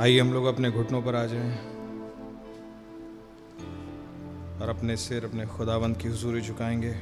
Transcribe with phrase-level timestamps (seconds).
[0.00, 1.52] आइए हम लोग अपने घुटनों पर आ जाएँ
[4.60, 6.92] और अपने सिर अपने खुदावंद की हुजूरी झुकाएँगे।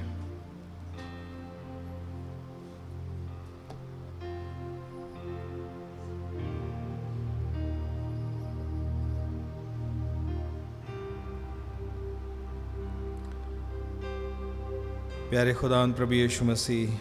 [15.30, 16.98] प्यारे खुदावंद, प्रभु यीशु मसीह,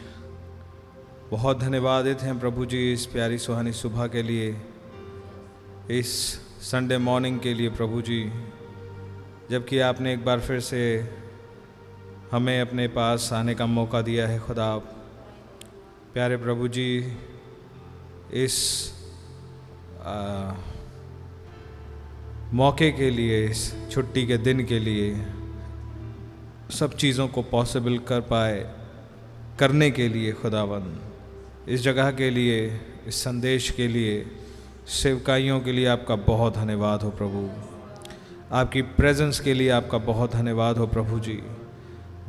[1.32, 4.75] बहुत धन्यवादित हैं प्रभु जी इस प्यारी सुहानी सुबह के लिए।
[5.92, 8.32] इस संडे मॉर्निंग के लिए प्रभु जी
[9.52, 11.10] जबकि आपने एक बार फिर से
[12.32, 14.78] हमें अपने पास आने का मौका दिया है खुदा।
[16.14, 17.18] प्यारे प्रभु जी
[18.34, 18.56] इस
[20.06, 20.54] आ,
[22.54, 25.26] मौके के लिए इस छुट्टी के दिन के लिए
[26.72, 28.76] सब चीज़ों को पॉसिबल कर पाए
[29.60, 31.00] करने के लिए खुदावन
[31.68, 34.28] इस जगह के लिए इस संदेश के लिए
[34.88, 37.50] सेवकाइयों के लिए आपका बहुत धन्यवाद हो प्रभु।
[38.56, 41.44] आपकी प्रेजेंस के लिए आपका बहुत धन्यवाद हो प्रभु जी।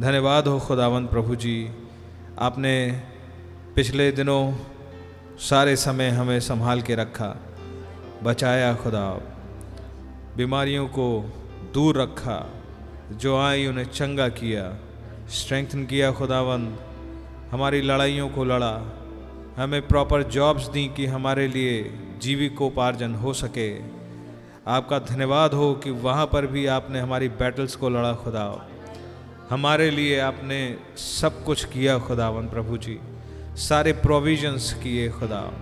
[0.00, 1.70] धन्यवाद हो खुदावंद प्रभु जी।
[2.38, 3.02] आपने
[3.75, 4.54] पिछले दिनों
[5.38, 7.36] सारे समय हमें संभाल के रखा,
[8.22, 9.10] बचाया खुदा।
[10.36, 11.34] बीमारियों को
[11.75, 12.50] दूर रखा,
[13.12, 14.76] जो आई उन्हें चंगा किया
[15.28, 16.78] स्ट्रेंथन किया खुदावंद
[17.50, 19.02] हमारी लड़ाइयों को लड़ा
[19.56, 23.78] हमें प्रॉपर जॉब्स दी कि हमारे लिए जीविकोपार्जन हो सके।
[24.66, 28.68] आपका धन्यवाद हो कि वहाँ पर भी आपने हमारी बैटल्स को लड़ा खुदा।
[29.50, 32.98] हमारे लिए आपने सब कुछ किया खुदावन प्रभु जी।
[33.56, 35.52] सारे प्रोविजंस किए खुदा।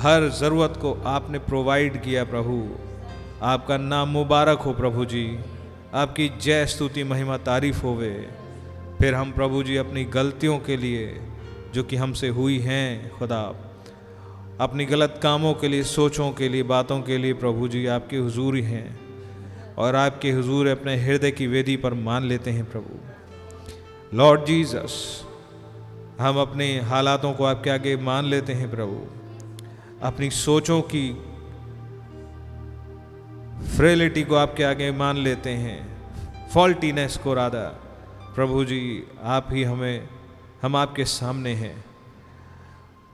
[0.00, 2.76] हर ज़रूरत को आपने प्रोवाइड किया प्रभु।
[3.42, 5.38] आपका नाम मुबारक हो प्रभु जी।
[5.94, 8.28] आपकी जय स्तुति महिमा तारीफ़ होवे।
[8.98, 11.20] फिर हम प्रभु जी अपनी गलतियों के लिए
[11.74, 13.42] जो कि हमसे हुई हैं, खुदा।
[14.60, 18.56] अपनी गलत कामों के लिए, सोचों के लिए, बातों के लिए प्रभु जी आपके हुजूर
[18.56, 19.00] हैं
[19.78, 22.98] और आपके हुजूर अपने हृदय की वेदी पर मान लेते हैं प्रभु।
[24.16, 25.24] लॉर्ड जीसस,
[26.20, 29.00] हम अपने हालातों को आपके आगे मान लेते हैं प्रभु।
[30.02, 31.10] अपनी सोचों की
[33.76, 35.78] फ्रेलिटी को आपके आगे मान लेते हैं।
[36.54, 37.80] फॉल्टीनेस को राधा,
[38.34, 40.08] प्रभु जी, आप ही हमें
[40.64, 41.84] हम आपके सामने हैं।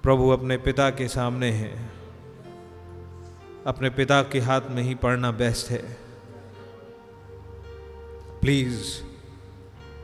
[0.03, 1.93] प्रभु अपने पिता के सामने हैं।
[3.67, 5.97] अपने पिता के हाथ में ही पढ़ना बेस्ट है।
[8.41, 8.83] प्लीज़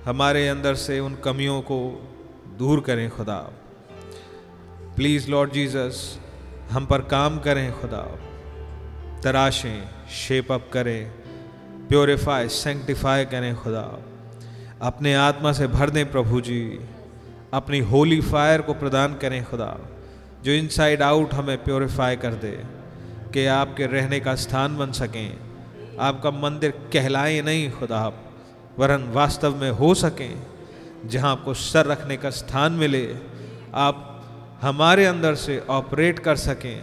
[0.04, 2.08] हमारे अंदर से उन कमियों को
[2.58, 3.52] दूर करें खुदा।
[4.96, 6.20] प्लीज़ लॉर्ड जीसस
[6.70, 8.18] हम पर काम करें खुदा।
[9.20, 11.10] तराशें शेप अप करें।
[11.88, 13.98] प्योरीफाई सेंटिफाई करें खुदा।
[14.82, 16.80] अपने आत्मा से भर दें प्रभु जी।
[17.54, 19.76] अपनी होली फायर को प्रदान करें खुदा,
[20.44, 22.50] जो इनसाइड आउट हमें प्योरीफाई कर दे,
[23.32, 25.38] कि आपके रहने का स्थान बन सकें।
[26.00, 28.12] आपका मंदिर कहलाए नहीं खुदा,
[28.78, 30.42] वरन वास्तव में हो सकें,
[31.06, 33.16] जहाँ आपको सर रखने का स्थान मिले।
[33.74, 34.12] आप
[34.60, 36.82] हमारे अंदर से ऑपरेट कर सकें,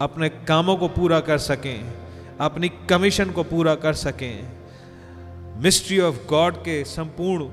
[0.00, 1.92] अपने कामों को पूरा कर सकें,
[2.40, 4.48] अपनी कमीशन को पूरा कर सकें।
[5.62, 7.48] मिस्ट्री ऑफ़ गॉड के संपूर्ण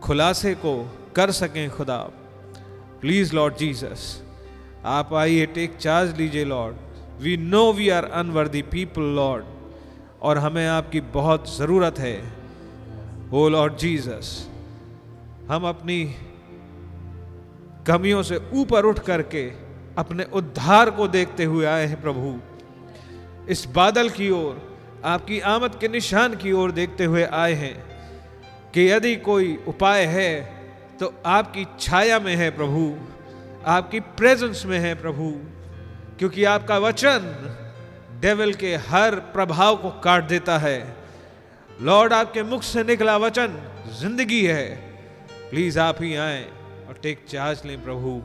[0.00, 0.74] खुलासे को
[1.16, 1.98] कर सकें खुदा।
[3.00, 4.22] प्लीज़ लॉर्ड जीसस
[4.84, 6.76] आप आइए टेक चार्ज लीजिए lord
[7.22, 9.44] we know we are unworthy people lord
[10.22, 12.16] और हमें आपकी बहुत ज़रूरत है।
[13.32, 14.48] ओ लॉर्ड जीसस
[15.48, 16.04] हम अपनी
[17.86, 19.42] कमियों से ऊपर उठ करके
[19.98, 22.38] अपने उद्धार को देखते हुए आए हैं, प्रभु।
[23.50, 24.60] इस बादल की ओर,
[25.04, 27.74] आपकी आमद के निशान की ओर देखते हुए आए हैं
[28.74, 30.53] कि यदि कोई उपाय है
[31.00, 32.82] तो आपकी छाया में है प्रभु,
[33.66, 35.30] आपकी प्रेजेंस में है प्रभु,
[36.18, 37.20] क्योंकि आपका वचन
[38.20, 40.78] डेविल के हर प्रभाव को काट देता है।
[41.82, 43.56] लॉर्ड आपके मुख से निकला वचन
[44.00, 44.68] ज़िंदगी है।
[45.50, 46.42] प्लीज़ आप ही आए
[46.88, 48.20] और टेक चार्ज लें प्रभु।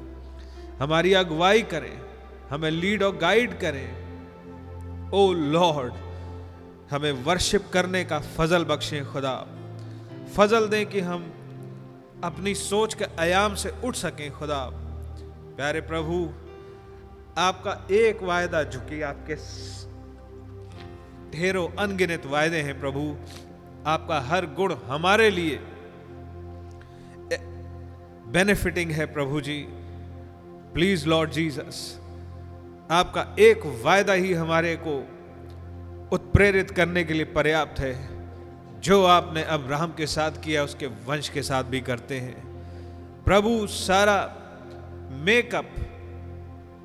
[0.79, 1.97] हमारी अगुवाई करें,
[2.49, 5.93] हमें लीड और गाइड करें। ओ लॉर्ड
[6.91, 9.35] हमें वर्शिप करने का फजल बख्शें खुदा।
[10.35, 11.25] फजल दें कि हम
[12.23, 14.69] अपनी सोच के आयाम से उठ सकें खुदा।
[15.55, 16.29] प्यारे प्रभु,
[17.37, 19.35] आपका एक वायदा झुकी आपके
[21.31, 23.15] ढेरों अनगिनत वायदे हैं प्रभु।
[23.85, 25.59] आपका हर गुण हमारे लिए
[28.33, 29.65] बेनिफिटिंग है प्रभु जी।
[30.73, 31.99] प्लीज़ लॉर्ड जीसस
[32.91, 34.99] आपका एक वायदा ही हमारे को
[36.11, 38.18] उत्प्रेरित करने के लिए पर्याप्त है।
[38.79, 42.49] जो आपने अब्राहम के साथ किया, उसके वंश के साथ भी करते हैं।
[43.23, 44.35] प्रभु सारा
[45.11, 45.69] मेकअप,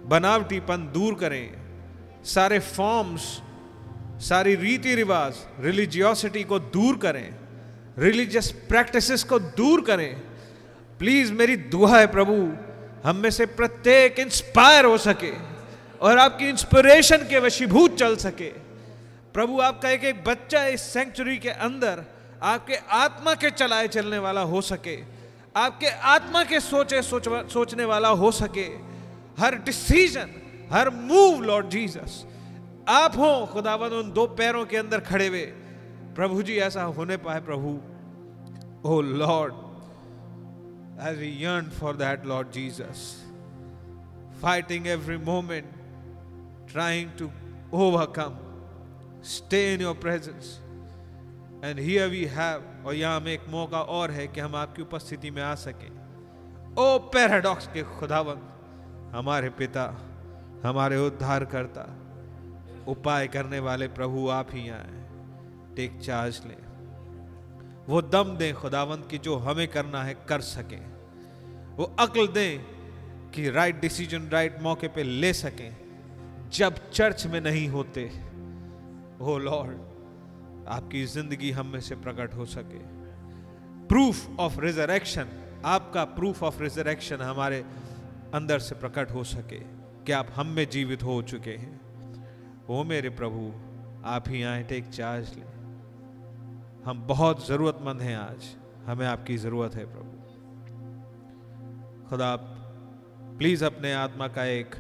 [0.07, 1.53] बनावटीपन दूर करें।
[2.25, 3.41] सारे फॉर्म्स,
[4.19, 7.35] सारी रीति रिवाज रिलीजियोसिटी को दूर करें।
[7.99, 10.21] रिलीजियस प्रैक्टिसेस को दूर करें।
[10.99, 12.53] प्लीज़ मेरी दुआ है प्रभु,
[13.09, 15.33] हम में से प्रत्येक इंस्पायर हो सके
[16.01, 18.64] और आपकी इंस्पिरेशन के वशीभूत चल सके।
[19.35, 22.05] प्रभु आपका एक एक बच्चा इस सेंचुरी के अंदर
[22.43, 24.97] आपके आत्मा के चलाए चलने वाला हो सके,
[25.57, 28.67] आपके आत्मा के सोचे सोच सोचने वाला हो सके।
[29.39, 30.31] हर डिसीज़न
[30.73, 32.25] हर मूव लॉर्ड जीसस
[32.91, 35.45] आप हो खुदावन उन दो पैरों के अंदर खड़े हुए।
[36.17, 37.71] प्रभु जी, ऐसा होने पाए प्रभु।
[38.87, 39.55] ओ lord
[41.09, 43.05] as we yearn for that lord Jesus
[44.43, 45.73] fighting every moment
[46.73, 47.31] trying to
[47.79, 48.41] overcome
[49.25, 50.61] stay in your presence
[51.65, 55.31] and here we have और यहाँ में एक मौका और है कि हम आपकी उपस्थिति
[55.31, 55.87] में आ सके।
[56.75, 58.43] ओ पैराडॉक्स के खुदावंत,
[59.15, 59.85] हमारे पिता,
[60.65, 61.83] हमारे उद्धार करता
[62.89, 65.03] उपाय करने वाले प्रभु आप ही आए
[65.77, 66.57] टेक चार्ज लें।
[67.89, 70.81] वो दम दें खुदावंत की जो हमें करना है, कर सकें।
[71.77, 72.65] वो अक्ल दें
[73.31, 75.77] कि राइट डिसीज़न राइट मौके पे ले सकें।
[76.53, 78.34] जब चर्च में नहीं होते
[79.21, 79.77] ओ लॉर्ड,
[80.69, 82.79] आपकी ज़िंदगी हम में से प्रकट हो सके।
[83.89, 85.27] प्रूफ ऑफ़ रिजरेक्शन
[85.65, 87.65] आपका प्रूफ ऑफ़ रिजरेक्शन हमारे
[88.35, 89.59] अंदर से प्रकट हो सके
[90.05, 91.81] कि आप हम में जीवित हो चुके हैं।
[92.71, 93.53] ओ मेरे प्रभु,
[94.05, 95.45] आप ही आए, टेक चार्ज ले।
[96.85, 98.57] हम बहुत ज़रूरतमंद हैं आज,
[98.87, 100.13] हमें आपकी ज़रूरत है प्रभु।
[102.09, 102.41] खुदा, आप
[103.39, 104.75] प्लीज़ अपने आत्मा का एक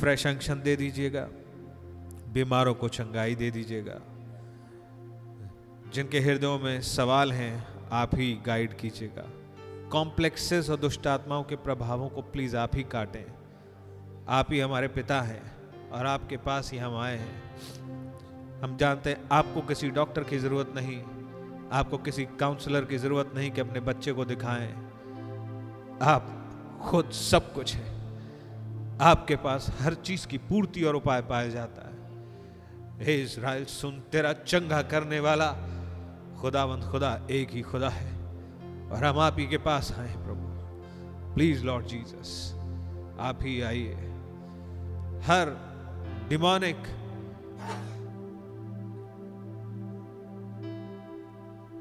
[0.00, 1.28] फ्रेश अंक्शन दे दीजिएगा।
[2.36, 4.00] बीमारों को चंगाई दे दीजिएगा।
[5.94, 9.24] जिनके हृदयों में सवाल हैं, आप ही गाइड कीजिएगा।
[9.90, 13.24] कॉम्प्लेक्सेस और दुष्ट आत्माओं के प्रभावों को प्लीज़ आप ही काटें।
[14.28, 15.42] आप ही हमारे पिता हैं
[15.90, 17.42] और आपके पास ही हम आए हैं।
[18.60, 21.02] हम जानते हैं आपको किसी डॉक्टर की ज़रूरत नहीं,
[21.72, 24.72] आपको किसी काउंसलर की ज़रूरत नहीं कि अपने बच्चे को दिखाएँ।
[26.02, 26.32] आप
[26.82, 27.96] खुद सब कुछ है।
[29.00, 31.95] आपके पास हर चीज़ की पूर्ति और उपाय पाया जाता है।
[32.98, 35.50] हे इज़राइल, सुन, तेरा चंगा करने वाला
[36.40, 38.12] खुदावंद खुदा एक ही खुदा है
[38.90, 42.52] और हम आप ही के पास आए प्रभु। प्लीज़ लॉर्ड जीसस
[43.20, 43.94] आप ही आइए।
[45.26, 45.52] हर
[46.28, 46.76] डिमोनिक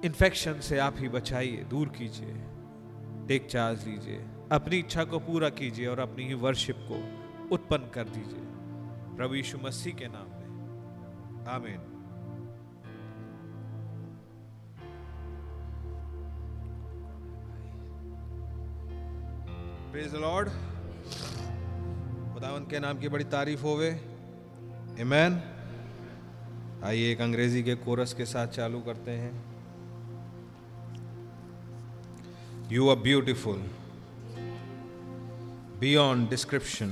[0.06, 2.36] इन्फेक्शन से आप ही बचाइए, दूर कीजिए
[3.28, 6.98] टेक चार्ज लीजिए अपनी इच्छा को पूरा कीजिए और अपनी ही वर्शिप को
[7.56, 10.35] उत्पन्न कर दीजिए। प्रभु यीशु मसीह के नाम।
[11.48, 11.80] आमीन
[19.92, 20.50] प्रेज लॉर्ड
[22.34, 23.90] खुदावन के नाम की बड़ी तारीफ़ होवे।
[25.00, 25.42] इमैन
[26.84, 29.34] आइए एक अंग्रेज़ी के कोरस के साथ चालू करते हैं।
[32.72, 33.62] You are beautiful
[35.80, 36.92] beyond description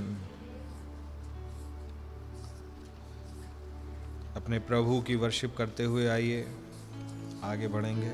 [4.35, 6.47] अपने प्रभु की वर्शिप करते हुए आइए
[7.43, 8.11] आगे बढ़ेंगे।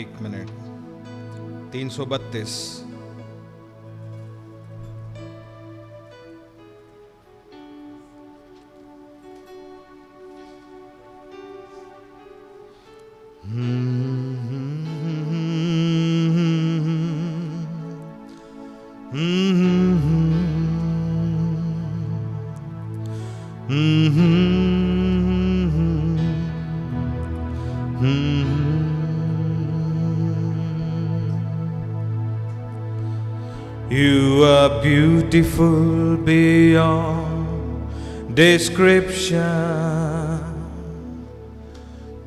[0.00, 0.50] एक मिनट
[1.72, 2.85] तीन सौ बत्तीस।
[35.30, 37.88] Beautiful beyond
[38.34, 39.40] description,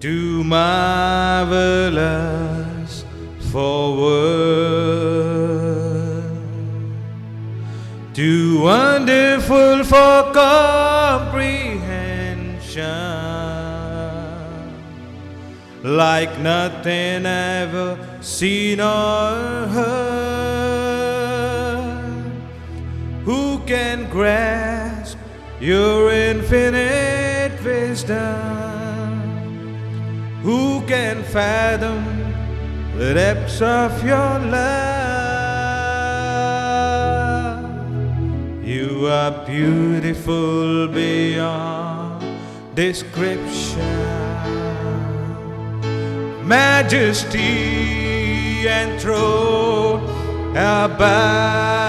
[0.02, 1.86] too marvelous
[3.52, 5.18] for words,
[8.14, 11.54] too wonderful for comprehension,
[15.84, 19.99] like nothing ever seen or heard.
[24.10, 25.18] Grasp
[25.60, 28.18] your infinite wisdom?
[30.42, 32.04] Who can fathom
[32.98, 34.90] the depths of your love?
[38.64, 42.24] You are beautiful beyond
[42.76, 43.80] description.
[46.48, 47.40] Majesty
[48.68, 50.04] and throne
[50.52, 51.89] above,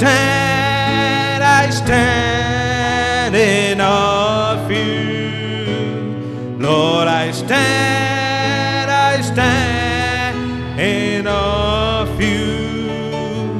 [0.00, 7.06] stand, I stand in awe of you, Lord.
[7.06, 13.52] I stand, I stand in awe of you,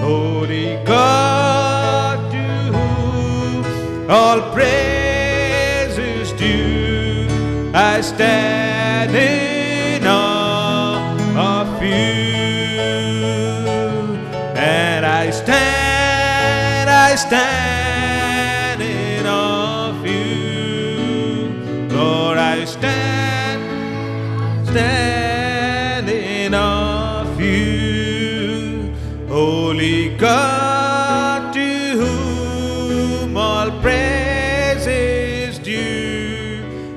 [0.00, 7.28] Holy God, to whom all praise is due.
[7.74, 8.51] I stand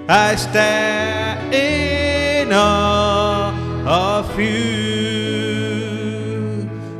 [0.07, 3.51] I stand in awe
[3.87, 4.45] of you.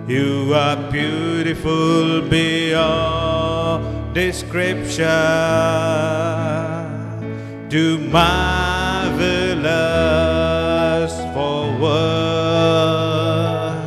[0.08, 5.06] You are beautiful beyond description.
[7.70, 9.54] Too marvelous
[11.36, 13.78] for word,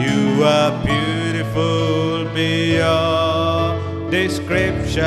[0.00, 5.02] You are beautiful beyond description,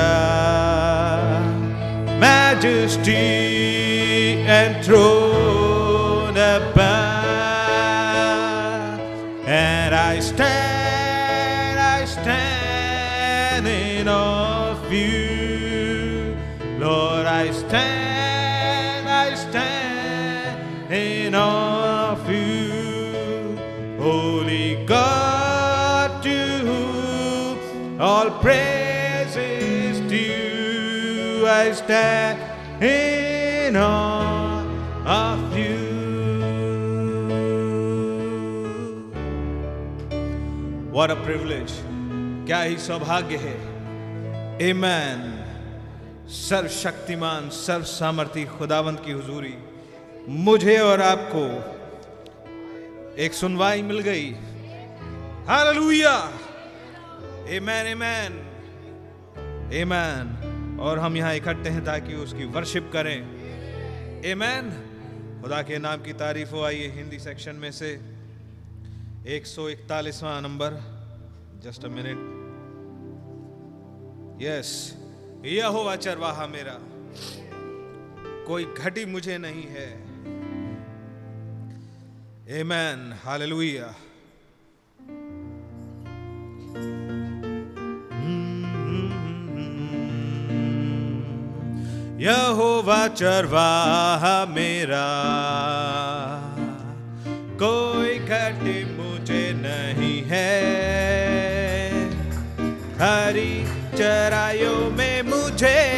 [2.19, 3.54] majesty
[4.47, 4.87] and
[6.37, 6.85] above.
[9.47, 16.37] And I stand, I stand in awe of you.
[16.77, 23.57] Lord, I stand, I stand in awe of you.
[23.97, 31.47] Holy God, to whom all praise is due.
[31.47, 32.44] I stand
[41.05, 41.71] What a privilege.
[42.45, 43.57] क्या ही सौभाग्य है.
[44.59, 45.19] Amen.
[46.29, 49.53] सर्वशक्तिमान सर्व सामर्थी खुदावंत की हुजूरी.
[50.29, 51.43] मुझे और आपको
[53.15, 54.31] एक सुनवाई मिल गई.
[55.47, 56.15] हालेलुया
[57.57, 58.33] आमेन आमेन
[59.81, 63.21] आमेन और हम यहाँ इकट्ठे हैं ताकि उसकी वर्शिप करें.
[64.31, 64.69] आमेन
[65.41, 67.99] खुदा के नाम की तारीफ़ हो, आइए हिंदी सेक्शन में से
[69.27, 70.94] 141वां number
[71.65, 72.19] just a minute
[74.41, 74.71] yes
[75.53, 76.77] यहोवा चरवाहा मेरा
[78.47, 79.87] कोई घटी मुझे नहीं है
[82.47, 83.11] Amen.
[83.23, 83.95] Hallelujah.
[92.19, 95.05] यहोवा चरवाहा मेरा
[104.45, 105.94] चराइयों में मुझे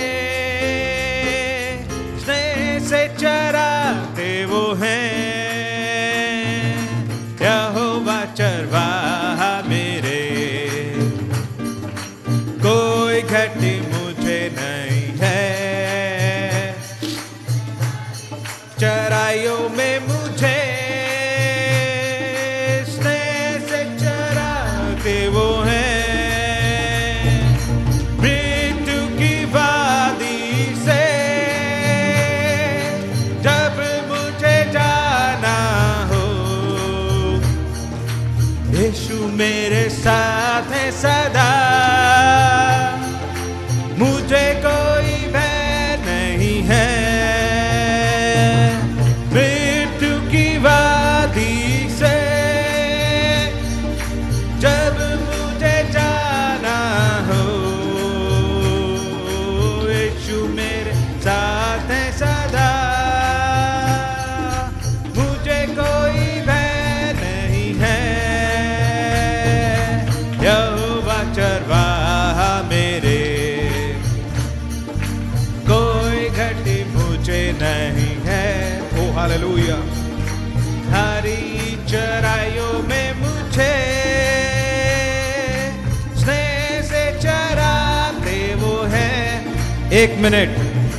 [90.07, 90.49] एक मिनट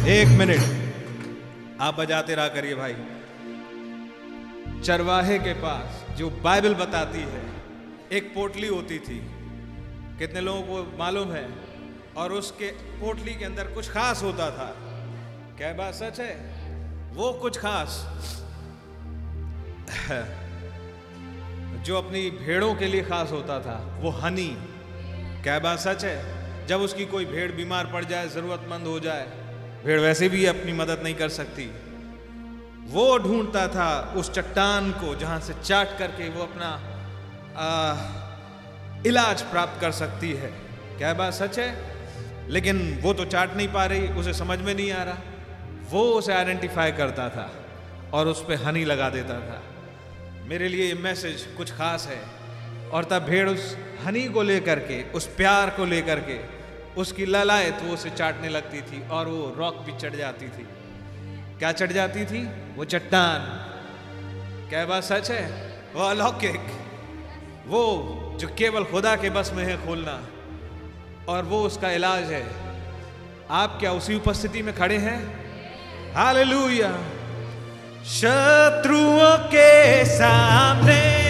[0.06, 0.60] एक मिनट।
[1.80, 2.92] आप बजाते रहा करिए भाई।
[4.80, 7.42] चरवाहे के पास जो बाइबल बताती है,
[8.12, 9.18] एक पोटली होती थी।
[10.18, 11.48] कितने लोगों को मालूम है?
[12.16, 14.76] और उसके पोटली के अंदर कुछ खास होता था।
[15.58, 16.34] क्या बात सच है?
[17.14, 18.06] वो कुछ खास।
[21.86, 24.56] जो अपनी भेड़ों के लिए खास होता था, वो हनी।
[25.42, 26.37] क्या बात सच है?
[26.68, 29.26] जब उसकी कोई भेड़ बीमार पड़ जाए जरूरतमंद हो जाए
[29.84, 31.66] भेड़ वैसे भी अपनी मदद नहीं कर सकती।
[32.90, 36.68] वो ढूंढता था उस चट्टान को जहाँ से चाट करके वो अपना
[37.56, 37.94] आ,
[39.06, 40.50] इलाज प्राप्त कर सकती है।
[40.98, 41.98] क्या बात सच है?
[42.48, 45.18] लेकिन वो तो चाट नहीं पा रही उसे समझ में नहीं आ रहा।
[45.90, 47.50] वो उसे आइडेंटिफाई करता था
[48.12, 49.62] और उस पर हनी लगा देता था।
[50.44, 52.20] मेरे लिए ये मैसेज कुछ खास है।
[52.88, 56.57] और तब भेड़ उस हनी को लेकर के उस प्यार को लेकर के
[56.98, 60.68] उसकी ललायत वो उसे चाटने लगती थी और वो रॉक भी चढ़ जाती थी।
[61.58, 62.48] क्या चढ़ जाती थी?
[62.76, 63.40] वो चट्टान।
[64.68, 65.72] क्या बात सच है?
[65.94, 66.60] वो अलौकिक।
[67.66, 70.26] वो जो केवल खुदा के बस में है खोलना।
[71.28, 72.46] और वो उसका इलाज है।
[73.50, 75.48] आप क्या उसी उपस्थिति में खड़े हैं?
[76.14, 76.92] हालेलुया।
[78.04, 81.27] शत्रुओं के सामने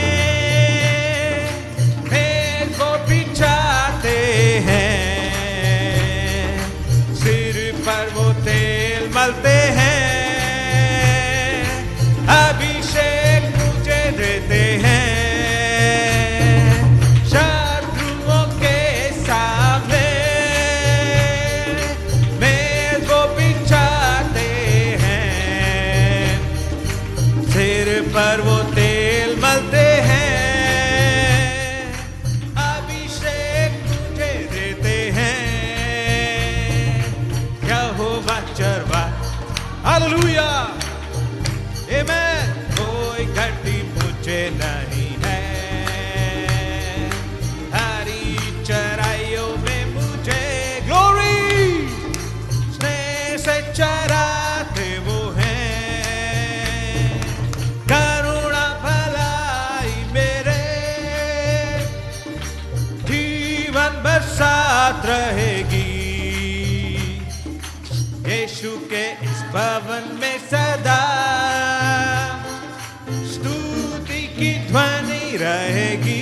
[75.41, 76.18] रहेगी।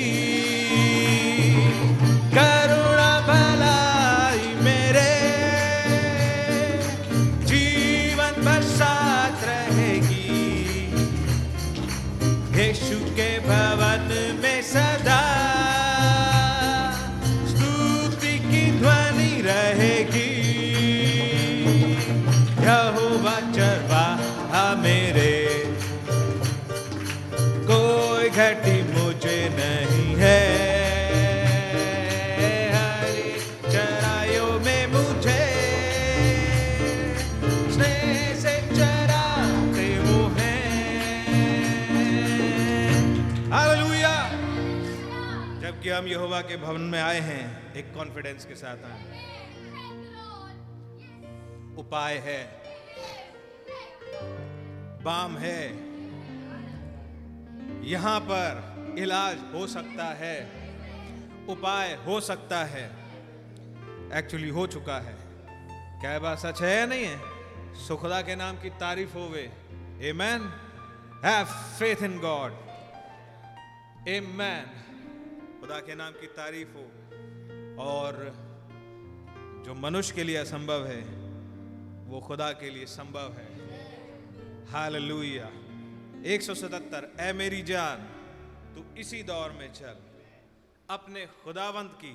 [45.86, 49.02] जबकि हम यहोवा के भवन में आए हैं, एक कॉन्फिडेंस के साथ आए।
[51.78, 52.62] उपाय है।
[55.02, 55.62] बाम है।
[57.88, 60.40] यहाँ पर इलाज हो सकता है।
[61.48, 62.86] उपाय हो सकता है।
[64.14, 65.16] एक्चुअली हो चुका है।
[66.00, 67.20] क्या बात सच है या नहीं है?
[67.74, 69.52] सुखदा के नाम की तारीफ़ हो वे
[70.02, 70.52] a man
[71.24, 72.52] have faith in God
[74.08, 74.82] a man
[75.66, 76.82] खुदा के नाम की तारीफ़ हो।
[77.82, 78.18] और
[79.66, 81.00] जो मनुष्य के लिए असंभव है,
[82.06, 83.46] वो खुदा के लिए संभव है।
[84.66, 85.48] हाल लुया
[86.26, 88.04] एक सौ सतहत्तर ए मेरी जान,
[88.74, 89.96] तू इसी दौर में चल,
[90.90, 92.14] अपने खुदावंत की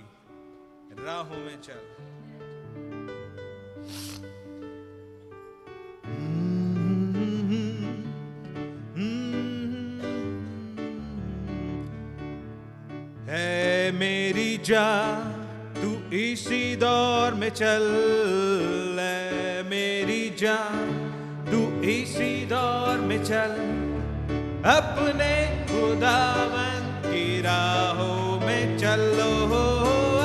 [1.06, 1.84] राहों में चल।
[14.64, 14.88] जा,
[15.76, 17.86] तू इसी दौर में चल
[19.70, 20.56] मेरी जा
[21.52, 23.54] तू इसी दौर में चल,
[24.72, 25.34] अपने
[25.66, 29.64] खुदावन की राहों में चलो। हो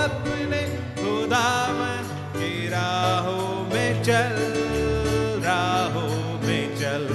[0.02, 0.62] अपने
[0.96, 2.02] खुदावन
[2.36, 4.36] की राहों में चल,
[5.46, 7.08] राहों में चल।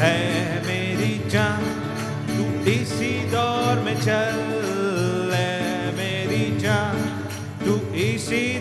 [0.00, 0.18] है
[0.66, 1.14] मेरी
[2.28, 4.43] तू इसी दौर में चल।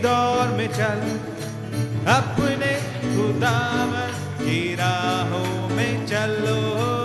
[0.04, 1.00] दौर में चल
[2.14, 2.72] अपने
[3.16, 4.12] खुदावन
[4.42, 7.03] की राहों में चलो।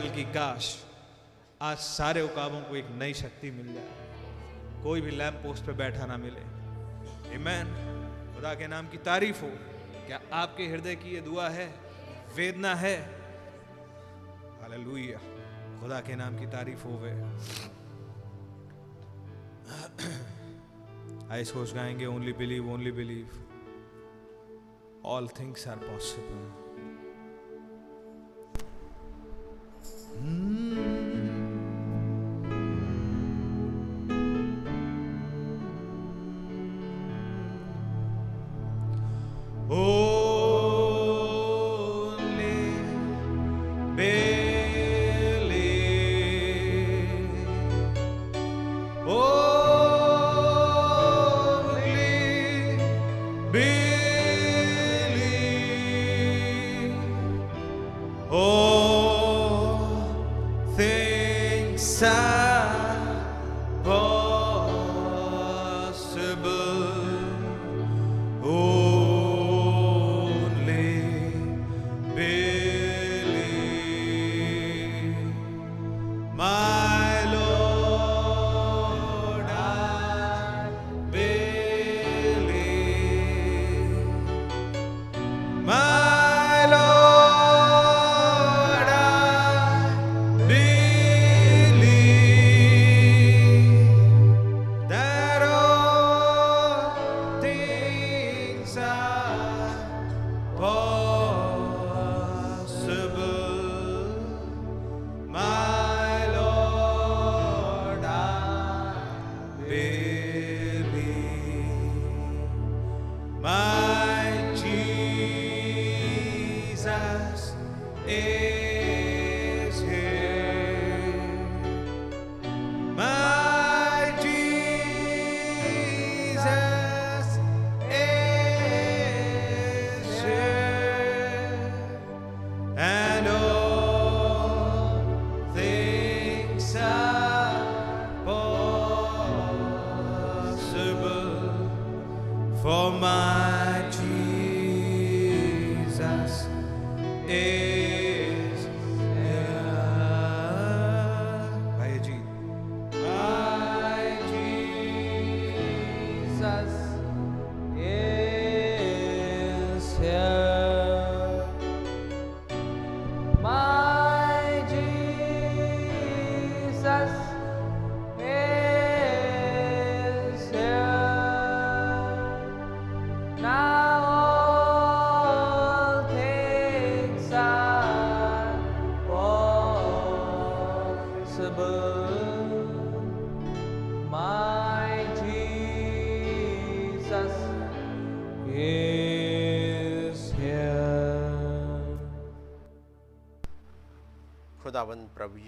[0.00, 0.84] दिल की काश,
[1.62, 3.88] आज सारे उकाबों को एक नई शक्ति मिल जाए।
[4.82, 6.40] कोई भी लैम्प पोस्ट पे बैठा ना मिले।
[7.34, 7.66] इमैन
[8.34, 9.50] खुदा के नाम की तारीफ़ हो।
[10.06, 11.74] क्या आपके हृदय की ये दुआ है?
[12.36, 13.02] वेदना है।
[14.62, 15.18] हालेलुया
[15.80, 17.10] खुदा के नाम की तारीफ़ हो वे।
[21.30, 23.28] आई सोच गाएँगे only believe only believe
[25.04, 26.59] all things are possible
[30.18, 31.19] Mm.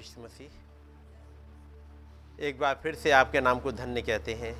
[0.02, 0.50] यीशु मसीह।
[2.44, 4.54] एक बार फिर से आपके नाम को धन्य कहते हैं।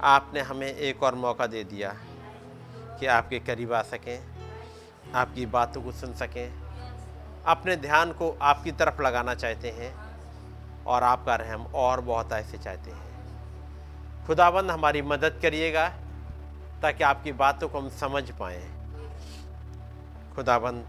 [0.00, 1.90] आपने हमें एक और मौका दे दिया
[3.00, 4.24] कि आपके करीब आ सकें,
[5.14, 6.48] आपकी बातों को सुन सकें,
[7.46, 9.92] अपने ध्यान को आपकी तरफ़ लगाना चाहते हैं
[10.86, 15.88] और आपका रहम और बहुत ऐसे चाहते हैं। खुदाबंद, हमारी मदद करिएगा
[16.82, 18.62] ताकि आपकी बातों को हम समझ पाएँ।
[20.34, 20.84] खुदाबंद,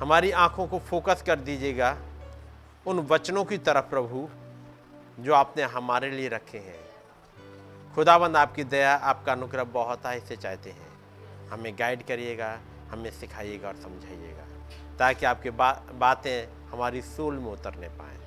[0.00, 1.98] हमारी आँखों को फोकस कर दीजिएगा
[2.86, 4.28] उन वचनों की तरफ़ प्रभु
[5.18, 6.78] जो आपने हमारे लिए रखे हैं।
[7.94, 10.88] खुदाबंद आपकी दया आपका अनुग्रह बहुत आय से चाहते हैं।
[11.48, 12.58] हमें गाइड करिएगा
[12.90, 14.46] हमें सिखाइएगा और समझाइएगा
[14.98, 18.18] ताकि आपकी बा, बातें हमारी सूल में उतरने पाएँ।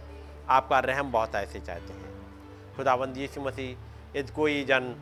[0.49, 4.95] आपका रहम बहुत ऐसे चाहते हैं। खुदाबंद यीशु मसीह यदि कोई जन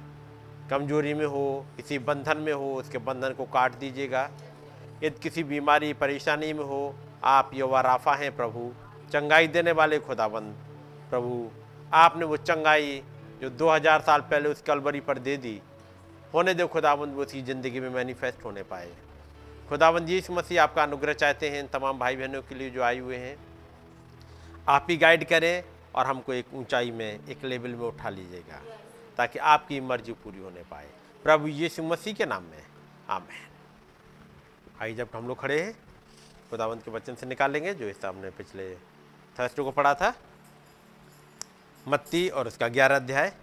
[0.70, 4.30] कमज़ोरी में हो किसी बंधन में हो उसके बंधन को काट दीजिएगा।
[5.04, 8.72] यदि किसी बीमारी परेशानी में हो आप युवा राफा हैं प्रभु
[9.14, 10.54] चंगाई देने वाले खुदाबंद,
[11.10, 11.50] प्रभु,
[11.94, 13.02] आपने वो चंगाई
[13.42, 15.62] जो 2000 साल पहले उस कलवरी पर दे दी,
[16.34, 18.90] होने दो खुदाबंद, वो उसकी ज़िंदगी में मैनिफेस्ट होने पाए।
[19.70, 23.18] खुदाबंद यीशु मसीह आपका अनुग्रह चाहते हैं, तमाम भाई बहनों के लिए जो आए हुए
[23.18, 23.36] हैं।
[24.68, 25.64] आप ही गाइड करें
[25.96, 28.62] और हमको एक ऊंचाई में, एक लेवल में उठा लीजिएगा,
[29.18, 30.88] ताकि आपकी मर्ज़ी पूरी होने पाए।
[31.26, 32.64] प्रभु यीशु मसीह के नाम में,
[33.10, 33.46] आमेन।
[34.82, 35.74] आइए जब हम लोग खड़े हैं
[36.50, 38.93] खुदावंत के वचन से निकालेंगे, जो इस हमने पिछले
[39.40, 40.14] थर्सडे को पढ़ा था।
[41.88, 43.36] मत्ती और उसका ग्यारह अध्याय।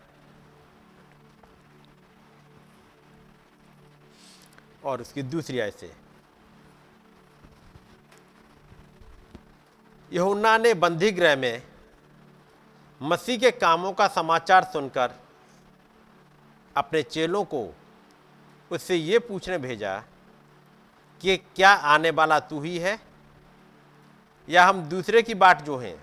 [4.85, 5.97] और उसकी दूसरी आय से।
[10.13, 11.63] यहुन्ना ने बंदी गृह में
[13.03, 15.13] मसीह के कामों का समाचार सुनकर
[16.77, 17.75] अपने चेलों को
[18.71, 20.03] उससे ये पूछने भेजा
[21.21, 23.10] कि क्या आने वाला तू ही है?
[24.51, 25.97] या हम दूसरे की बात जो है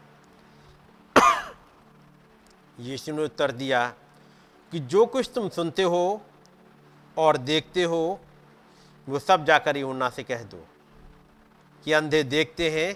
[2.79, 3.85] यीशु ने उत्तर दिया
[4.71, 6.21] कि जो कुछ तुम सुनते हो
[7.17, 8.19] और देखते हो,
[9.07, 10.65] वो सब जाकर यूना से कह दो
[11.85, 12.95] कि अंधे देखते हैं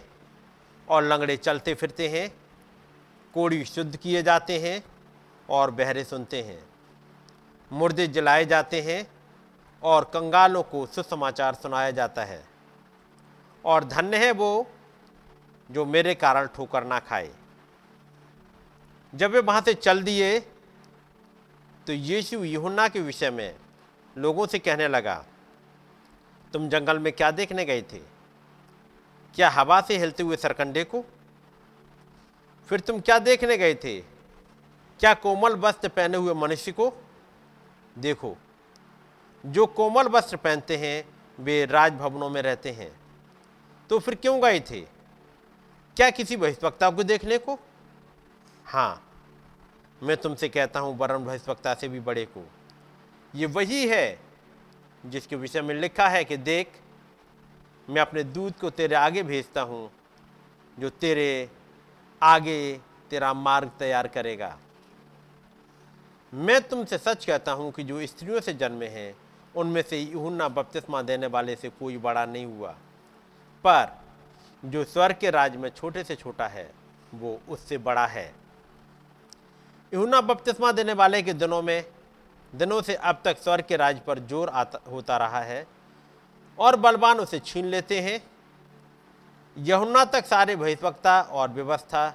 [0.87, 2.29] और लंगड़े चलते फिरते हैं,
[3.33, 4.83] कोड़ी शुद्ध किए जाते हैं
[5.49, 6.63] और बहरे सुनते हैं,
[7.71, 9.05] मुर्दे जलाए जाते हैं
[9.83, 12.43] और कंगालों को सुसमाचार सुनाया जाता है।
[13.65, 14.67] और धन्य है वो
[15.71, 17.29] जो मेरे कारण ठोकर ना खाए।
[19.13, 20.39] जब वे वहाँ से चल दिए
[21.87, 23.55] तो यीशु यूहन्ना के विषय में
[24.15, 25.15] लोगों से कहने लगा,
[26.53, 27.99] तुम जंगल में क्या देखने गए थे?
[29.35, 31.03] क्या हवा से हिलते हुए सरकंडे को?
[32.69, 33.99] फिर तुम क्या देखने गए थे?
[34.99, 36.91] क्या कोमल वस्त्र पहने हुए मनुष्य को?
[37.97, 38.35] देखो,
[39.43, 41.03] जो कोमल वस्त्र पहनते हैं,
[41.39, 42.91] वे राजभवनों में रहते हैं।
[43.89, 44.81] तो फिर क्यों गए थे?
[45.97, 47.57] क्या किसी बहिष्वक्ता को देखने को?
[48.65, 49.01] हाँ
[50.01, 52.45] मैं तुमसे कहता हूँ, वरण बहिष्वक्ता से भी बड़े को।
[53.35, 54.19] ये वही है
[55.05, 56.67] जिसके विषय में लिखा है कि देख,
[57.89, 59.89] मैं अपने दूध को तेरे आगे भेजता हूँ,
[60.79, 61.49] जो तेरे
[62.21, 62.79] आगे
[63.09, 64.57] तेरा मार्ग तैयार करेगा।
[66.33, 69.15] मैं तुमसे सच कहता हूँ कि जो स्त्रियों से जन्मे हैं,
[69.55, 72.71] उनमें से यूहन्ना बपतिस्मा देने वाले से कोई बड़ा नहीं हुआ।
[73.63, 74.00] पर
[74.63, 76.69] जो स्वर्ग के राज में छोटे से छोटा है,
[77.13, 78.33] वो उससे बड़ा है।
[79.91, 81.83] यूहन्ना बपतिस्मा देने वाले के दिनों में,
[82.53, 85.65] दिनों से अब तक स्वर्ग के राज पर ज़ोर आता, होता रहा है
[86.57, 88.21] और बलवान उसे छीन लेते हैं।
[89.55, 92.07] यहुन्ना तक सारे भविष्यवक्ता और व्यवस्था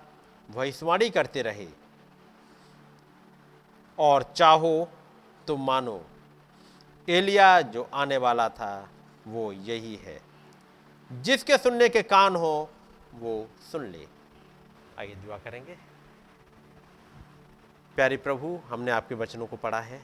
[0.49, 1.66] भविष्यवाणी करते रहे।
[3.99, 4.88] और चाहो
[5.47, 6.01] तो मानो,
[7.09, 8.88] एलिया जो आने वाला था,
[9.26, 10.20] वो यही है।
[11.12, 12.70] जिसके सुनने के कान हो,
[13.14, 14.07] वो सुन ले।
[14.98, 15.78] आइए दुआ करेंगे।
[17.94, 20.02] प्यारे प्रभु, हमने आपके वचनों को पढ़ा है।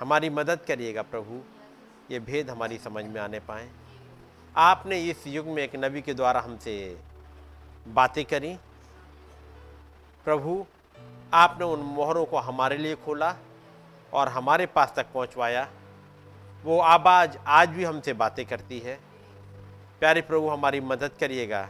[0.00, 1.42] हमारी मदद करिएगा प्रभु,
[2.10, 3.70] ये भेद हमारी समझ में आने पाए।
[4.56, 7.00] आपने इस युग में एक नबी के द्वारा हमसे
[7.88, 8.58] बातें करी।
[10.24, 10.66] प्रभु,
[11.34, 13.36] आपने उन मोहरों को हमारे लिए खोला
[14.12, 15.70] और हमारे पास तक पहुंचवाया।
[16.64, 19.07] वो आवाज़ आज भी हमसे बातें करती है।
[20.00, 21.68] प्यारे प्रभु, हमारी मदद करिएगा,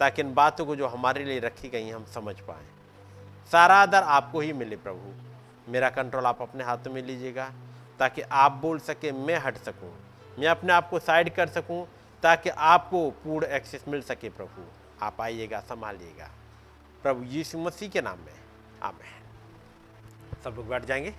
[0.00, 2.66] ताकि इन बातों को जो हमारे लिए रखी गई हम समझ पाएँ।
[3.52, 5.12] सारा आदर आपको ही मिले प्रभु।
[5.72, 7.50] मेरा कंट्रोल आप अपने हाथों में लीजिएगा,
[7.98, 9.92] ताकि आप बोल सके, मैं हट सकूँ,
[10.38, 11.86] मैं अपने आप को साइड कर सकूँ,
[12.22, 14.64] ताकि आपको पूर्ण एक्सेस मिल सके प्रभु।
[15.02, 16.30] आप आइएगा, संभालिएगा।
[17.02, 18.32] प्रभु यीशु मसीह के नाम में
[18.82, 21.10] आमेन सब लोग बैठ जाएँगे।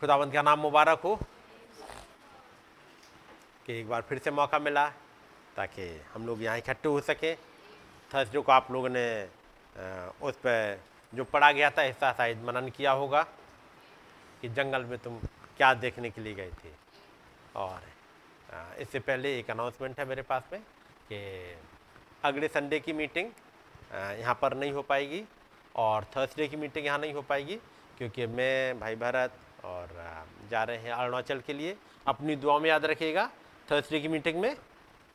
[0.00, 1.18] खुदावंत का नाम मुबारक हो।
[3.66, 4.86] कि एक बार फिर से मौका मिला
[5.56, 7.36] ताकि हम लोग यहाँ इकट्ठे हो सकें।
[8.10, 9.06] थर्सडे को आप लोगों ने
[10.22, 10.80] उस पर
[11.12, 13.22] जो पढ़ा गया था, हिस्सा शायद मनन किया होगा
[14.40, 15.18] कि जंगल में तुम
[15.56, 16.70] क्या देखने के लिए गए थे।
[17.56, 17.80] और
[18.80, 20.60] इससे पहले एक अनाउंसमेंट है मेरे पास में
[21.08, 21.18] कि
[22.24, 23.30] अगले संडे की मीटिंग
[24.20, 25.22] यहाँ पर नहीं हो पाएगी
[25.76, 27.56] और थर्सडे की मीटिंग यहाँ नहीं हो पाएगी
[27.98, 29.32] क्योंकि मैं, भाई भारत
[29.64, 29.88] और
[30.50, 33.30] जा रहे हैं अरुणाचल के लिए। अपनी दुआ में याद रखिएगा
[33.68, 34.50] थर्सडे की मीटिंग में।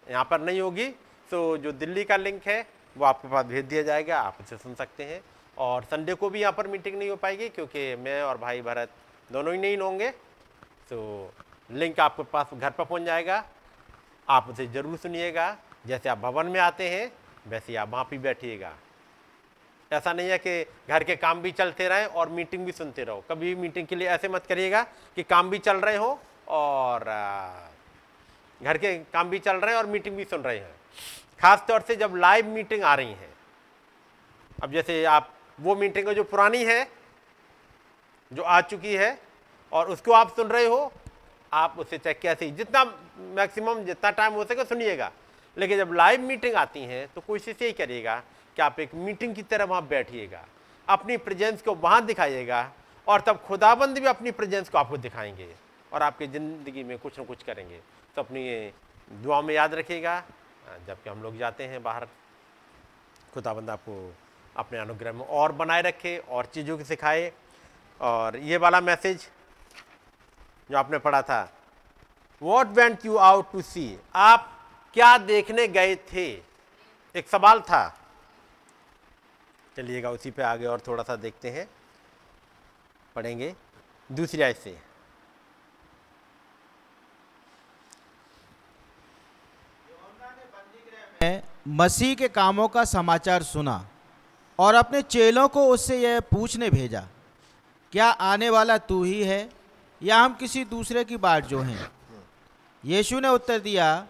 [0.07, 0.87] यहाँ पर नहीं होगी
[1.31, 4.73] तो जो दिल्ली का लिंक है, वो आपके पास भेज दिया जाएगा, आप उसे सुन
[4.75, 5.21] सकते हैं।
[5.57, 8.89] और संडे को भी यहाँ पर मीटिंग नहीं हो पाएगी, क्योंकि मैं और भाई भरत
[9.29, 10.09] दोनों ही नहीं होंगे।
[10.89, 11.31] तो
[11.69, 13.43] लिंक आपके पास घर पर पहुँच जाएगा।
[14.27, 15.55] आप उसे ज़रूर सुनिएगा।
[15.87, 17.11] जैसे आप भवन में आते हैं,
[17.47, 18.73] वैसे आप वहाँ पर बैठिएगा।
[19.91, 23.23] ऐसा नहीं है कि घर के काम भी चलते रहें और मीटिंग भी सुनते रहो।
[23.29, 24.83] कभी मीटिंग के लिए ऐसे मत करिएगा
[25.15, 27.03] कि काम भी चल रहे हो और
[28.63, 30.75] घर के काम भी चल रहे हैं और मीटिंग भी सुन रहे हैं।
[31.41, 33.29] खास तौर से जब लाइव मीटिंग आ रही है,
[34.63, 36.87] अब जैसे आप, वो मीटिंग जो पुरानी है,
[38.31, 39.17] जो आ चुकी है,
[39.71, 40.91] और उसको आप सुन रहे हो,
[41.51, 42.83] आप उसे चेक किया सही। जितना
[43.35, 45.11] मैक्सिमम जितना टाइम हो सके सुनिएगा।
[45.57, 48.15] लेकिन जब लाइव मीटिंग आती है तो कोशिश यही करिएगा
[48.57, 50.45] कि आप एक मीटिंग की तरह वहाँ बैठिएगा।
[50.87, 52.71] अपनी प्रेजेंस को वहाँ दिखाइएगा,
[53.07, 55.49] और तब खुदाबंद भी अपनी प्रेजेंस को आपको दिखाएँगे,
[55.91, 57.79] और आपकी ज़िंदगी में कुछ ना कुछ करेंगे।
[58.15, 58.73] तो अपनी
[59.23, 60.19] दुआ में याद रखिएगा।
[60.87, 62.07] जबकि हम लोग जाते हैं बाहर,
[63.33, 64.13] खुदाबंद आपको
[64.55, 67.31] अपने अनुग्रह में और बनाए रखे, और चीज़ों की सिखाए।
[67.99, 69.27] और ये वाला मैसेज
[70.69, 71.41] जो आपने पढ़ा था
[72.41, 74.47] what went you out to see आप
[74.95, 76.27] क्या देखने गए थे?
[77.15, 77.83] एक सवाल था।
[79.75, 81.67] चलिएगा उसी पे आगे और थोड़ा सा देखते हैं,
[83.15, 83.53] पढ़ेंगे।
[84.09, 84.77] दूसरी आय से।
[91.65, 93.85] मसीह के कामों का समाचार सुना
[94.59, 97.03] और अपने चेलों को उससे यह पूछने भेजा,
[97.93, 99.49] क्या आने वाला तू ही है
[100.01, 101.91] या हम किसी दूसरे की बाट जो हैं?
[102.83, 104.07] यीशु ने उत्तर दिया,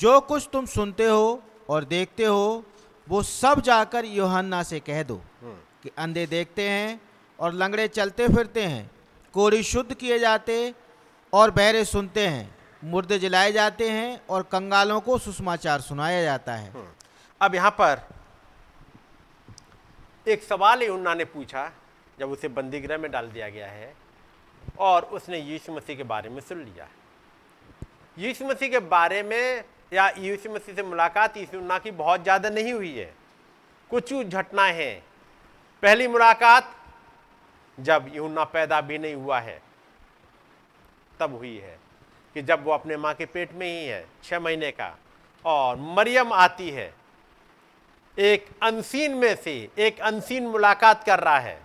[0.00, 2.64] जो कुछ तुम सुनते हो और देखते हो,
[3.06, 5.20] वो सब जाकर योहन्ना से कह दो
[5.82, 7.00] कि अंधे देखते हैं
[7.38, 8.90] और लंगड़े चलते फिरते हैं,
[9.34, 10.74] कोड़ी शुद्ध किए जाते
[11.32, 12.54] और बहरे सुनते हैं।
[12.84, 16.88] मुर्दे जलाए जाते हैं और कंगालों को सुषमाचार सुनाया जाता है। हम्म।
[17.40, 18.00] अब यहाँ पर
[20.26, 21.70] एक सवाल यूना ने पूछा,
[22.18, 23.92] जब उसे बंदीगृह में डाल दिया गया है
[24.78, 26.88] और उसने यीशु मसीह के बारे में सुन लिया।
[28.16, 32.72] यीशु मसीह के बारे में या यीशु मसीह से मुलाकात यूना की बहुत ज़्यादा नहीं
[32.72, 33.12] हुई है।
[33.90, 35.02] कुछ घटनाएँ हैं।
[35.82, 36.74] पहली मुलाकात
[37.78, 39.60] जब यूना पैदा भी नहीं हुआ है,
[41.20, 41.78] तब हुई है।
[42.34, 44.96] कि जब वो अपने माँ के पेट में ही है छः महीने का,
[45.44, 46.92] और मरियम आती है,
[48.16, 51.58] एक अनसीन में से एक अनसीन मुलाकात कर रहा है।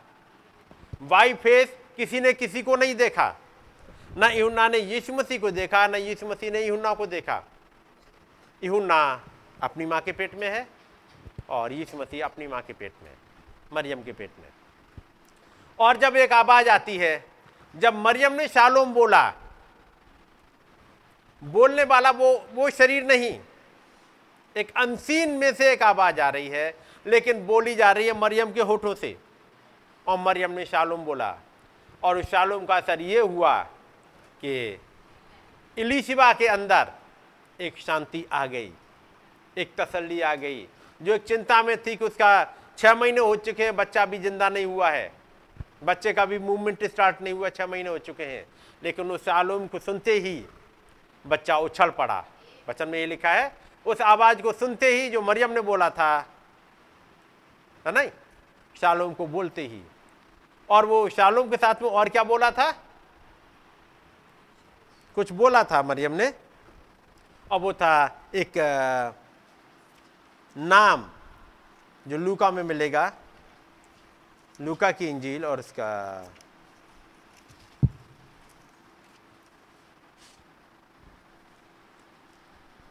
[1.02, 3.36] वाई फेस किसी ने किसी को नहीं देखा।
[4.18, 7.44] न यूना ने यीशु मसीह को देखा, न यीशु मसीह ने यूना को देखा।
[8.62, 9.02] यूना
[9.62, 10.68] अपनी माँ के पेट में है,
[11.50, 13.12] और यीशु मसीह अपनी माँ के पेट में
[13.74, 14.48] मरियम के पेट में
[15.80, 17.26] और जब एक आवाज़ आती है,
[17.76, 19.22] जब मरियम ने शालोम बोला
[21.42, 23.40] बोलने वाला वो वो शरीर नहीं।
[24.56, 26.74] एक अनसीन में से एक आवाज़ आ रही है,
[27.06, 29.16] लेकिन बोली जा रही है मरियम के होठों से।
[30.08, 31.36] और मरियम ने शालूम बोला,
[32.04, 33.58] और उस शालूम का असर ये हुआ
[34.42, 34.80] कि
[35.78, 36.92] इलीशिबा के अंदर
[37.60, 38.72] एक शांति आ गई,
[39.58, 40.68] एक तसल्ली आ गई,
[41.02, 42.32] जो एक चिंता में थी कि उसका
[42.78, 45.12] छः महीने हो चुके हैं, बच्चा भी ज़िंदा नहीं हुआ है।
[45.84, 48.46] बच्चे का भी मूवमेंट स्टार्ट नहीं हुआ छः महीने हो चुके हैं।
[48.84, 50.42] लेकिन उस आलूम को सुनते ही
[51.28, 52.24] बच्चा उछल पड़ा।
[52.70, 53.56] वचन में ये लिखा है,
[53.86, 56.18] उस आवाज़ को सुनते ही जो मरियम ने बोला था,
[57.88, 58.10] है नहीं?
[58.82, 59.82] शालोम को बोलते ही।
[60.70, 62.72] और वो शालोम के साथ में और क्या बोला था?
[65.16, 66.34] कुछ बोला था मरियम ने।
[67.52, 68.52] और वो था एक
[70.56, 71.10] नाम
[72.08, 73.12] जो लूका में मिलेगा,
[74.62, 75.90] लूका की इंजील और उसका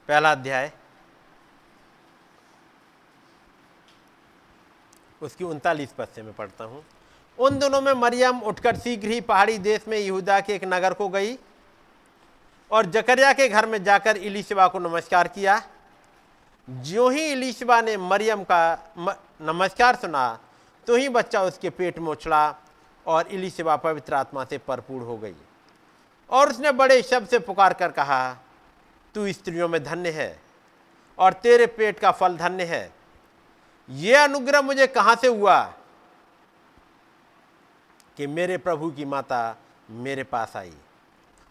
[0.08, 0.70] पहला अध्याय।
[5.22, 6.84] उसकी उनतालीस पद से मैं पढ़ता हूँ।
[7.38, 11.08] उन दिनों में मरियम उठकर शीघ्र ही पहाड़ी देश में यहूदा के एक नगर को
[11.08, 11.36] गई
[12.70, 15.60] और जकरिया के घर में जाकर इलीशबा को नमस्कार किया।
[16.68, 18.60] जो ही इलीशबा ने मरियम का
[19.42, 20.38] नमस्कार सुना
[20.86, 22.42] तो ही बच्चा उसके पेट में उछला
[23.06, 25.34] और इलीशबा पवित्र आत्मा से भरपूर हो गई।
[26.30, 28.20] और उसने बड़े शब्द से पुकार कर कहा
[29.18, 30.40] तू स्त्रियों में धन्य है
[31.18, 32.92] और तेरे पेट का फल धन्य है।
[33.90, 35.60] यह अनुग्रह मुझे कहाँ से हुआ?
[38.16, 39.40] कि मेरे प्रभु की माता
[39.90, 40.72] मेरे पास आई।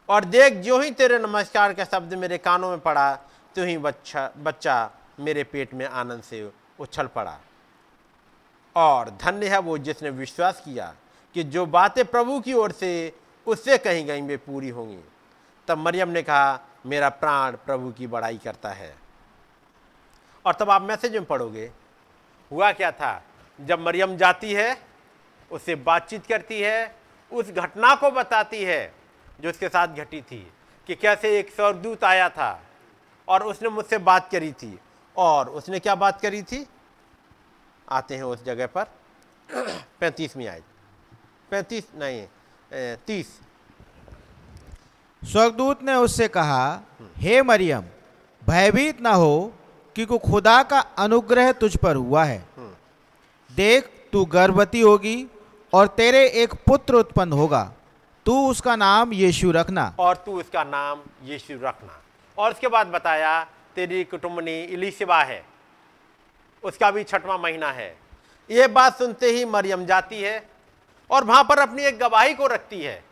[0.09, 3.15] और देख जो ही तेरे नमस्कार का शब्द मेरे कानों में पड़ा
[3.55, 4.77] तो ही बच्चा बच्चा
[5.19, 7.37] मेरे पेट में आनंद से उछल पड़ा।
[8.75, 10.93] और धन्य है वो जिसने विश्वास किया
[11.33, 13.13] कि जो बातें प्रभु की ओर से
[13.47, 15.03] उससे कहीं कहीं वे पूरी होंगी।
[15.67, 18.95] तब मरियम ने कहा मेरा प्राण प्रभु की बड़ाई करता है।
[20.45, 21.71] और तब आप मैसेज में पढ़ोगे,
[22.51, 23.23] हुआ क्या था?
[23.61, 24.81] जब मरियम जाती है,
[25.51, 26.95] उससे बातचीत करती है,
[27.31, 28.93] उस घटना को बताती है,
[29.39, 30.53] जो उसके साथ घटी थी,
[30.87, 32.61] कि कैसे एक स्वर्गदूत आया था,
[33.27, 34.79] और उसने मुझसे बात करी थी।
[35.17, 36.67] और उसने क्या बात करी थी?
[37.89, 38.83] आते हैं उस जगह पर,
[39.99, 40.63] पैंतीसवीं आय
[41.51, 42.27] पैंतीस, नहीं
[42.95, 43.41] तीस।
[45.23, 46.79] स्वर्गदूत ने उससे कहा,
[47.17, 47.83] हे मरियम,
[48.47, 49.53] भयभीत ना हो
[49.95, 52.45] क्योंकि खुदा का अनुग्रह तुझ पर हुआ है।
[53.51, 55.27] देख, तू गर्भवती होगी
[55.73, 57.73] और तेरे एक पुत्र उत्पन्न होगा।
[58.25, 62.01] तू उसका नाम यीशु रखना। और तू उसका नाम यीशु रखना।
[62.37, 63.43] और उसके बाद बताया,
[63.75, 65.45] तेरी कुटुंबनी इलिशिबा है।
[66.63, 67.97] उसका भी छठवां महीना है।
[68.51, 70.49] ये बात सुनते ही मरियम जाती है
[71.11, 73.03] और वहाँ पर अपनी एक गवाही को रखती है।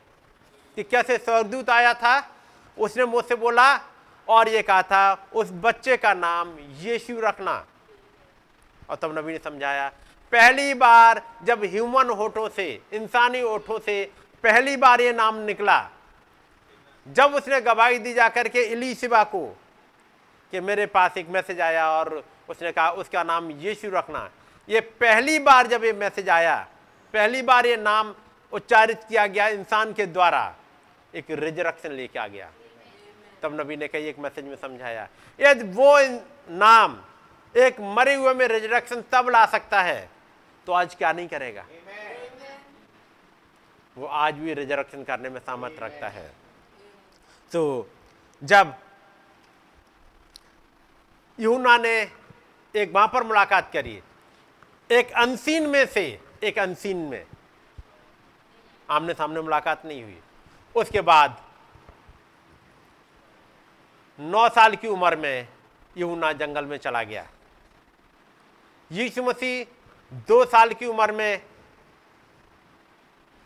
[0.78, 2.32] कि कैसे स्वर्गदूत आया था?
[2.78, 3.80] उसने मुझसे बोला,
[4.28, 7.66] और ये कहा था, उस बच्चे का नाम यीशु रखना।
[8.90, 9.88] और तब नबी ने समझाया,
[10.34, 14.04] पहली बार जब ह्यूमन होठों से, इंसानी होठों से
[14.44, 15.78] पहली बार ये नाम निकला,
[17.08, 19.46] जब उसने गवाही दी जाकर के इलीशिबा को,
[20.54, 24.30] कि मेरे पास एक मैसेज आया और उसने कहा, उसका नाम यीशु रखना।
[24.70, 26.56] ये पहली बार जब ये मैसेज आया,
[27.14, 28.14] पहली बार ये नाम
[28.54, 30.56] उच्चारित किया गया इंसान के द्वारा
[31.16, 32.52] एक रिजरक्शन लेके आ गया।
[33.44, 35.08] तब नबी ने कही, एक मैसेज में समझाया,
[35.40, 35.98] यदि वो
[36.52, 36.98] नाम,
[37.56, 40.10] एक मरे हुए में रिजरक्शन तब ला सकता है
[40.68, 41.66] तो आज क्या नहीं करेगा?
[43.98, 46.28] वो आज भी रिजरक्शन करने में सामर्थ रखता है।
[47.52, 47.90] तो
[48.42, 48.74] जब
[51.40, 51.96] यूना ने
[52.76, 54.00] एक वहाँ पर मुलाकात करी,
[54.90, 57.26] एक अनसीन में से, एक अनसीन में
[58.90, 60.18] आमने सामने मुलाकात नहीं हुई।
[60.76, 61.42] उसके बाद
[64.20, 65.48] नौ साल की उम्र में
[65.98, 67.28] यूना जंगल में चला गया।
[68.92, 69.66] यीशु मसीह
[70.28, 71.42] दो साल की उम्र में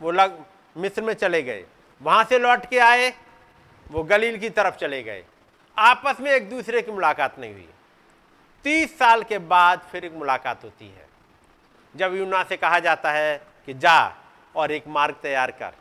[0.00, 0.44] वो लग
[0.76, 1.64] मिस्र में चले गए।
[2.02, 3.12] वहाँ से लौट के आए,
[3.90, 5.24] वो गलील की तरफ़ चले गए।
[5.78, 7.68] आपस में एक दूसरे की मुलाकात नहीं हुई।
[8.64, 11.08] तीस साल के बाद फिर एक मुलाकात होती है।
[11.96, 14.16] जब यूना से कहा जाता है कि जा
[14.56, 15.72] और एक मार्ग तैयार कर।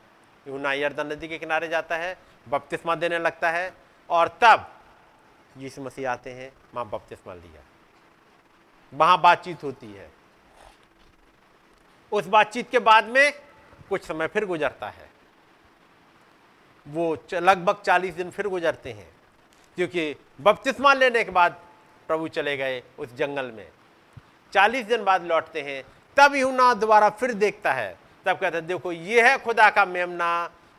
[0.46, 2.18] यूना यर्दन नदी के किनारे जाता है,
[2.48, 3.74] बपतिस्मा देने लगता है,
[4.10, 4.72] और तब
[5.58, 7.64] यीशु मसीह आते हैं वहाँ बपतिस्मा लिया
[8.94, 10.10] वहाँ बातचीत होती है।
[12.12, 13.32] उस बातचीत के बाद में
[13.90, 15.10] कुछ समय फिर गुजरता है।
[16.86, 19.10] वो लगभग चालीस दिन फिर गुजरते हैं,
[19.78, 21.60] क्योंकि बपतिस्मा लेने के बाद
[22.10, 23.68] प्रभु चले गए उस जंगल में।
[24.54, 25.84] चालीस दिन बाद लौटते हैं,
[26.18, 27.98] तब यूना दोबारा फिर देखता है
[28.30, 30.30] तब कहता देखो ये है खुदा का मेमना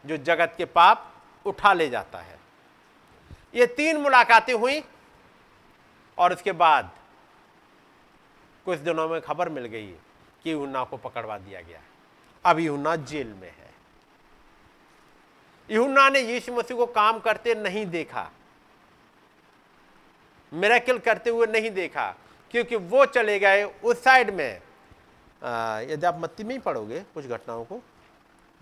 [0.05, 1.07] जो जगत के पाप
[1.47, 2.39] उठा ले जाता है।
[3.55, 4.83] ये तीन मुलाकातें हुई
[6.19, 6.91] और उसके बाद
[8.67, 9.87] कुछ दिनों में खबर मिल गई
[10.45, 11.81] कि यूना को पकड़वा दिया गया।
[12.45, 13.71] अब यूना जेल में है।
[15.69, 18.31] यूना ने यीशु मसीह को काम करते नहीं देखा।
[20.53, 22.11] मेरेकल करते हुए नहीं देखा,
[22.51, 24.61] क्योंकि वो चले गए उस साइड में।
[25.43, 27.81] यदि आप मत्ती में ही पढ़ोगे कुछ घटनाओं को,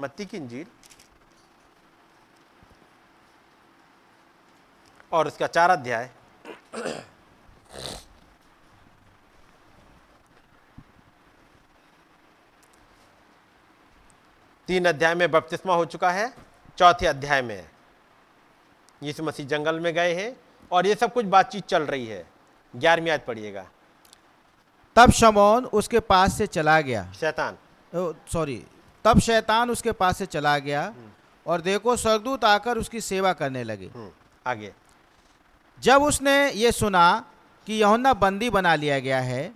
[0.01, 0.66] मत्ती की इंजील,
[5.12, 6.11] और उसका चार अध्याय।
[14.68, 16.33] तीन अध्याय में बपतिस्मा हो चुका है,
[16.79, 17.68] चौथे अध्याय में।
[19.03, 20.37] यीशु मसीह जंगल में गए हैं,
[20.70, 22.26] और ये सब कुछ बातचीत चल रही है।
[22.74, 23.66] ग्यारहवीं आज पढ़िएगा।
[24.99, 27.57] तब शमौन उसके पास से चला गया। शैतान।
[28.33, 28.63] सॉरी
[29.05, 30.83] तब शैतान उसके पास से चला गया
[31.47, 34.11] और देखो स्वर्गदूत आकर उसकी सेवा करने लगे। हम्म,
[34.47, 34.73] आगे।
[35.79, 37.05] जब उसने ये सुना
[37.67, 39.53] कि यहुन्ना बंदी बना लिया गया है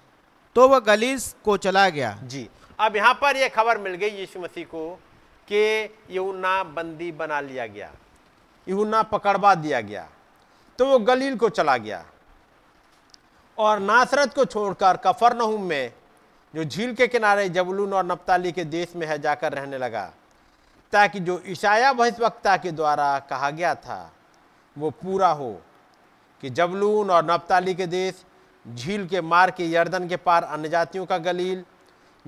[0.56, 4.40] तो वह गलील को चला गया। जी अब यहाँ पर यह खबर मिल गई यीशु
[4.40, 4.88] मसीह को
[5.48, 5.64] कि
[6.10, 7.92] यूना बंदी बना लिया गया
[8.66, 10.08] यूना पकड़वा दिया गया
[10.78, 12.04] तो वो गलील को चला गया।
[13.58, 15.92] और नासरत को छोड़कर कफरनहुम में,
[16.54, 20.12] जो झील के किनारे जबलून और नप्ताली के देश में है, जाकर रहने लगा।
[20.92, 24.12] ताकि जो ईशाया भविष्यवक्ता के द्वारा कहा गया था,
[24.78, 25.62] वो पूरा हो
[26.40, 28.24] कि जबलून और नप्ताली के देश
[28.74, 31.64] झील के मार के यर्दन के पार अन्य जातियों का गलील,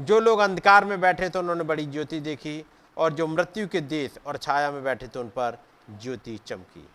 [0.01, 2.65] जो लोग अंधकार में बैठे थे, उन्होंने बड़ी ज्योति देखी
[2.97, 5.59] और जो मृत्यु के देश और छाया में बैठे थे, उन पर
[6.03, 6.89] ज्योति चमकी।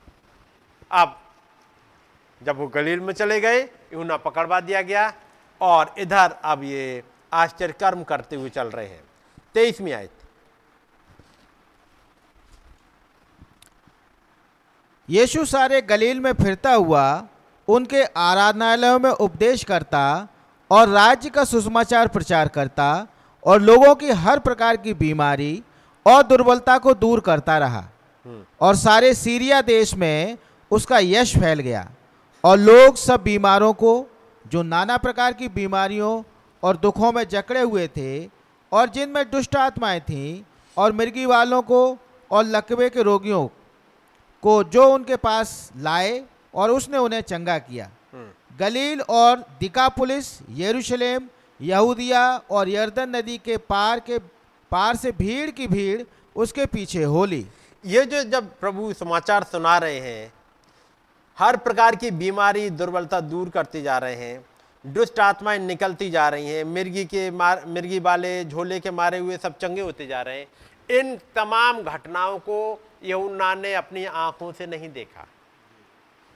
[0.91, 1.19] अब
[2.41, 3.61] जब वो गलील में चले गए
[3.93, 5.11] यूना पकड़वा दिया गया
[5.61, 9.01] और इधर अब ये आश्चर्य कर्म करते हुए चल रहे हैं।
[9.53, 10.11] तेईसवीं आयत।
[15.09, 17.27] यीशु सारे गलील में फिरता हुआ
[17.67, 20.27] उनके आराधनालयों में उपदेश करता
[20.71, 23.07] और राज्य का सुसमाचार प्रचार करता
[23.43, 25.63] और लोगों की हर प्रकार की बीमारी
[26.05, 27.83] और दुर्बलता को दूर करता रहा।
[28.61, 30.37] और सारे सीरिया देश में
[30.71, 31.89] उसका यश फैल गया।
[32.43, 34.05] और लोग सब बीमारों को
[34.45, 36.23] जो नाना प्रकार की बीमारियों
[36.63, 38.25] और दुखों में जकड़े हुए थे
[38.71, 40.41] और जिनमें दुष्ट आत्माएँ थीं
[40.77, 41.97] और मिर्गी वालों को
[42.31, 43.47] और लकवे के रोगियों
[44.43, 46.23] को जो उनके पास लाए
[46.55, 47.89] और उसने उन्हें चंगा किया।
[48.59, 51.27] गलील और दिकापुलिस यरूशलेम
[51.61, 54.17] यहूदिया और यर्दन नदी के पार के
[54.71, 56.01] पार से भीड़ की भीड़
[56.35, 57.45] उसके पीछे होली
[57.83, 60.33] ये जो जब प्रभु समाचार सुना रहे हैं
[61.39, 64.45] हर प्रकार की बीमारी दुर्बलता दूर करते जा रहे हैं,
[64.85, 69.37] दुष्ट आत्माएँ निकलती जा रही हैं, मिर्गी के मार, मिर्गी वाले झोले के मारे हुए
[69.37, 74.67] सब चंगे होते जा रहे हैं। इन तमाम घटनाओं को यहुन्ना ने अपनी आँखों से
[74.67, 75.25] नहीं देखा।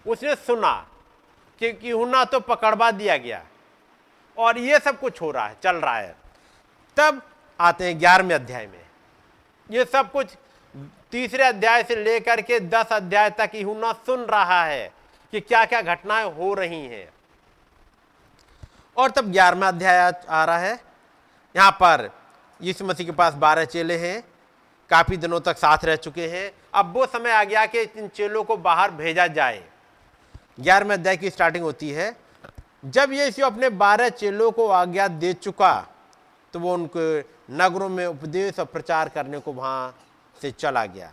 [0.06, 0.74] उसने सुना
[1.62, 3.44] कि यूना तो पकड़वा दिया गया
[4.38, 6.16] और ये सब कुछ हो रहा है, चल रहा है।
[6.98, 7.22] तब
[7.60, 8.82] आते हैं ग्यारहवें अध्याय में।
[9.70, 10.36] ये सब कुछ
[11.14, 14.92] तीसरे अध्याय से लेकर के दस अध्याय तक यूना सुन रहा है
[15.34, 17.08] कि क्या क्या घटनाएँ हो रही हैं।
[18.98, 19.98] और तब ग्यारहवा अध्याय
[20.30, 20.74] आ रहा है।
[21.56, 22.10] यहाँ पर
[22.60, 24.24] यीशु मसीह के पास बारह चेले हैं,
[24.90, 28.44] काफ़ी दिनों तक साथ रह चुके हैं। अब वो समय आ गया कि इन चेलों
[28.44, 29.64] को बाहर भेजा जाए।
[30.60, 32.16] ग्यारहवें अध्याय की स्टार्टिंग होती है।
[32.86, 35.76] जब यीशु अपने बारह चेलों को आज्ञा दे चुका
[36.54, 37.20] तो वो उनके
[37.54, 39.96] नगरों में उपदेश और प्रचार करने को वहाँ
[40.44, 41.12] से चला गया।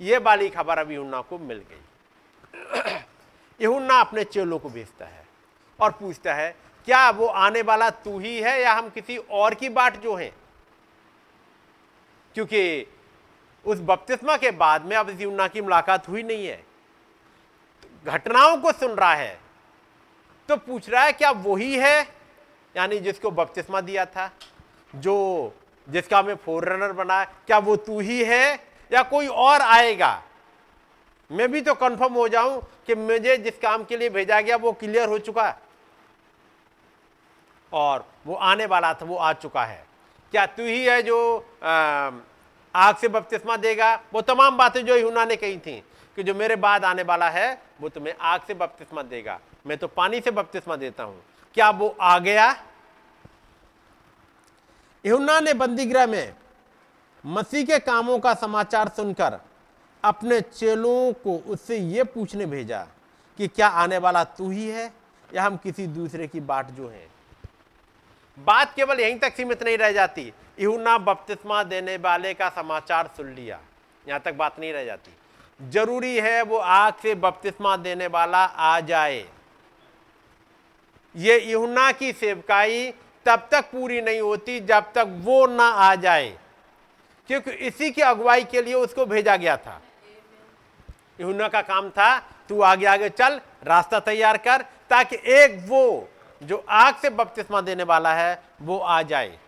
[0.00, 3.04] ये वाली खबर अब यूना को मिल गई।
[3.60, 5.24] यूना अपने चेलों को भेजता है
[5.78, 6.50] और पूछता है,
[6.86, 10.32] क्या वो आने वाला तू ही है या हम किसी और की बाट जो हैं?
[12.34, 12.86] क्योंकि
[13.64, 16.64] उस बपतिस्मा के बाद में अब यूना की मुलाकात हुई नहीं है।
[18.04, 19.38] घटनाओं को सुन रहा है
[20.48, 22.02] तो पूछ रहा है, क्या वही है?
[22.74, 24.30] यानी जिसको बपतिस्मा दिया था,
[24.94, 25.14] जो
[25.86, 28.54] जिसका मैं फोर रनर बना क्या वो तू ही है
[28.90, 30.22] या कोई और आएगा?
[31.30, 34.72] मैं भी तो कंफर्म हो जाऊँ कि मुझे जिस काम के लिए भेजा गया, वो
[34.72, 35.56] क्लियर हो चुका है।
[37.72, 39.84] और वो आने वाला था, वो आ चुका है।
[40.32, 41.18] क्या तू ही है जो
[41.62, 43.94] आग से बपतिस्मा देगा?
[44.12, 45.82] वो तमाम बातें जो यूना ने कही थी
[46.18, 49.88] कि जो मेरे बाद आने वाला है, वो तुम्हें आग से बपतिस्मा देगा। मैं तो
[49.88, 51.22] पानी से बपतिस्मा देता हूँ।
[51.56, 52.50] क्या वो आ गया?
[55.06, 56.34] यहुन्ना ने बंदीगृह में
[57.26, 59.38] मसीह के कामों का समाचार सुनकर
[60.04, 62.86] अपने चेलों को उससे यह पूछने भेजा
[63.38, 64.92] कि क्या आने वाला तू ही है
[65.34, 67.06] या हम किसी दूसरे की बाट जो है?
[68.38, 73.32] बात केवल यहीं तक सीमित नहीं रह जाती। यहुन्ना बपतिस्मा देने वाले का समाचार सुन
[73.34, 73.60] लिया।
[74.08, 75.16] यहाँ तक बात नहीं रह जाती।
[75.70, 79.28] ज़रूरी है वो आग से बपतिस्मा देने वाला आ जाए।
[81.16, 82.94] ये यूना की सेवकाई
[83.26, 86.38] तब तक पूरी नहीं होती जब तक वो ना आ जाए।
[87.26, 89.80] क्योंकि इसी की अगुवाई के लिए उसको भेजा गया था।
[91.20, 96.08] यूना का काम था, तू आगे आगे चल, रास्ता तैयार कर, ताकि एक वो
[96.42, 99.38] जो आग से बपतिस्मा देने वाला है, वो आ जाए।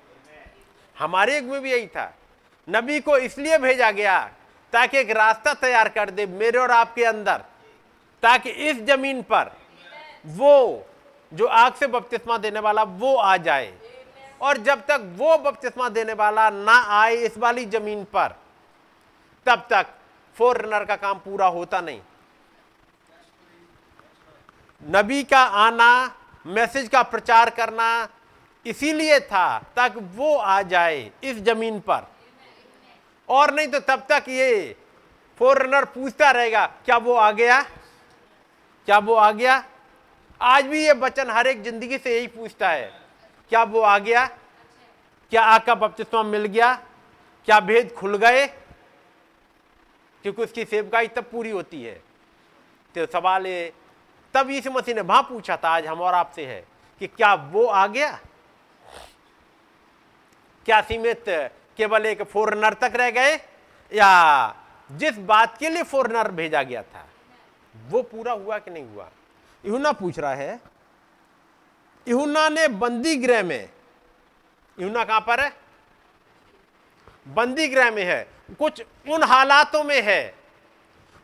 [0.98, 2.14] हमारे युग में भी यही था।
[2.68, 4.30] नबी को इसलिए भेजा गया
[4.72, 7.38] ताकि एक रास्ता तैयार कर दे मेरे और आपके अंदर,
[8.22, 9.50] ताकि इस ज़मीन पर
[10.26, 10.86] वो
[11.32, 13.72] जो आग से बपतिस्मा देने वाला वो आ जाए।
[14.40, 18.34] और जब तक वो बपतिस्मा देने वाला ना आए इस वाली ज़मीन पर,
[19.46, 19.86] तब तक
[20.36, 22.00] फोर रनर का काम पूरा होता नहीं।
[24.82, 25.90] नबी का आना
[26.46, 28.08] मैसेज का प्रचार करना
[28.66, 32.06] इसीलिए था ताकि वो आ जाए इस ज़मीन पर।
[33.28, 34.76] और नहीं तो तब तक ये
[35.40, 37.60] फोर रनर पूछता रहेगा, क्या वो आ गया?
[38.88, 39.58] क्या वो आ गया?
[40.40, 42.90] आज भी ये बचन हर एक ज़िंदगी से यही पूछता है,
[43.52, 44.26] क्या वो आ गया?
[45.32, 46.74] क्या आका बपतिस्मा मिल गया?
[47.48, 48.46] क्या भेद खुल गए?
[50.24, 51.94] क्योंकि उसकी सेवकाई तब पूरी होती है।
[52.94, 53.72] तो सवाल ये,
[54.34, 56.64] तब यीशु मसीह ने वहाँ पूछा था, आज हम और आपसे है,
[57.00, 58.18] कि क्या वो आ गया?
[60.66, 61.24] क्या सीमित
[61.78, 63.34] केवल एक फोरनर तक रह गए?
[63.92, 64.54] या
[64.90, 67.06] जिस बात के लिए फोरनर भेजा गया था,
[67.74, 69.10] वो पूरा हुआ कि नहीं हुआ?
[69.64, 70.60] इहुना पूछ रहा है
[72.08, 73.68] इहुना ने बंदी गृह में
[74.80, 75.52] इहुना कहाँ पर है?
[77.28, 78.28] बंदी गृह में है।
[78.58, 80.34] कुछ उन हालातों में है।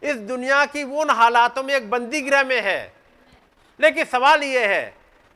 [0.03, 2.93] इस दुनिया की उन हालातों में एक बंदी गृह में है।
[3.81, 4.95] लेकिन सवाल यह है,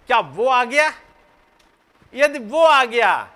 [0.09, 0.93] क्या वो आ गया?
[2.15, 3.31] यदि वो आ गया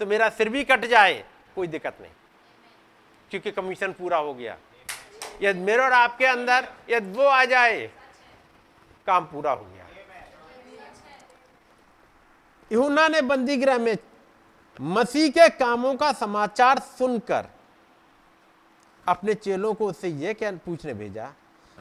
[0.00, 2.12] तो मेरा सिर भी कट जाए, कोई दिक्कत नहीं।
[3.30, 4.56] क्योंकि कमीशन पूरा हो गया।
[5.42, 7.90] यदि मेरे और आपके अंदर, यदि वो आ जाए
[9.06, 9.86] काम पूरा हो गया।
[12.72, 13.96] यूना ने बंदी गृह में
[14.80, 17.46] मसीह के कामों का समाचार सुनकर
[19.08, 21.32] अपने चेलों को उससे यह क्या पूछने भेजा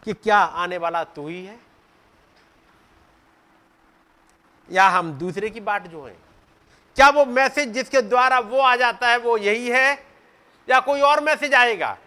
[0.03, 1.59] कि क्या आने वाला तू ही है?
[4.71, 6.15] या हम दूसरे की बात जो है?
[6.95, 10.05] क्या वो मैसेज जिसके द्वारा वो आ जाता है वो यही है?
[10.69, 11.97] या कोई और मैसेज आएगा?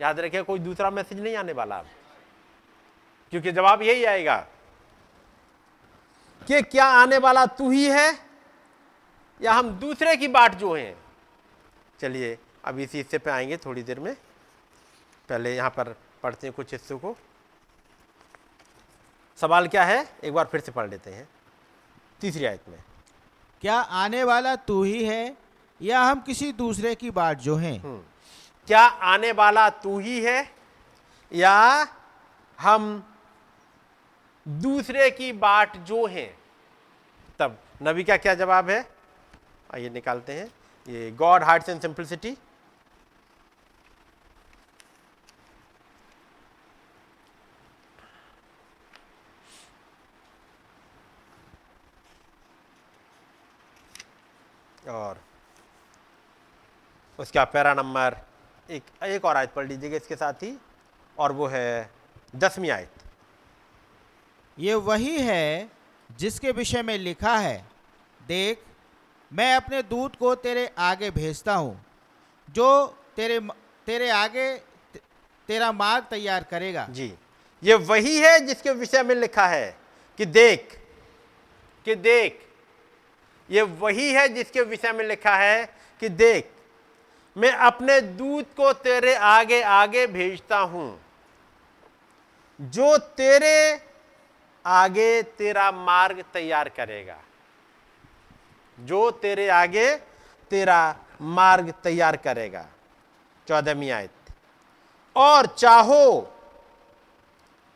[0.00, 1.86] याद रखिए, कोई दूसरा मैसेज नहीं आने वाला अब।
[3.32, 4.36] क्योंकि जवाब यही आएगा।
[6.46, 8.18] कि क्या आने वाला तू ही है
[9.42, 10.96] या हम दूसरे की बात जो है?
[12.00, 14.14] चलिए अब इसी हिस्से पे आएँगे थोड़ी देर में।
[15.28, 17.16] पहले यहाँ पर पढ़ते हैं कुछ हिस्सों को।
[19.36, 20.16] सवाल क्या है?
[20.24, 21.28] एक बार फिर से पढ़ लेते हैं।
[22.20, 22.78] तीसरी आयत में।
[23.60, 25.36] क्या आने वाला तू ही है
[25.82, 27.80] या हम किसी दूसरे की बात जो हैं?
[28.66, 30.54] क्या आने वाला तू ही है
[31.32, 31.86] या
[32.60, 33.08] हम
[34.46, 36.26] दूसरे की बात जो है।
[37.38, 38.84] तब, नबी का क्या जवाब है?
[39.74, 40.46] आइए निकालते हैं।
[40.86, 42.36] ये गॉड हार्ट्स एंड सिंपलिसिटी
[54.88, 55.20] और
[57.18, 58.16] उसका पैरा नंबर
[58.68, 60.56] एक एक और आयत पढ़ लीजिएगा इसके साथ ही,
[61.18, 61.90] और वो है
[62.36, 63.01] दसवीं आयत।
[64.58, 65.70] ये वही है
[66.10, 67.64] जिसके विषय में लिखा है।
[68.20, 68.58] देख,
[69.32, 71.84] मैं अपने दूत को तेरे आगे भेजता हूँ,
[72.48, 72.86] जो
[73.16, 73.38] तेरे
[73.86, 74.54] तेरे आगे
[75.48, 77.12] तेरा मार्ग तैयार करेगा। जी।
[77.62, 79.76] ये वही है जिसके विषय में लिखा है
[80.18, 80.78] कि देख
[81.86, 82.38] कि देख।
[83.50, 85.64] ये वही है जिसके विषय में लिखा है
[86.02, 86.50] कि देख,
[87.36, 91.00] मैं अपने दूत को तेरे आगे आगे भेजता हूँ,
[92.60, 93.74] जो तेरे
[94.66, 97.18] आगे तेरा मार्ग तैयार करेगा।
[98.80, 99.96] जो तेरे आगे
[100.50, 102.66] तेरा मार्ग तैयार करेगा।
[103.48, 104.10] चौदहवीं आयत।
[105.16, 106.04] और चाहो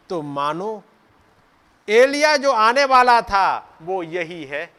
[0.08, 0.82] तो मानो,
[1.88, 4.72] एलिया जो आने वाला था, वो यही है।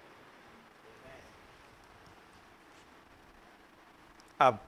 [4.42, 4.60] अब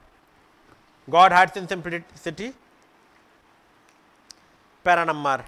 [1.08, 2.48] God heart in simplicity
[4.84, 5.44] para number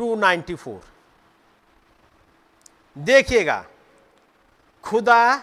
[0.00, 0.78] 294
[2.96, 3.64] देखिएगा,
[4.84, 5.42] खुदा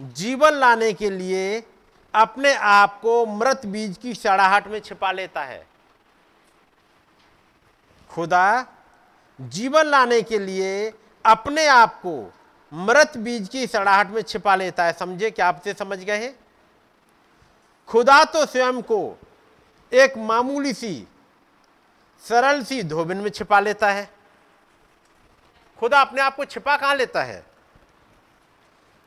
[0.00, 1.62] जीवन लाने के लिए
[2.14, 5.66] अपने आप को मृत बीज की सड़ाहट में छिपा लेता है।
[8.10, 8.66] खुदा
[9.38, 10.92] जीवन लाने के लिए
[11.24, 12.14] अपने आप को
[12.72, 16.34] मृत बीज की सड़ाहट में छिपा लेता है। समझे, क्या आपसे समझ गए
[17.88, 19.18] खुदा तो स्वयं को
[19.92, 21.06] एक मामूली सी
[22.24, 24.10] सरल सी धोबिन में छिपा लेता है।
[25.78, 27.46] खुदा अपने आप को छिपा कहाँ लेता है?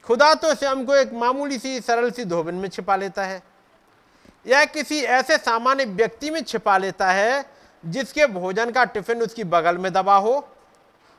[0.05, 3.43] खुदा तो स्वयं को एक मामूली सी, सरल सी धोबन में छिपा लेता है।
[4.47, 7.45] या किसी ऐसे सामान्य व्यक्ति में छिपा लेता है,
[7.85, 10.47] जिसके भोजन का टिफ़िन उसकी बगल में दबा हो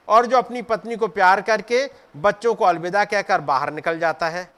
[0.08, 4.50] और जो अपनी पत्नी को प्यार करके बच्चों को अलविदा कहकर बाहर निकल जाता है।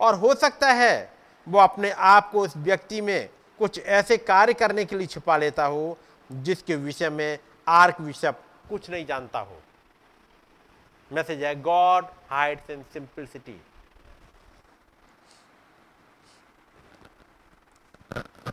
[0.00, 1.12] और हो सकता है
[1.48, 3.28] वो अपने आप को उस व्यक्ति में
[3.58, 5.98] कुछ ऐसे कार्य करने के लिए छिपा लेता हो
[6.32, 8.32] जिसके विषय में आर्क विषय
[8.68, 9.62] कुछ नहीं जानता हो।
[11.12, 13.62] मैसेज है, गॉड हाइड्स इन सिंपलिसिटी।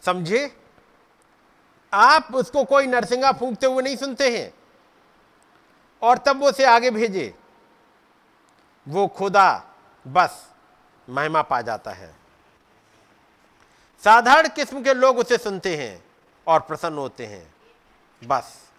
[0.06, 0.58] समझे?
[1.94, 4.54] आप उसको कोई नरसिंगा फूंकते हुए नहीं सुनते हैं।
[6.02, 7.36] और तब वो उसे आगे भेजे।
[8.88, 9.76] वो खुदा,
[10.08, 10.54] बस,
[11.10, 12.16] महिमा पा जाता है।
[14.04, 16.06] साधारण किस्म के लोग उसे सुनते हैं
[16.48, 17.56] और प्रसन्न होते हैं।
[18.24, 18.72] बस।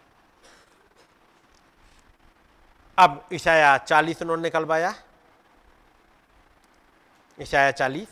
[2.99, 4.95] अब ईशाया चालीस उन्होंने निकलवाया।
[7.39, 8.09] ईशाया चालीस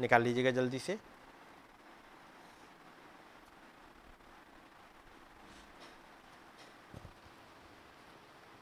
[0.00, 0.98] निकाल लीजिएगा जल्दी से।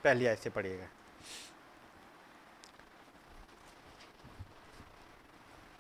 [0.05, 0.87] पहली ऐसे पढ़िएगा।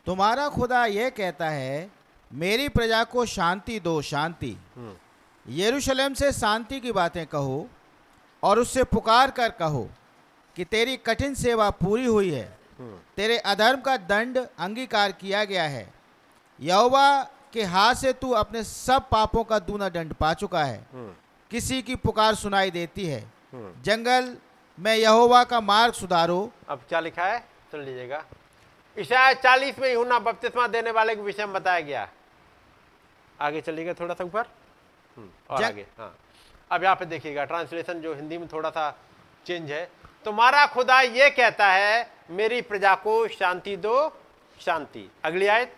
[0.06, 1.90] तुम्हारा खुदा यह कहता है
[2.30, 4.56] मेरी प्रजा को शांति दो शांति।
[5.48, 7.68] यरूशलेम से शांति की बातें कहो
[8.42, 9.88] और उससे पुकार कर कहो
[10.56, 12.58] कि तेरी कठिन सेवा पूरी हुई है।
[13.16, 15.94] तेरे अधर्म का दंड अंगीकार किया गया है।
[16.60, 17.22] यहोवा
[17.52, 20.86] के हाथ से तू अपने सब पापों का दूना दंड पा चुका है।
[21.50, 24.36] किसी की पुकार सुनाई देती है। जंगल
[24.78, 27.38] में यहोवा का मार्ग सुधारो। अब क्या लिखा है?
[27.70, 28.24] सुन लीजिएगा।
[28.98, 32.08] ईशाया चालीस में यूना बपतिस्मा देने वाले के विषय में बताया गया।
[33.40, 34.65] आगे चलिएगा थोड़ा सा ऊपर। हम्म,
[35.18, 36.16] और आगे हाँ।
[36.70, 38.90] अब यहाँ पे देखिएगा ट्रांसलेशन जो हिंदी में थोड़ा सा
[39.46, 39.84] चेंज है।
[40.24, 43.96] तुम्हारा खुदा ये कहता है मेरी प्रजा को शांति दो
[44.60, 45.76] शांति। अगली आयत।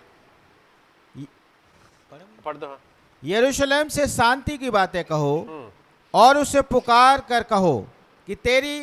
[2.45, 2.81] पढ़ दो हाँ।
[3.23, 5.71] यरूशलेम से शांति की बातें कहो हम्म,
[6.15, 7.87] और उसे पुकार कर कहो
[8.29, 8.79] कि तेरी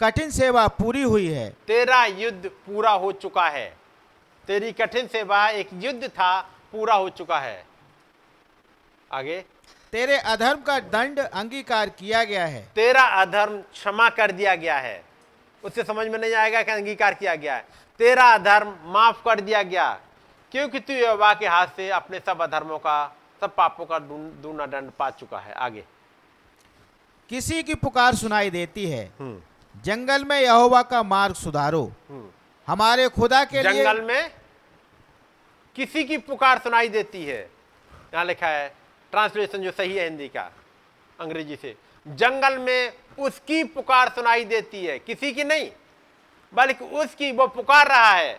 [0.00, 3.68] कठिन सेवा पूरी हुई है। तेरा युद्ध पूरा हो चुका है।
[4.48, 6.40] तेरी कठिन सेवा एक युद्ध था
[6.72, 7.64] पूरा हो चुका है।
[9.10, 9.44] आगे।
[9.92, 15.04] तेरे अधर्म का दंड अंगीकार किया गया है। तेरा अधर्म क्षमा कर दिया गया है।
[15.64, 17.64] उससे समझ में नहीं आएगा कि अंगीकार किया गया है।
[17.98, 20.00] तेरा अधर्म माफ़ कर दिया गया।
[20.52, 24.90] क्योंकि तू यहोवा के हाथ से अपने सब अधर्मों का सब पापों का दूना दंड
[24.90, 25.84] पा चुका है। आगे।
[27.28, 29.42] किसी की पुकार सुनाई देती है। हम्म,
[29.82, 32.28] जंगल में यहोवा का मार्ग सुधारो। हम्म।
[32.66, 34.30] हमारे खुदा के जंगल लिए जंगल में
[35.76, 37.50] किसी की पुकार सुनाई देती है।
[38.14, 40.50] यहाँ लिखा है ट्रांसलेशन जो सही है हिंदी का
[41.18, 41.74] अंग्रेज़ी से।
[42.06, 45.70] जंगल में उसकी पुकार सुनाई देती है किसी की नहीं
[46.52, 48.38] बल्कि उसकी वो पुकार रहा है।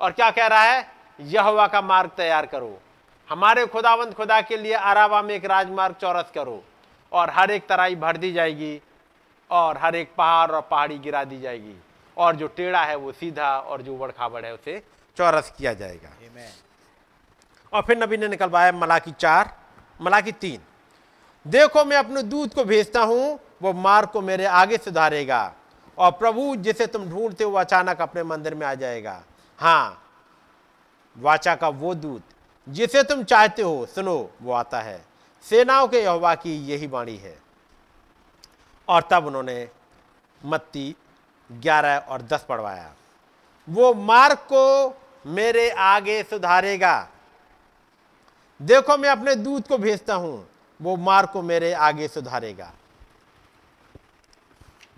[0.00, 0.86] और क्या कह रहा है?
[1.20, 2.78] यहवा का मार्ग तैयार करो।
[3.28, 6.62] हमारे खुदावंत खुदा के लिए अराबा में एक राजमार्ग चौरस करो
[7.12, 8.80] और हर एक तराई भर दी जाएगी
[9.50, 11.74] और हर एक पहाड़ और पहाड़ी गिरा दी जाएगी
[12.16, 14.82] और जो टेढ़ा है वो सीधा और जो उबड़ खाबड़ है उसे
[15.16, 16.10] चौरस किया जाएगा।
[17.72, 19.56] और फिर नबी ने निकलवाया मलाकी चार
[20.00, 20.60] मलाकी तीन।
[21.46, 25.54] देखो, मैं अपने दूध को भेजता हूँ, वो मार्ग को मेरे आगे सुधारेगा
[25.98, 29.22] और प्रभु, जिसे तुम ढूंढते हो अचानक अपने मंदिर में आ जाएगा।
[29.58, 30.02] हाँ
[31.18, 32.22] वाचा का वो दूत,
[32.68, 35.04] जिसे तुम चाहते हो, सुनो, वो आता है।
[35.42, 37.38] सेनाओं के यहोवा की यही वाणी है।
[38.88, 39.68] और तब उन्होंने
[40.44, 40.96] मत्ती
[41.52, 42.94] ग्यारह और दस पढ़वाया।
[43.68, 44.96] वो मार्ग को
[45.26, 47.08] मेरे आगे सुधारेगा
[48.60, 50.48] देखो, मैं अपने दूत को भेजता हूँ,
[50.80, 52.72] वो मार्ग को मेरे आगे सुधारेगा।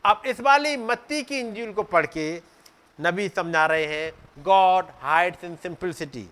[0.04, 2.42] अब इस वाली मत्ती की इंजील को पढ़ के
[2.98, 6.28] नबी समझा रहे हैं, गॉड हाइड्स इन सिंपलिसिटी।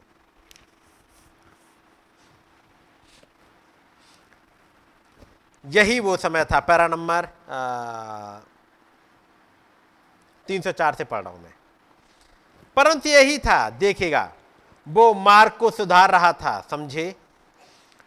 [5.64, 7.28] यही वो समय था, पैरा नंबर
[10.46, 11.54] तीन सौ चार से पढ़ रहा हूँ मैं।
[12.76, 14.30] परंतु यही था देखेगा
[14.88, 17.14] वो मार्ग को सुधार रहा था, समझे?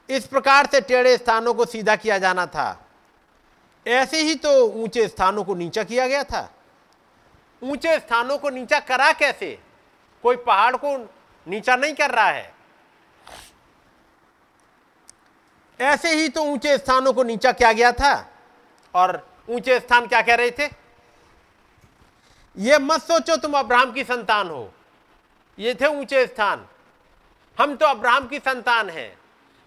[0.10, 2.86] इस प्रकार से टेढ़े स्थानों को सीधा किया जाना था।
[3.88, 6.54] ऐसे ही तो ऊँचे स्थानों को नीचा किया गया था।
[7.64, 9.60] ऊँचे स्थानों को नीचा करा कैसे?
[10.24, 11.10] कोई पहाड़ को
[11.48, 12.54] नीचा नहीं कर रहा है।
[15.80, 18.32] ऐसे ही तो ऊँचे स्थानों को नीचा किया गया था।
[18.96, 20.70] और ऊँचे स्थान क्या कह रहे थे?
[22.58, 24.74] ये मत सोचो तुम अब्राहम की संतान हो।
[25.60, 26.68] ये थे ऊँचे स्थान।
[27.58, 29.12] हम तो अब्राहम की संतान हैं।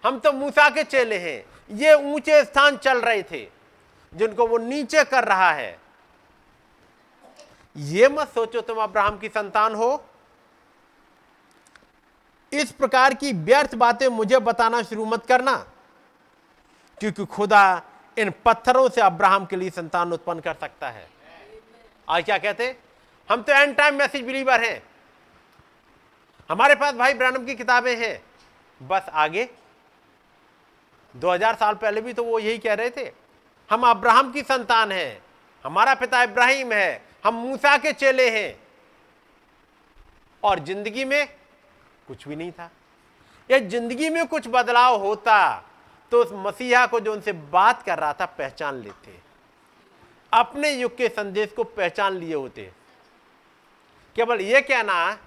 [0.03, 3.47] हम तो मूसा के चेले हैं। ये ऊँचे स्थान चल रहे थे,
[4.13, 5.77] जिनको वो नीचे कर रहा है।
[7.75, 10.03] ये मत सोचो तुम अब्राहम की संतान हो।
[12.51, 15.55] इस प्रकार की व्यर्थ बातें मुझे बताना शुरू मत करना,
[16.97, 17.81] क्योंकि खुदा
[18.17, 21.07] इन पत्थरों से अब्राहम के लिए संतान उत्पन्न कर सकता है।
[22.07, 22.75] आज क्या कहते
[23.29, 24.81] हम तो एंड टाइम मैसेज बिलीवर हैं।
[26.49, 28.21] हमारे पास भाई ब्रानम की किताबें हैं।
[28.81, 29.47] बस आगे।
[31.15, 33.11] 2000 साल पहले भी तो वो यही कह रहे थे,
[33.69, 35.21] हम अब्राहम की संतान हैं,
[35.65, 38.55] हमारा पिता इब्राहिम है, हम मूसा के चेले हैं।
[40.43, 41.27] और ज़िंदगी में
[42.07, 42.69] कुछ भी नहीं था।
[43.49, 45.63] या ज़िंदगी में कुछ बदलाव होता
[46.11, 49.19] तो उस मसीहा को जो उनसे बात कर रहा था, पहचान लेते।
[50.33, 52.71] अपने युग के संदेश को पहचान लिए होते।
[54.15, 55.17] केवल यह कहना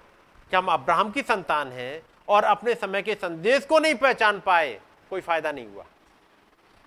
[0.51, 4.79] कि हम अब्राहम की संतान हैं और अपने समय के संदेश को नहीं पहचान पाए,
[5.09, 5.85] कोई फ़ायदा नहीं हुआ।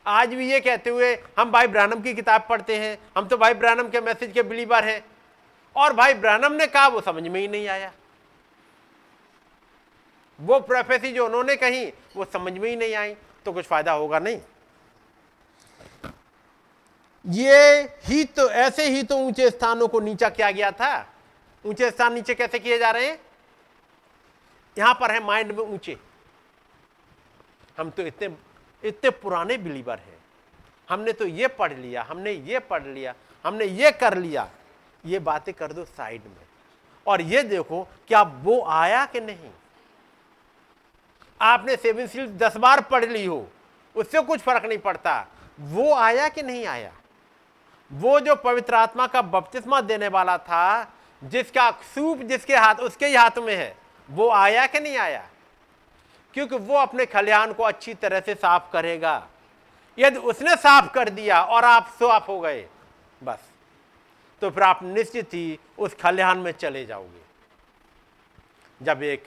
[0.07, 3.55] आज भी ये कहते हुए हम भाई ब्रानम की किताब पढ़ते हैं, हम तो भाई
[3.55, 5.05] ब्रानम के मैसेज के बिलीवर हैं।
[5.77, 7.93] और भाई ब्रानम ने कहा, वो समझ में ही नहीं आया।
[10.39, 11.87] वो प्रोफेसी जो उन्होंने कही,
[12.17, 14.41] वो समझ में ही नहीं आई तो कुछ फ़ायदा होगा नहीं।
[17.25, 20.95] ये ही तो ऐसे ही तो ऊँचे स्थानों को नीचा किया गया था।
[21.65, 23.19] ऊँचे स्थान नीचे कैसे किए जा रहे हैं?
[24.77, 25.97] यहाँ पर है माइंड में ऊँचे।
[27.79, 28.37] हम तो इतने
[28.83, 30.19] इतने पुराने बिलीवर हैं।
[30.89, 33.15] हमने तो ये पढ़ लिया, हमने ये पढ़ लिया,
[33.45, 34.49] हमने ये कर लिया।
[35.05, 36.47] ये बातें कर दो साइड में।
[37.07, 39.51] और ये देखो, क्या वो आया कि नहीं?
[41.41, 43.47] आपने सेवन सील दस बार पढ़ ली हो,
[43.95, 45.27] उससे कुछ फ़र्क नहीं पड़ता।
[45.61, 46.93] वो आया कि नहीं आया?
[47.91, 50.93] वो जो पवित्र आत्मा का बपतिस्मा देने वाला था,
[51.23, 55.29] जिसका सूप जिसके हाथ, उसके ही हाथ में है। वो आया कि नहीं आया?
[56.35, 59.29] क्योंकि वो अपने खलिहान को अच्छी तरह से साफ़ करेगा।
[59.99, 62.69] यदि उसने साफ़ कर दिया और आप साफ़ हो गए,
[63.23, 63.39] बस।
[64.41, 67.23] तो फिर आप निश्चित ही उस खलिहान में चले जाओगे।
[68.83, 69.25] जब एक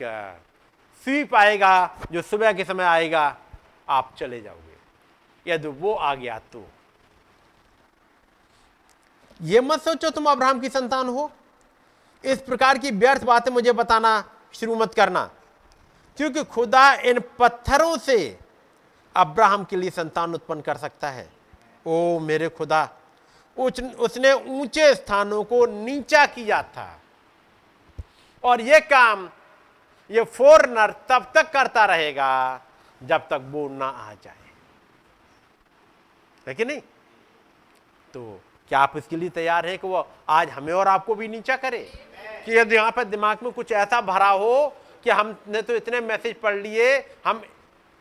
[1.04, 3.38] स्वीप आएगा, जो सुबह के समय आएगा,
[3.90, 4.76] आप चले जाओगे।
[5.52, 6.68] यदि वो आ गया तो।
[9.42, 11.32] ये मत सोचो तुम अब्राहम की संतान हो।
[12.26, 15.32] इस प्रकार की व्यर्थ बातें मुझे बताना शुरू मत करना।
[16.18, 18.40] क्योंकि खुदा इन पत्थरों से
[19.16, 21.30] अब्राहम के लिए संतान उत्पन्न कर सकता है।
[21.88, 22.90] ओ मेरे खुदा
[23.58, 27.00] उसने ऊँचे स्थानों को नीचा किया था।
[28.44, 29.30] और यह काम,
[30.12, 32.62] ये फोरनर तब तक करता रहेगा,
[33.04, 34.36] जब तक वो ना आ जाए।
[36.54, 36.82] कि नहीं?
[38.14, 41.56] तो क्या आप इसके लिए तैयार हैं कि वो आज हमें और आपको भी नीचा
[41.56, 41.80] करे?
[42.46, 44.68] कि यदि यहाँ पर दिमाग में कुछ ऐसा भरा हो
[45.04, 47.42] कि हमने तो इतने मैसेज पढ़ लिए हम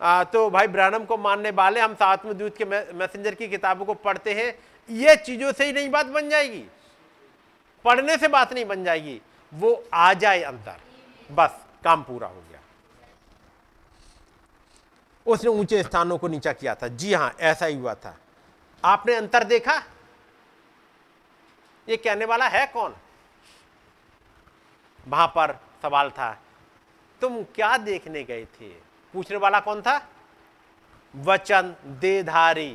[0.01, 3.85] आ, तो भाई ब्रहणम को मानने वाले हम साथ में दूध के मैसेंजर की किताबों
[3.86, 4.55] को पढ़ते हैं
[4.89, 6.65] ये चीज़ों से ही नहीं बात बन जाएगी।
[7.85, 9.20] पढ़ने से बात नहीं बन जाएगी।
[9.53, 10.77] वो आ जाए अंतर
[11.31, 12.61] बस काम पूरा हो गया।
[15.27, 18.16] उसने ऊँचे स्थानों को नीचा किया था। जी हाँ ऐसा ही हुआ था।
[18.85, 19.82] आपने अंतर देखा?
[21.89, 22.94] ये कहने वाला है कौन?
[25.06, 26.32] वहाँ पर सवाल था,
[27.23, 28.69] तुम क्या देखने गए थे?
[29.15, 30.01] पूछने वाला कौन था?
[31.15, 32.70] वचन देधारी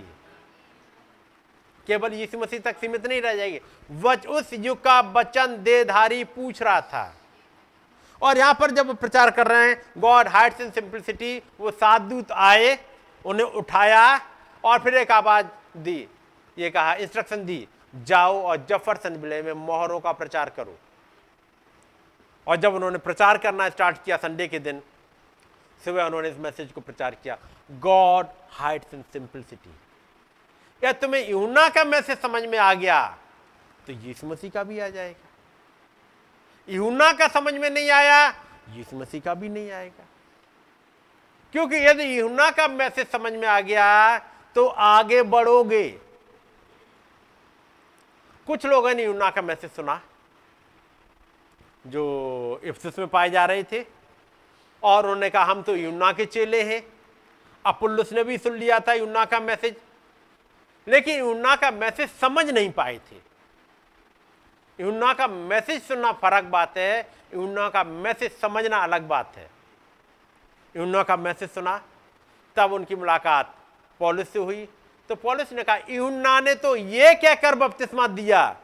[1.87, 3.59] केवल यीशु मसीह तक सीमित नहीं रह जाएगी।
[3.91, 7.15] वच, उस युग का वचन देधारी पूछ रहा था।
[8.21, 12.77] और यहाँ पर जब प्रचार कर रहे हैं, गॉड हाइट्स इन सिंपलिसिटी, वो साधुत आए,
[13.25, 14.19] उन्हें उठाया
[14.63, 15.45] और फिर एक आवाज़
[15.77, 16.07] दी।
[16.57, 20.77] ये कहा, इंस्ट्रक्शन दी। जाओ और जफरसन विलय में मोहरों का प्रचार करो।
[22.47, 24.81] और जब उन्होंने प्रचार करना स्टार्ट किया संडे के दिन,
[25.81, 27.37] सुबह उन्होंने इस मैसेज को प्रचार किया,
[27.71, 29.73] गॉड हाइट्स इन सिंपलिसिटी
[30.81, 33.05] या तुम्हें यूना का मैसेज समझ में आ गया
[33.87, 35.27] तो यीशु मसीह का भी आ जाएगा।
[36.67, 38.27] यूना का समझ में नहीं आया,
[38.69, 40.05] यीशु मसीह का भी नहीं आएगा।
[41.53, 44.17] क्योंकि यदि यूना का मैसेज समझ में आ गया
[44.55, 45.87] तो आगे बढ़ोगे।
[48.49, 49.99] कुछ लोगों ने यूना का मैसेज सुना,
[51.87, 53.83] जो इफ्सिस में पाए जा रहे थे,
[54.83, 56.81] और उन्होंने कहा, हम तो यूना के चेले हैं।
[57.65, 59.75] अपुल्लुस ने भी सुन लिया था यूना का मैसेज,
[60.87, 63.21] लेकिन यूना का मैसेज समझ नहीं पाए थे।
[64.79, 66.99] यूना का मैसेज सुनना फ़र्क बात है
[67.33, 69.49] यूना का मैसेज समझना अलग बात है।
[70.75, 71.81] यूना का मैसेज सुना,
[72.57, 73.55] तब उनकी मुलाकात
[73.99, 74.67] पॉलिस से हुई
[75.09, 78.59] तो पॉलिस ने कहा यूना ने तो ये कहकर बपतिस्मा दिया?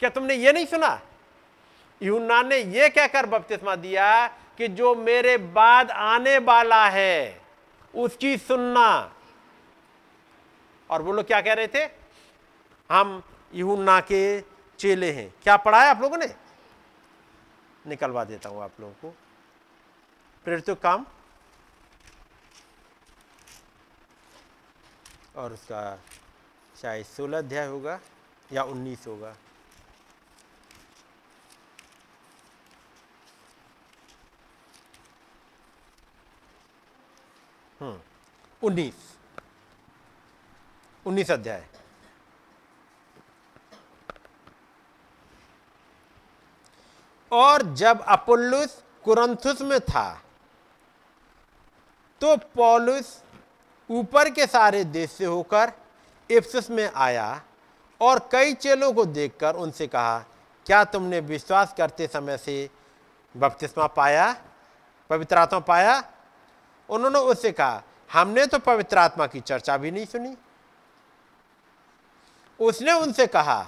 [0.00, 1.00] क्या तुमने ये नहीं सुना?
[2.02, 7.42] यूना ने ये कहकर बपतिस्मा दिया कि जो मेरे बाद आने वाला है,
[7.94, 9.12] उसकी सुनना।
[10.90, 11.84] और वो लोग क्या कह रहे थे?
[12.90, 13.22] हम
[13.54, 14.40] यूना के
[14.78, 16.34] चेले हैं। क्या पढ़ा है आप लोगों ने?
[17.86, 19.14] निकलवा देता हूँ आप लोगों को।
[20.44, 21.06] प्रेरित काम
[25.36, 25.82] और उसका
[26.80, 27.98] शायद सोलह अध्याय होगा
[28.50, 29.34] या उन्नीस होगा।
[37.80, 38.00] हम्म
[38.62, 39.08] उन्नीस।
[41.06, 41.66] उन्नीस अध्याय।
[47.32, 50.22] और जब अपुल्लुस कुरंथुस में था
[52.20, 53.22] तो पौलुस
[53.90, 55.72] ऊपर के सारे देश से होकर
[56.30, 57.42] इफ्सुस में आया
[58.00, 60.18] और कई चेलों को देखकर उनसे कहा,
[60.66, 62.68] क्या तुमने विश्वास करते समय से
[63.34, 64.34] बपतिस्मा पाया,
[65.10, 66.02] पवित्र आत्मा पाया?
[66.88, 70.36] उन्होंने उससे कहा, हमने तो पवित्र आत्मा की चर्चा भी नहीं सुनी।
[72.60, 73.62] उसने उनसे कहा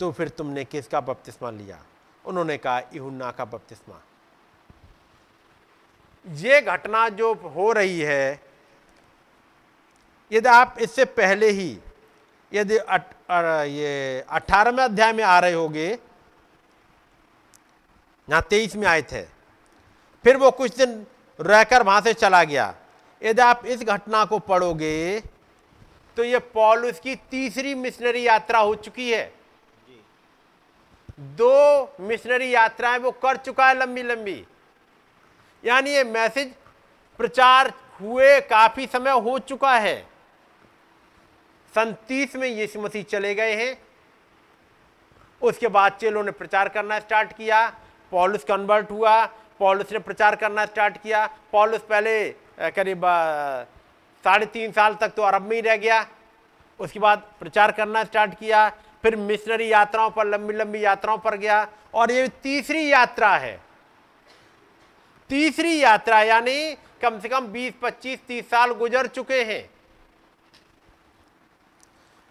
[0.00, 1.78] तो फिर तुमने किसका बपतिस्मा लिया?
[2.24, 4.00] उन्होंने कहा, इहुन्ना का बपतिस्मा।
[6.24, 8.40] ये घटना जो हो रही है
[10.30, 11.78] यदि आप इससे पहले ही
[12.52, 15.86] यदि अट, ये अठारहवें अध्याय में आ रहे होगे
[18.28, 19.22] यहाँ तेईस में आए थे
[20.24, 21.06] फिर वो कुछ दिन
[21.38, 22.74] रहकर वहाँ से चला गया।
[23.22, 25.20] यदि आप इस घटना को पढ़ोगे
[26.16, 29.32] तो ये पॉलुस की तीसरी मिशनरी यात्रा हो चुकी है।
[31.38, 34.44] दो मिशनरी यात्राएँ वो कर चुका है लंबी लंबी
[35.64, 36.52] यानी ये मैसेज
[37.20, 39.96] प्रचार हुए काफ़ी समय हो चुका है।
[41.74, 43.76] संतीस में यीशु मसीह चले गए हैं।
[45.42, 47.66] उसके बाद चेलों ने प्रचार करना स्टार्ट किया,
[48.12, 49.24] पॉलिस कन्वर्ट हुआ,
[49.60, 52.14] पॉलिस ने प्रचार करना स्टार्ट किया। पॉलिस पहले
[52.70, 53.02] करीब
[54.24, 56.06] साढ़े तीन साल तक तो अरब में ही रह गया।
[56.80, 58.68] उसके बाद प्रचार करना स्टार्ट किया।
[59.02, 63.60] फिर मिशनरी यात्राओं पर लंबी लंबी यात्राओं पर गया। और ये तीसरी यात्रा है।
[65.30, 69.70] तीसरी यात्रा यानी कम से कम 20, 25, 30 साल गुजर चुके हैं।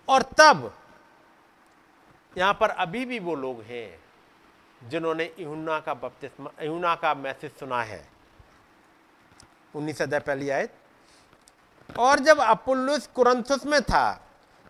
[0.07, 0.71] और तब
[2.37, 7.81] यहाँ पर अभी भी वो लोग हैं जिन्होंने इहुन्ना का बपतिस्मा इहुन्ना का मैसेज सुना
[7.83, 8.01] है।
[9.75, 10.73] उन्नीस अध्याय पहली आयत।
[11.89, 14.11] और जब अपुल्लुस कुरंथुस में था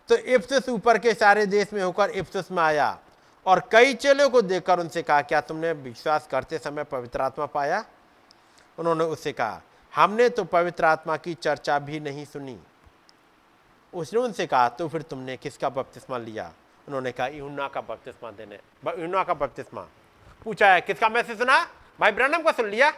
[0.08, 2.98] तो इफ्सुस ऊपर के सारे देश में होकर इफ्सुस में आया
[3.46, 7.84] और कई चेलों को देखकर उनसे कहा क्या तुमने विश्वास करते समय पवित्र आत्मा पाया?
[8.78, 9.62] उन्होंने उससे कहा,
[9.94, 12.58] हमने तो पवित्र आत्मा की चर्चा भी नहीं सुनी।
[13.94, 16.52] उसने उनसे कहा तो फिर तुमने किसका बपतिस्मा लिया?
[16.88, 18.58] उन्होंने कहा यूना का बपतिस्मा देने
[19.02, 19.86] यूना का बपतिस्मा।
[20.44, 21.64] पूछा है किसका मैसेज सुना?
[22.00, 22.92] भाई ब्रनम का सुन लिया?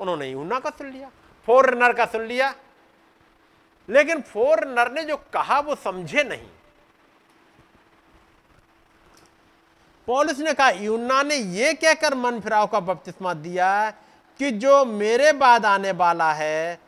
[0.00, 1.08] उन्होंने यूना का सुन लिया
[1.46, 2.54] फोर फोरनर का सुन लिया।
[3.88, 6.48] लेकिन फोर फोरनर ने जो कहा, वो समझे नहीं।
[10.06, 13.92] पॉलिस ने कहा यूना ने यह कहकर मन फिराव का बपतिस्मा दिया
[14.42, 16.78] कि जो मेरे बाद आने वाला है,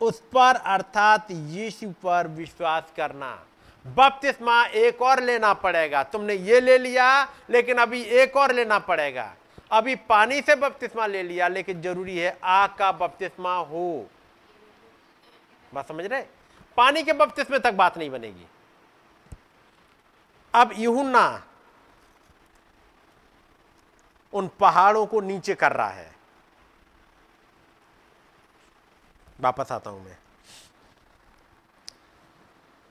[0.00, 3.46] उस पर अर्थात यीशु पर विश्वास करना।
[3.86, 9.34] बपतिस्मा एक और लेना पड़ेगा। तुमने ये ले लिया, लेकिन अभी एक और लेना पड़ेगा।
[9.72, 14.06] अभी पानी से बपतिस्मा ले लिया, लेकिन ज़रूरी है आग का बपतिस्मा हो।
[15.74, 16.22] बात समझ रहे?
[16.76, 18.46] पानी के बपतिस्मे तक बात नहीं बनेगी।
[20.54, 21.44] अब यूना
[24.32, 26.15] उन पहाड़ों को नीचे कर रहा है।
[29.40, 30.16] वापस आता हूँ मैं।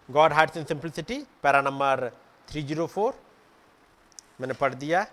[0.09, 2.09] God hearts in simplicity para number
[2.47, 3.13] 304
[4.41, 5.05] मैंने पढ़ दिया।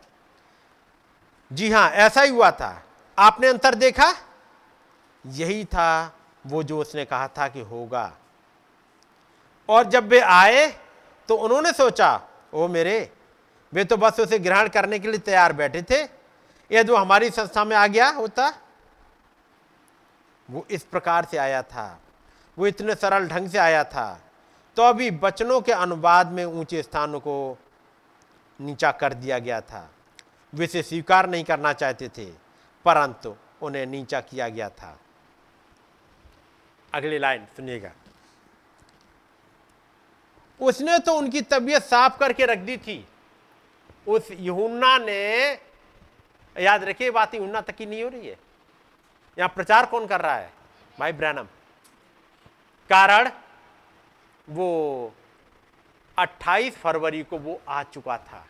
[1.51, 2.83] जी हाँ, ऐसा ही हुआ था।
[3.19, 4.13] आपने अंतर देखा?
[5.25, 8.13] यही था, वो जो उसने कहा था कि होगा।
[9.69, 10.67] और जब वे आए
[11.29, 12.21] तो उन्होंने सोचा,
[12.55, 13.13] ओ मेरे,
[13.73, 16.03] वे तो बस उसे ग्रहण करने के लिए तैयार बैठे थे।
[16.71, 18.53] यदि वो हमारी संस्था में आ गया होता
[20.53, 22.01] वो इस प्रकार से आया था।
[22.59, 24.21] वो इतने सरल ढंग से आया था।
[24.77, 27.59] तो अभी बचनों के अनुवाद में ऊँचे स्थानों को
[28.61, 29.91] नीचा कर दिया गया था।
[30.55, 32.25] वे इसे स्वीकार नहीं करना चाहते थे,
[32.85, 34.99] परंतु उन्हें नीचा किया गया था।
[36.95, 37.93] अगली लाइन सुनिएगा।
[40.61, 43.09] उसने तो उनकी तबीयत साफ़ करके रख दी थी।
[44.09, 45.53] उस यूना ने,
[46.57, 48.37] याद रखिए बात यूना तक की नहीं हो रही है।
[49.39, 50.53] यहाँ प्रचार कौन कर रहा है?
[50.99, 51.45] भाई ब्रैनम
[52.91, 53.31] कारण,
[54.51, 55.13] वो
[56.19, 58.47] 28 फरवरी को वो आ चुका था।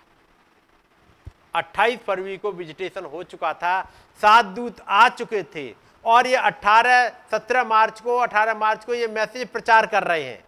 [1.54, 3.82] 28 फरवरी को विजिटेशन हो चुका था।
[4.20, 9.06] सात दूत आ चुके थे। और ये 18 17 मार्च को 18 मार्च को ये
[9.06, 10.44] मैसेज प्रचार कर रहे हैं।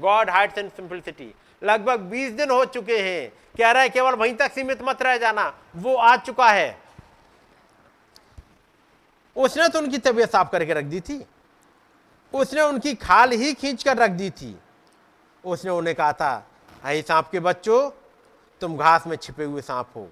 [0.00, 4.34] गॉड हाइट्स इन सिंपलिसिटी लगभग 20 दिन हो चुके हैं। कह रहा है केवल वहीं
[4.34, 6.85] तक सीमित मत रह जाना। वो आ चुका है।
[9.36, 11.24] उसने तो उनकी तबीयत साफ़ करके रख दी थी।
[12.34, 14.58] उसने उनकी खाल ही खींच कर रख दी थी।
[15.44, 16.46] उसने उन्हें कहा था
[16.84, 17.90] आई सांप के बच्चों,
[18.62, 20.08] तुम घास में छिपे हुए सांप हो।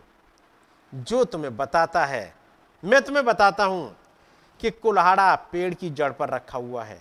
[0.92, 2.34] जो तुम्हें बताता है,
[2.82, 3.96] मैं तुम्हें बताता हूँ
[4.60, 7.00] कि कुल्हाड़ा पेड़ की जड़ पर रखा हुआ है।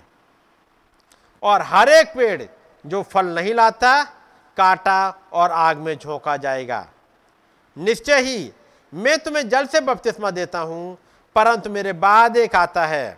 [1.43, 2.43] और हर एक पेड़
[2.85, 4.03] जो फल नहीं लाता,
[4.57, 6.87] काटा और आग में झोंका जाएगा।
[7.77, 8.51] निश्चय ही
[8.93, 10.97] मैं तुम्हें जल से बपतिस्मा देता हूँ
[11.35, 13.17] परंतु मेरे बाद एक आता है।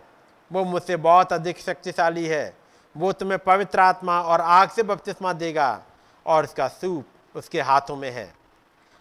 [0.50, 2.56] वो मुझसे बहुत अधिक शक्तिशाली है।
[2.94, 5.82] वो तुम्हें पवित्र आत्मा और आग से बपतिस्मा देगा
[6.26, 8.32] और उसका सूप उसके हाथों में है।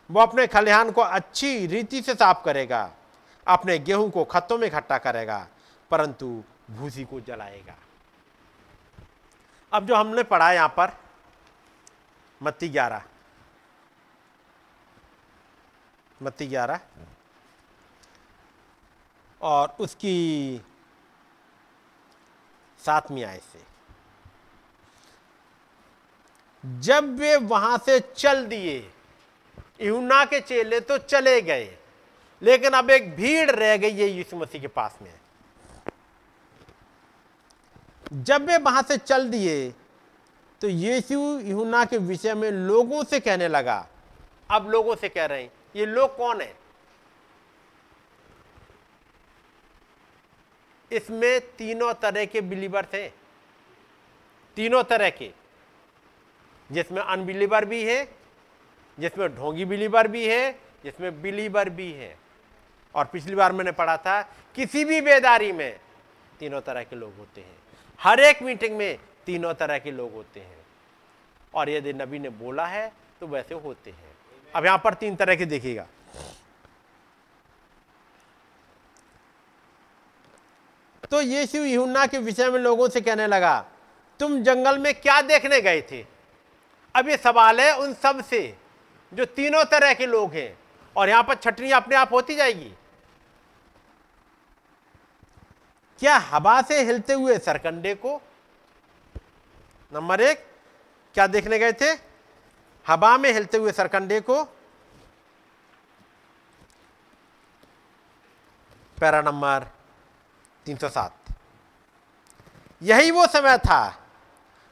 [0.10, 2.90] वो अपने खलिहान को अच्छी रीति से साफ़ करेगा।
[3.48, 5.48] अपने गेहूँ को खत्तों में इकट्ठा करेगा,
[5.92, 7.76] परंतु भूसी को जलाएगा।
[9.72, 10.92] अब जो हमने पढ़ा यहाँ पर,
[12.42, 13.02] मत्ती ग्यारह।
[16.22, 16.80] मत्ती ग्यारह?
[19.46, 20.62] और उसकी
[22.80, 23.60] सातवीं आय से।
[26.64, 28.78] जब वे वहाँ से चल दिए,
[29.82, 31.78] यूना के चेले तो चले गए,
[32.42, 35.14] लेकिन अब एक भीड़ रह गई है यीशु मसीह के पास में।
[38.14, 39.72] जब वे वहाँ से चल दिए
[40.62, 43.88] तो यीशु यूना के विषय में लोगों से कहने लगा।
[44.52, 46.54] अब लोगों से कह रहे हैं, ये लोग कौन है?
[50.92, 53.10] इसमें तीनों तरह के बिलीवर थे।
[54.56, 55.32] तीनों तरह के।
[56.72, 58.16] जिसमें अनबिलीवर भी है,
[59.00, 62.18] जिसमें ढोंगी बिलीवर भी है, जिसमें बिलीवर भी है।
[62.96, 64.22] और पिछली बार मैंने पढ़ा था,
[64.56, 65.80] किसी भी बेदारी में
[66.40, 67.58] तीनों तरह के लोग होते हैं।
[68.00, 70.66] हर एक मीटिंग में तीनों तरह के लोग होते हैं।
[71.54, 74.18] और यदि नबी ने बोला है तो वैसे होते हैं।
[74.56, 75.88] अब यहाँ पर तीन तरह के देखिएगा।
[81.12, 83.66] तो यीशु यूना के विषय में लोगों से कहने लगा,
[84.20, 86.06] तुम जंगल में क्या देखने गए थे?
[86.96, 88.58] अब ये सवाल है उन सबसे,
[89.14, 90.58] जो तीनों तरह के लोग हैं।
[90.96, 92.74] और यहाँ पर छटनी अपने आप होती जाएगी।
[96.00, 98.22] क्या हवा से हिलते हुए सरकंडे को?
[99.92, 100.46] नंबर एक,
[101.14, 101.92] क्या देखने गए थे?
[102.86, 104.44] हवा में हिलते हुए सरकंडे को।
[108.98, 109.66] पैरा नंबर
[110.66, 111.12] 307
[112.84, 114.08] यही वो समय था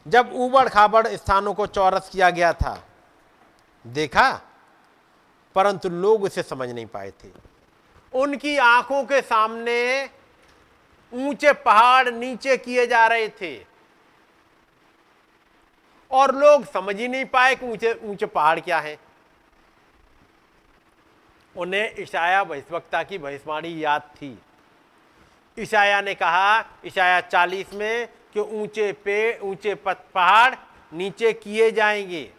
[0.07, 2.83] जब उबड़ खाबड़ स्थानों को चौरस किया गया था।
[3.87, 4.41] देखा?
[5.55, 7.29] परंतु लोग उसे समझ नहीं पाए थे।
[8.13, 10.09] उनकी आँखों के सामने
[11.13, 13.65] ऊँचे पहाड़ नीचे किए जा रहे थे।
[16.11, 18.97] और लोग समझ ही नहीं पाए कि ऊँचे ऊँचे पहाड़ क्या है।
[21.57, 24.39] उन्हें ईशाया भविष्यवक्ता की भविष्यवाणी याद थी।
[25.59, 30.55] ईशाया ने कहा, ईशाया चालीस में कि ऊँचे पे, ऊँचे पहाड़
[30.93, 32.29] नीचे किए जाएँगे।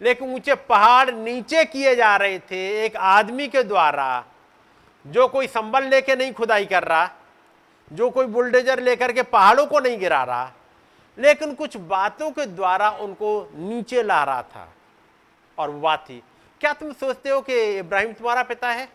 [0.00, 4.24] लेकिन ऊँचे पहाड़ नीचे किए जा रहे थे एक आदमी के द्वारा,
[5.06, 7.10] जो कोई संबल लेके नहीं खुदाई कर रहा,
[7.92, 10.52] जो कोई बुलडोजर लेकर के पहाड़ों को नहीं गिरा रहा,
[11.18, 14.72] लेकिन कुछ बातों के द्वारा उनको नीचे ला रहा था।
[15.58, 16.22] और वो बात थी,
[16.60, 18.88] क्या तुम सोचते हो कि इब्राहिम तुम्हारा पिता है?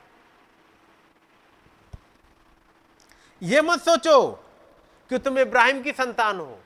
[3.41, 4.31] ये मत सोचो
[5.11, 6.57] कि तुम इब्राहिम की संतान हो।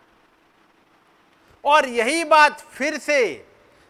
[1.63, 3.47] और यही बात फिर से,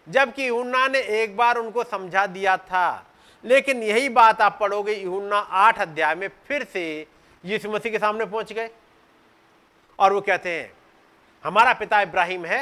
[0.08, 3.06] जबकि यूना ने एक बार उनको समझा दिया था,
[3.44, 6.86] लेकिन यही बात आप पढ़ोगे यूना आठ अध्याय में फिर से
[7.44, 8.70] यीशु मसीह के सामने पहुँच गए।
[10.00, 10.72] और वो कहते हैं,
[11.44, 12.62] हमारा पिता इब्राहिम है।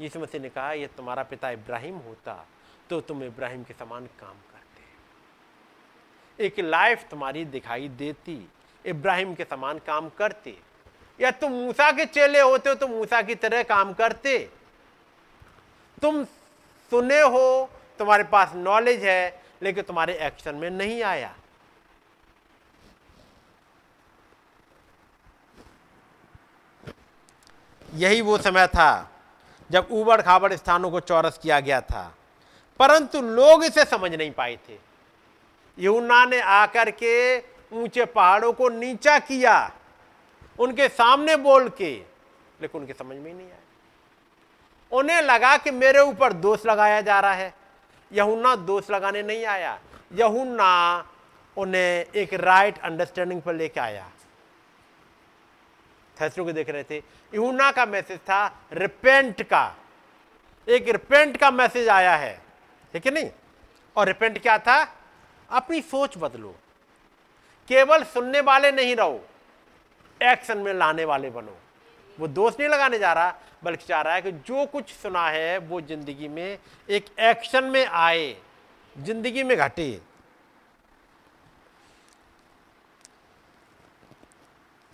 [0.00, 2.46] यीशु मसीह ने कहा यह तुम्हारा पिता इब्राहिम होता
[2.90, 4.53] तो तुम इब्राहिम के समान काम करते
[6.40, 8.48] एक लाइफ तुम्हारी दिखाई देती।
[8.86, 10.58] इब्राहिम के समान काम करते।
[11.20, 14.50] या तुम मूसा के चेले होते हो तो मूसा की तरह काम करते।
[16.02, 16.24] तुम
[16.90, 21.34] सुने हो, तुम्हारे पास नॉलेज है, लेकिन तुम्हारे एक्शन में नहीं आया।
[27.94, 29.10] यही वो समय था,
[29.70, 32.14] जब उबड़ खाबड़ स्थानों को चौरस किया गया था।
[32.78, 34.93] परंतु लोग इसे समझ नहीं पाए थे।
[35.78, 37.38] यूना ने आकर के
[37.72, 39.72] ऊँचे पहाड़ों को नीचा किया,
[40.58, 42.14] उनके सामने बोल के।
[42.62, 43.56] लेकिन उनके समझ में ही नहीं आया।
[44.92, 47.54] उन्हें लगा कि मेरे ऊपर दोष लगाया जा रहा है।
[48.12, 49.80] यहुन्ना दोष लगाने नहीं आया।
[50.12, 51.04] यहुन्ना
[51.56, 54.10] उन्हें एक राइट अंडरस्टैंडिंग पर लेके आया।
[56.20, 56.96] थैसलों को देख रहे थे।
[57.34, 59.76] यूना का मैसेज था रिपेंट का।
[60.68, 62.42] एक रिपेंट का मैसेज आया है।
[62.92, 63.30] ठीक है नहीं?
[63.96, 64.84] और रिपेंट क्या था?
[65.54, 66.54] अपनी सोच बदलो।
[67.68, 69.20] केवल सुनने वाले नहीं रहो,
[70.20, 71.56] एक्शन में लाने वाले बनो।
[72.18, 75.58] वो दोष नहीं लगाने जा रहा, बल्कि चाह रहा है कि जो कुछ सुना है,
[75.58, 76.58] वो ज़िंदगी में
[76.88, 78.36] एक एक्शन में आए,
[78.96, 80.00] ज़िंदगी में घटे।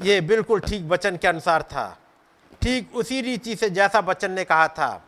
[0.01, 1.97] ये बिल्कुल ठीक वचन के अनुसार था।
[2.63, 5.03] ठीक उसी रीति से जैसा वचन ने कहा था।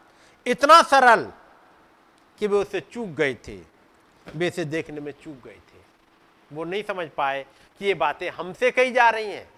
[0.46, 1.24] इतना सरल
[2.40, 3.56] कि वे उससे चूक गए थे।
[4.42, 5.80] इसे देखने में चूक गए थे।
[6.52, 7.46] वो नहीं समझ पाए
[7.78, 9.50] कि ये बातें हमसे कही जा रही हैं।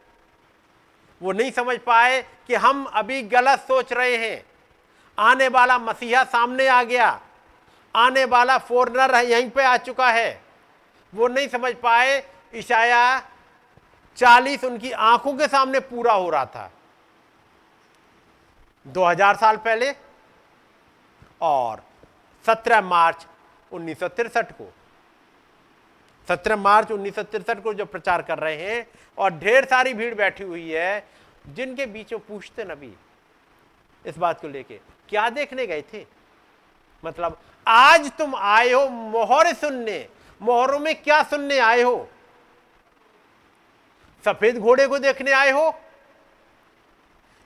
[1.23, 4.45] वो नहीं समझ पाए कि हम अभी गलत सोच रहे हैं।
[5.19, 7.21] आने वाला मसीहा सामने आ गया।
[7.97, 10.43] आने वाला फॉरनर यहीं पे आ चुका है।
[11.15, 13.21] वो नहीं समझ पाए ईशाया
[14.17, 16.73] चालीस उनकी आँखों के सामने पूरा हो रहा था।
[18.87, 19.95] 2000 साल पहले
[21.41, 21.83] और
[22.47, 23.27] 17 मार्च
[23.75, 24.73] उन्नीस को।
[26.29, 28.87] 17 मार्च उन्नीस को जो प्रचार कर रहे हैं
[29.19, 31.07] और ढेर सारी भीड़ बैठी हुई है,
[31.47, 32.95] जिनके बीच में पूछते नबी
[34.05, 36.05] इस बात को लेके, क्या देखने गए थे?
[37.03, 40.07] मतलब आज तुम आए हो मोहर सुनने,
[40.41, 42.09] मोहरों में क्या सुनने आए हो?
[44.25, 45.73] सफ़ेद घोड़े को देखने आए हो?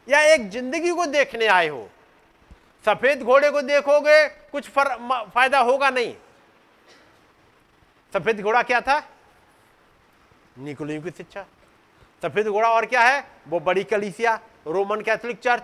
[0.08, 1.88] या एक ज़िंदगी को देखने आए हो?
[2.84, 6.14] सफ़ेद घोड़े को देखोगे, कुछ फ़ायदा होगा नहीं।
[8.12, 8.98] सफ़ेद घोड़ा क्या था?
[10.58, 11.46] निकोलियों की शिक्षा।
[12.22, 13.24] सफ़ेद घोड़ा और क्या है?
[13.48, 15.62] वो बड़ी कलीसिया, रोमन कैथोलिक चर्च।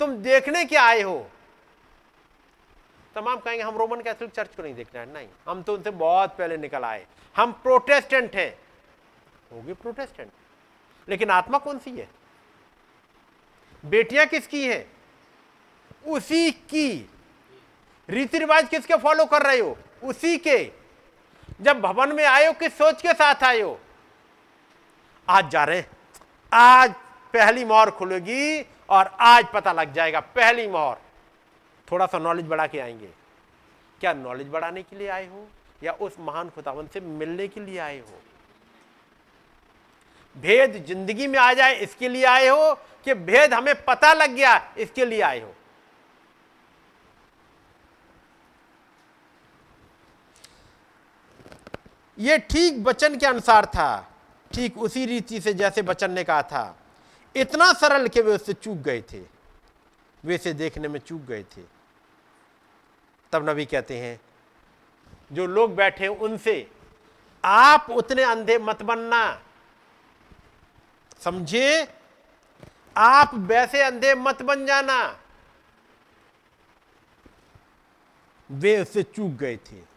[0.00, 1.30] तुम देखने क्या आए हो।
[3.14, 6.36] तमाम कहेंगे, हम रोमन कैथोलिक चर्च को नहीं देखना है। नहीं, हम तो उनसे बहुत
[6.36, 7.06] पहले निकल आए।
[7.36, 8.58] हम प्रोटेस्टेंट हैं।
[9.52, 10.30] होगी प्रोटेस्टेंट।
[11.08, 12.08] लेकिन आत्मा कौन सी है?
[13.84, 14.93] बेटियाँ किसकी हैं?
[16.06, 17.10] उसी की
[18.08, 19.78] रीति रिवाज किसके फॉलो कर रहे हो?
[20.02, 20.72] उसी के।
[21.60, 23.80] जब भवन में हो, किस सोच के साथ हो?
[25.28, 25.84] आज जा रहे
[26.52, 26.94] आज
[27.32, 30.96] पहली मोहर खुलेगी और आज पता लग जाएगा, पहली मोहर।
[31.92, 33.08] थोड़ा सा नॉलेज बढ़ा के आएँगे।
[34.00, 35.48] क्या नॉलेज बढ़ाने के लिए आए हो?
[35.82, 38.20] या उस महान खुदावन से मिलने के लिए आए हो?
[40.36, 42.74] भेद ज़िंदगी में आ जाए, इसके लिए आए हो
[43.04, 45.54] कि भेद हमें पता लग गया, इसके लिए आए हो?
[52.18, 54.14] यह ठीक वचन के अनुसार था,
[54.54, 56.76] ठीक उसी रीति से जैसे बचन ने कहा था।
[57.36, 59.22] इतना सरल कि वे उससे चूक गए थे।
[60.24, 61.62] वे इसे देखने में चूक गए थे।
[63.32, 64.20] तब नबी कहते हैं,
[65.32, 66.70] जो लोग बैठे उनसे,
[67.44, 69.42] आप उतने अंधे मत बनना।
[71.20, 71.94] समझे?
[72.96, 75.18] आप वैसे अंधे मत बन जाना।
[78.50, 79.93] वे उससे चूक गए थे।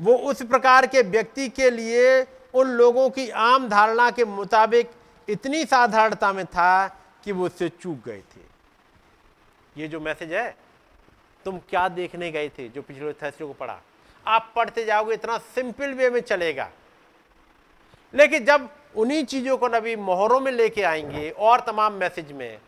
[0.00, 4.90] वो उस प्रकार के व्यक्ति के लिए उन लोगों की आम धारणा के मुताबिक
[5.28, 6.88] इतनी साधारणता में था
[7.24, 8.40] कि वो उससे चूक गए थे।
[9.76, 10.56] ये जो मैसेज है,
[11.44, 13.80] तुम क्या देखने गए थे जो पिछले थर्सडे को पढ़ा?
[14.26, 16.70] आप पढ़ते जाओगे, इतना सिंपल वे में चलेगा।
[18.14, 22.58] लेकिन जब उन्हीं चीज़ों को नबी मोहरों में लेके आएँगे और तमाम मैसेज में,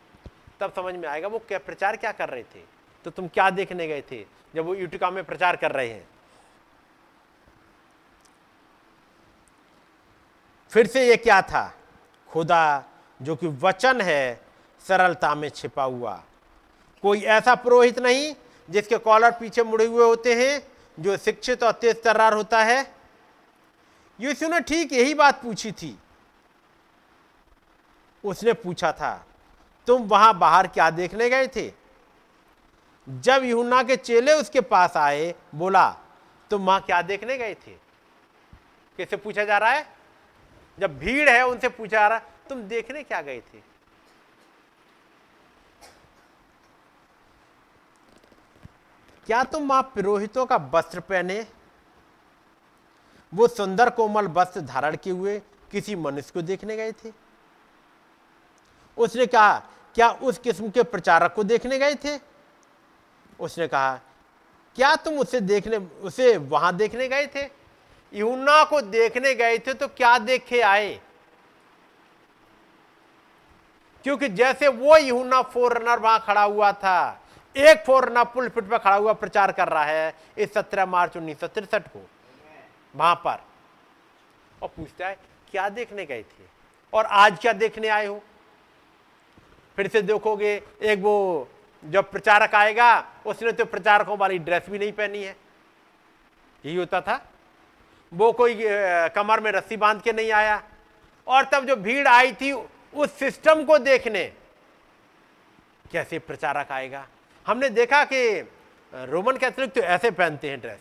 [0.61, 2.61] तब समझ में आएगा, वो क्या प्रचार क्या कर रहे थे?
[3.05, 6.09] तो तुम क्या देखने गए थे जब वो यूटिका में प्रचार कर रहे हैं?
[10.73, 11.75] फिर से ये क्या था?
[12.31, 12.85] खुदा,
[13.23, 14.41] जो कि वचन है,
[14.85, 16.23] सरलता में छिपा हुआ।
[17.03, 18.35] कोई ऐसा पुरोहित नहीं,
[18.71, 20.63] जिसके कॉलर पीछे मुड़े हुए होते हैं,
[21.01, 22.95] जो शिक्षित और तेज तर्रार होता है।
[24.21, 25.99] यीशु ने ठीक यही बात पूछी थी।
[28.25, 29.27] उसने पूछा था,
[29.87, 31.73] तुम वहाँ बाहर क्या देखने गए थे?
[33.09, 35.97] जब यूना के चेले उसके पास आए, बोला,
[36.51, 37.73] तुम वहाँ क्या देखने गए थे?
[38.99, 40.02] कैसे पूछा जा रहा है?
[40.79, 43.73] जब भीड़ है, उनसे पूछा रहा, तुम देखने क्या गए थे?
[49.27, 51.47] क्या तुम वहाँ पुरोहितों का वस्त्र पहने?
[53.35, 55.39] वो सुंदर कोमल वस्त्र धारण किए हुए
[55.71, 57.13] किसी मनुष्य को देखने गए थे।
[58.97, 59.59] उसने कहा,
[59.95, 62.19] क्या उस किस्म के प्रचारक को देखने गए थे?
[63.41, 64.01] उसने कहा,
[64.77, 67.62] क्या तुम उसे देखने, उसे वहाँ देखने गए थे?
[68.13, 71.01] यूना को देखने गए थे तो क्या देखे आए?
[74.05, 77.21] क्योंकि जैसे वो यूना फोरनर वहाँ खड़ा हुआ था,
[77.57, 81.47] एक फोरनर पुलपिट पर खड़ा हुआ प्रचार कर रहा है इस सत्रह मार्च उन्नीस सौ
[81.47, 82.07] तिरसठ को,
[82.95, 83.45] वहाँ पर।
[84.63, 85.17] और पूछता है,
[85.51, 86.45] क्या देखने गए थे?
[86.93, 88.23] और आज क्या देखने आए हो?
[89.77, 91.49] फिर से देखोगे, एक वो
[91.85, 95.37] जब प्रचारक आएगा, उसने तो प्रचारकों वाली ड्रेस भी नहीं पहनी है।
[96.65, 97.21] यही होता था।
[98.13, 98.59] वो कोई
[99.15, 100.63] कमर में रस्सी बाँध के नहीं आया।
[101.27, 104.25] और तब जो भीड़ आई थी उस सिस्टम को देखने,
[105.93, 107.07] कैसे प्रचारक आएगा?
[107.47, 108.41] हमने देखा कि
[108.93, 110.79] रोमन कैथोलिक तो ऐसे पहनते हैं ड्रेस।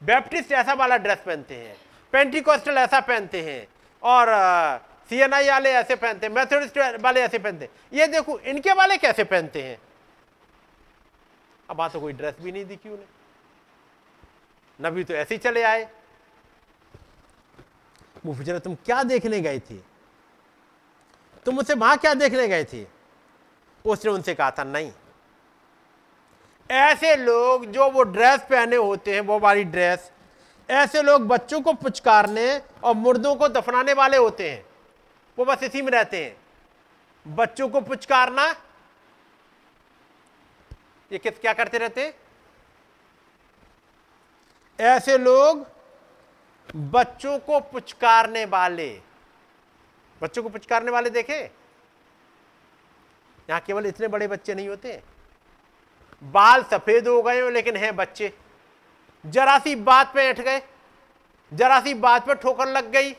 [0.00, 1.76] बैप्टिस्ट ऐसा वाला ड्रेस पहनते हैं।
[2.12, 3.66] पेंटिकॉस्टल ऐसा पहनते हैं।
[4.02, 4.26] और
[5.08, 8.72] सी एन आई वाले ऐसे पहनते हैं। मैथोडिस्ट वाले ऐसे पहनते हैं। ये देखो, इनके
[8.72, 9.78] वाले कैसे पहनते हैं?
[11.70, 13.06] अब वहाँ तो कोई ड्रेस भी नहीं दिखी उन्हें।
[14.80, 15.88] नबी तो ऐसे ही चले आए।
[18.26, 19.76] वो पूछ रहे तुम क्या देखने गए थे?
[21.44, 22.86] तुम उसे वहाँ क्या देखने गए थे?
[23.84, 24.92] उसने उनसे कहा था, नहीं।
[26.70, 30.10] ऐसे लोग जो वो ड्रेस पहने होते हैं, वो वाली ड्रेस,
[30.70, 34.64] ऐसे लोग बच्चों को पुचकारने और मुर्दों को दफनाने वाले होते हैं,
[35.38, 36.36] वो बस इसी में रहते हैं।
[37.26, 38.46] बच्चों को पुचकारना,
[41.12, 42.14] ये किस, क्या करते रहते
[44.78, 45.66] ऐसे लोग
[46.76, 49.00] बच्चों को पुचकारने वाले।
[50.22, 51.40] बच्चों को पुचकारने वाले देखे?
[53.50, 55.02] यहाँ केवल इतने बड़े बच्चे नहीं होते।
[56.22, 58.32] बाल सफ़ेद हो गए हो, लेकिन हैं बच्चे।
[59.24, 60.62] जरा सी बात पे ऐठ गए।
[61.52, 63.12] जरा सी बात पे ठोकर लग गई।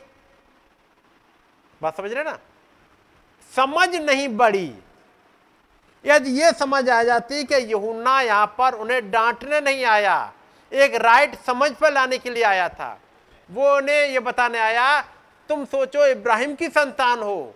[1.80, 2.38] बात समझ रहे ना?
[3.52, 4.74] समझ नहीं बड़ी।
[6.04, 10.32] यदि ये समझ आ जाती कि यहुन्ना यहाँ पर उन्हें डांटने नहीं आया,
[10.72, 12.98] एक राइट समझ पर लाने के लिए आया था
[13.50, 15.00] वो उन्हें ये बताने आया,
[15.48, 17.54] तुम सोचो इब्राहिम की संतान हो।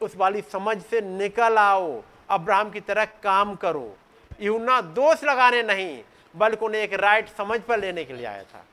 [0.00, 3.96] उस वाली समझ से निकल आओ, अब्राहम की तरह काम करो।
[4.40, 6.02] यूना दोष लगाने नहीं,
[6.36, 8.64] बल्कि उन्हें एक राइट समझ पर लेने के लिए आया था।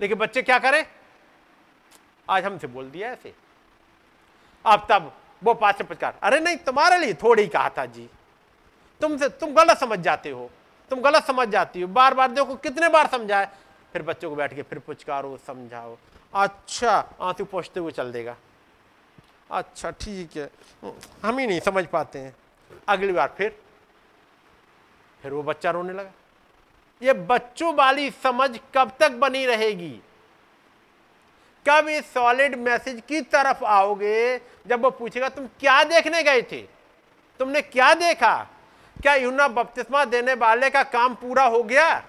[0.00, 0.86] लेकिन बच्चे क्या करें?
[2.30, 3.34] आज हमसे बोल दिया ऐसे।
[4.66, 5.12] अब तब
[5.44, 8.08] वो पास प्रचार अरे नहीं, तुम्हारे लिए थोड़ी कहा था जी।
[9.00, 10.50] तुमसे तुम गलत समझ जाते हो।
[10.90, 13.48] तुम गलत समझ जाती हो। बार बार देखो कितने बार समझाए
[13.92, 15.96] फिर बच्चों को बैठ के फिर पुचकारो समझाओ।
[16.34, 18.36] अच्छा। आँसू पहुँचते हुए चल देगा।
[19.50, 20.50] अच्छा ठीक है।
[21.22, 22.34] हम ही नहीं समझ पाते हैं।
[22.88, 23.58] अगली बार फिर
[25.22, 26.10] फिर वो बच्चा रोने लगा।
[27.02, 30.00] ये बच्चों वाली समझ कब तक बनी रहेगी?
[31.66, 36.60] कब इस सॉलिड मैसेज की तरफ़ आओगे जब वो पूछेगा तुम क्या देखने गए थे?
[37.40, 38.36] तुमने क्या देखा?
[39.02, 42.04] क्या यूना बपतिस्मा देने वाले का काम पूरा हो गया?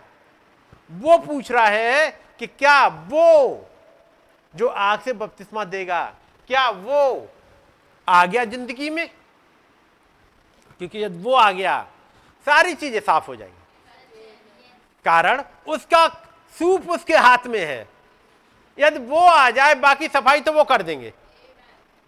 [0.90, 2.10] वो पूछ रहा है
[2.40, 3.66] कि क्या वो
[4.53, 6.03] जो आग से बपतिस्मा देगा,
[6.49, 7.28] क्या वो
[8.07, 9.10] आ गया ज़िंदगी में?
[10.82, 11.82] क्योंकि जब वो आ गया,
[12.48, 13.56] सारी चीज़ें साफ़ हो जाएँगी।
[15.06, 16.07] कारण उसका
[16.57, 17.88] सूप उसके हाथ में है।
[18.78, 21.14] यदि वो आ जाए, बाकी सफ़ाई तो वो कर देंगे।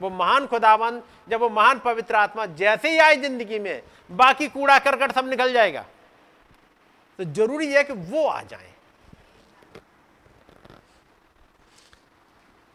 [0.01, 3.81] वो महान खुदावन, जब वो महान पवित्र आत्मा जैसे ही आए ज़िंदगी में,
[4.11, 5.85] बाकी कूड़ा करकट सब निकल जाएगा।
[7.19, 8.70] तो ज़रूरी है कि वो आ जाए।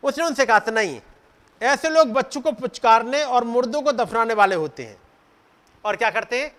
[0.07, 1.01] उसने उनसे कहा था नहीं
[1.61, 4.97] ऐसे लोग बच्चों को पुचकारने और मुर्दों को दफनाने वाले होते हैं।
[5.85, 6.55] और क्या करते हैं?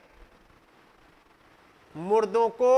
[1.95, 2.71] मुर्दों को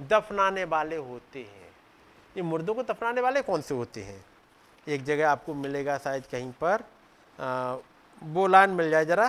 [0.00, 1.70] दफनाने वाले होते हैं।
[2.36, 4.24] ये मुर्दों को दफनाने वाले कौन से होते हैं?
[4.88, 6.82] एक जगह आपको मिलेगा शायद कहीं पर।
[7.40, 7.76] आ,
[8.22, 9.28] वो लाइन मिल जाए जरा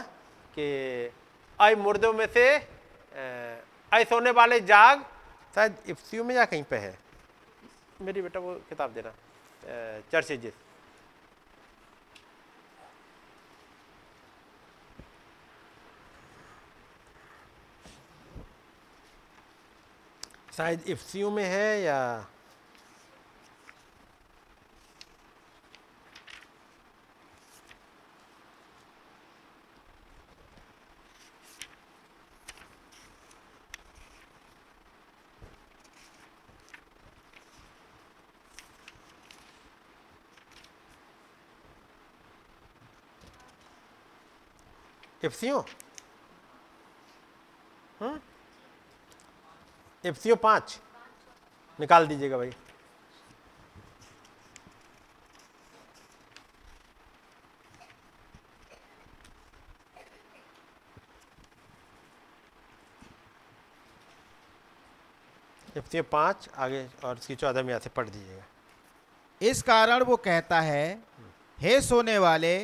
[0.54, 1.12] कि
[1.60, 2.56] आई मुर्दों में से
[3.92, 5.06] आई सोने वाले जाग।
[5.56, 6.98] शायद इफ्सियो में या कहीं पे है।
[8.02, 9.14] मेरी बेटा वो किताब देना।
[10.12, 10.54] चर्चेजिस।
[20.58, 21.98] शायद इफ्सियों में है या
[45.26, 45.64] एफसीओ
[50.04, 50.80] एफसीओ पाँच
[51.80, 52.52] निकाल दीजिएगा भाई
[65.78, 68.44] एफसीओ पाँच आगे और इसकी चौदह में से पढ़ दीजिएगा।
[69.42, 71.00] इस कारण वो कहता है,
[71.60, 72.58] हे सोने वाले,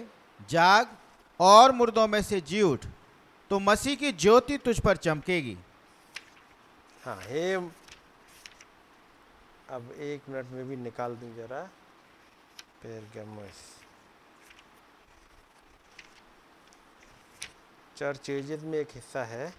[0.49, 0.95] जाग
[1.39, 2.85] और मुर्दों में से जी उठ
[3.51, 5.57] तो मसीह की ज्योति तुझ पर चमकेगी।
[7.05, 7.53] हाँ हे
[9.69, 11.61] अब एक मिनट में भी निकाल दूँ जरा।
[12.83, 13.61] पेरगमस
[17.97, 19.53] चर्च एजेस में एक हिस्सा है।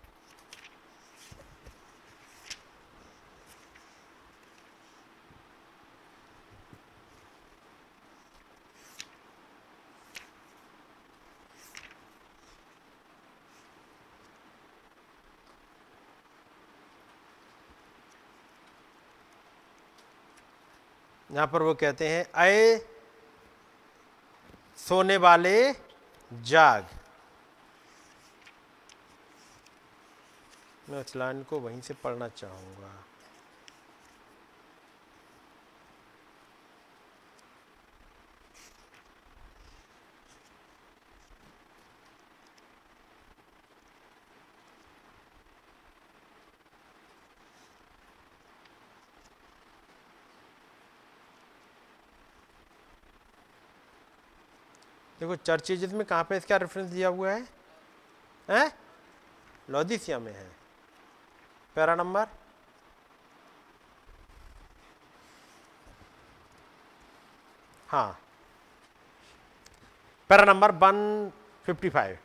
[21.34, 22.78] यहाँ पर वो कहते हैं अय
[24.78, 25.72] सोने वाले
[26.32, 26.86] जाग।
[30.90, 32.92] मैं लाइन को वहीं से पढ़ना चाहूँगा।
[55.24, 57.48] देखो चर्चेज में कहाँ पे इसका रेफरेंस दिया हुआ है?
[58.50, 58.78] हैं?
[59.70, 60.52] लॉदिसिया में है।
[61.74, 62.26] Para number?
[67.88, 68.20] हाँ।
[70.28, 71.32] Para number one
[71.64, 72.18] fifty five.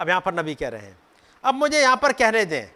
[0.00, 0.98] अब यहाँ पर नबी कह रहे हैं।
[1.44, 2.68] अब मुझे यहाँ पर कहने दें।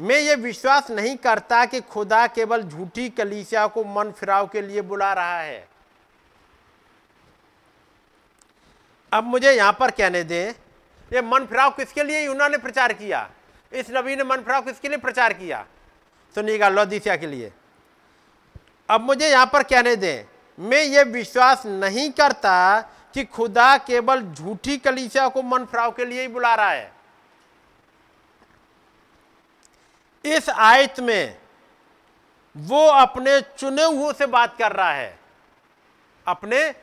[0.00, 4.80] मैं ये विश्वास नहीं करता कि खुदा केवल झूठी कलीसिया को मन फिराव के लिए
[4.80, 5.69] बुला रहा है।
[9.12, 10.52] अब मुझे यहाँ पर कहने दें,
[11.10, 12.26] ये मन फिराव किसके लिए?
[12.26, 13.28] उन्होंने प्रचार किया।
[13.72, 15.66] इस नबी ने मन फिराव किसके लिए प्रचार किया?
[16.34, 17.52] सुनिएगा लौदीसिया के लिए।
[18.88, 20.24] अब मुझे यहाँ पर कहने दें,
[20.58, 22.80] मैं ये विश्वास नहीं करता
[23.14, 26.92] कि खुदा केवल झूठी कलीसिया को मन फिराव के लिए ही बुला रहा है।
[30.24, 31.38] इस आयत में
[32.56, 35.18] वो अपने चुने हुए से बात कर रहा है।
[36.26, 36.74] अपने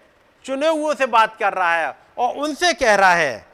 [0.46, 3.46] चुने हुए से बात कर रहा है। और उनसे कह रहा है,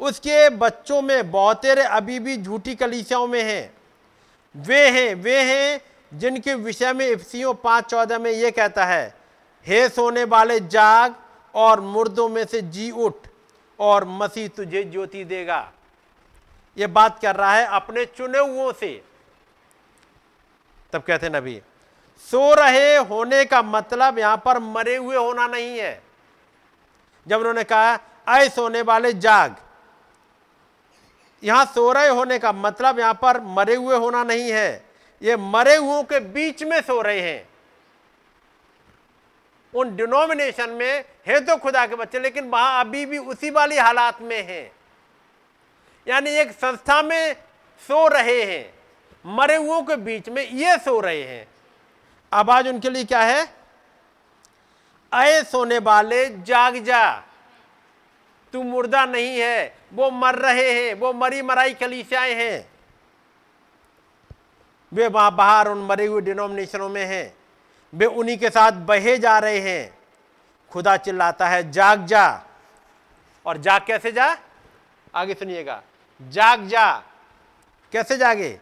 [0.00, 3.72] उसके बच्चों में बहुतेरे अभी भी झूठी कलीसियाओं में हैं।
[4.54, 5.80] वे हैं वे हैं
[6.12, 9.14] जिनके विषय में इफ्सियों पाँच चौदह में यह कहता है,
[9.66, 11.14] हे सोने वाले, जाग
[11.54, 13.28] और मुर्दों में से जी उठ
[13.78, 15.70] और मसीह तुझे ज्योति देगा।
[16.76, 19.02] यह बात कर रहा है अपने चुने हुओं से।
[20.92, 21.60] तब कहते नबी,
[22.28, 26.02] सो रहे होने का मतलब यहाँ पर मरे हुए होना नहीं है।
[27.26, 27.98] जब उन्होंने कहा,
[28.28, 29.56] आए सोने वाले, जाग।
[31.42, 34.84] यहाँ सो रहे होने का मतलब यहाँ पर मरे हुए होना नहीं है।
[35.22, 37.48] ये मरे हुओं के बीच में सो रहे हैं।
[39.74, 44.20] उन डिनोमिनेशन में है तो खुदा के बच्चे, लेकिन वहाँ अभी भी उसी वाली हालात
[44.22, 44.62] में है।
[46.06, 47.34] यानी एक संस्था में
[47.82, 48.74] सो रहे हैं,
[49.24, 51.46] मरे हुओं के बीच में ये सो रहे हैं।
[52.32, 53.44] आवाज़ उनके लिए क्या है?
[55.14, 57.22] अय सोने वाले, जाग जा।
[58.52, 62.68] तू मुर्दा नहीं है, वो मर रहे हैं, वो मरी मराई कलीसियाएँ हैं।
[64.92, 67.36] वे वहाँ बाहर उन मरे हुए डिनोमिनेशनों में हैं।
[67.94, 69.98] वे उन्हीं के साथ बहे जा रहे हैं।
[70.70, 72.42] खुदा चिल्लाता है, जाग जा।
[73.46, 74.36] और जाग कैसे जा?
[75.14, 75.82] आगे सुनिएगा।
[76.28, 77.02] जाग जा।
[77.92, 78.60] कैसे जागे?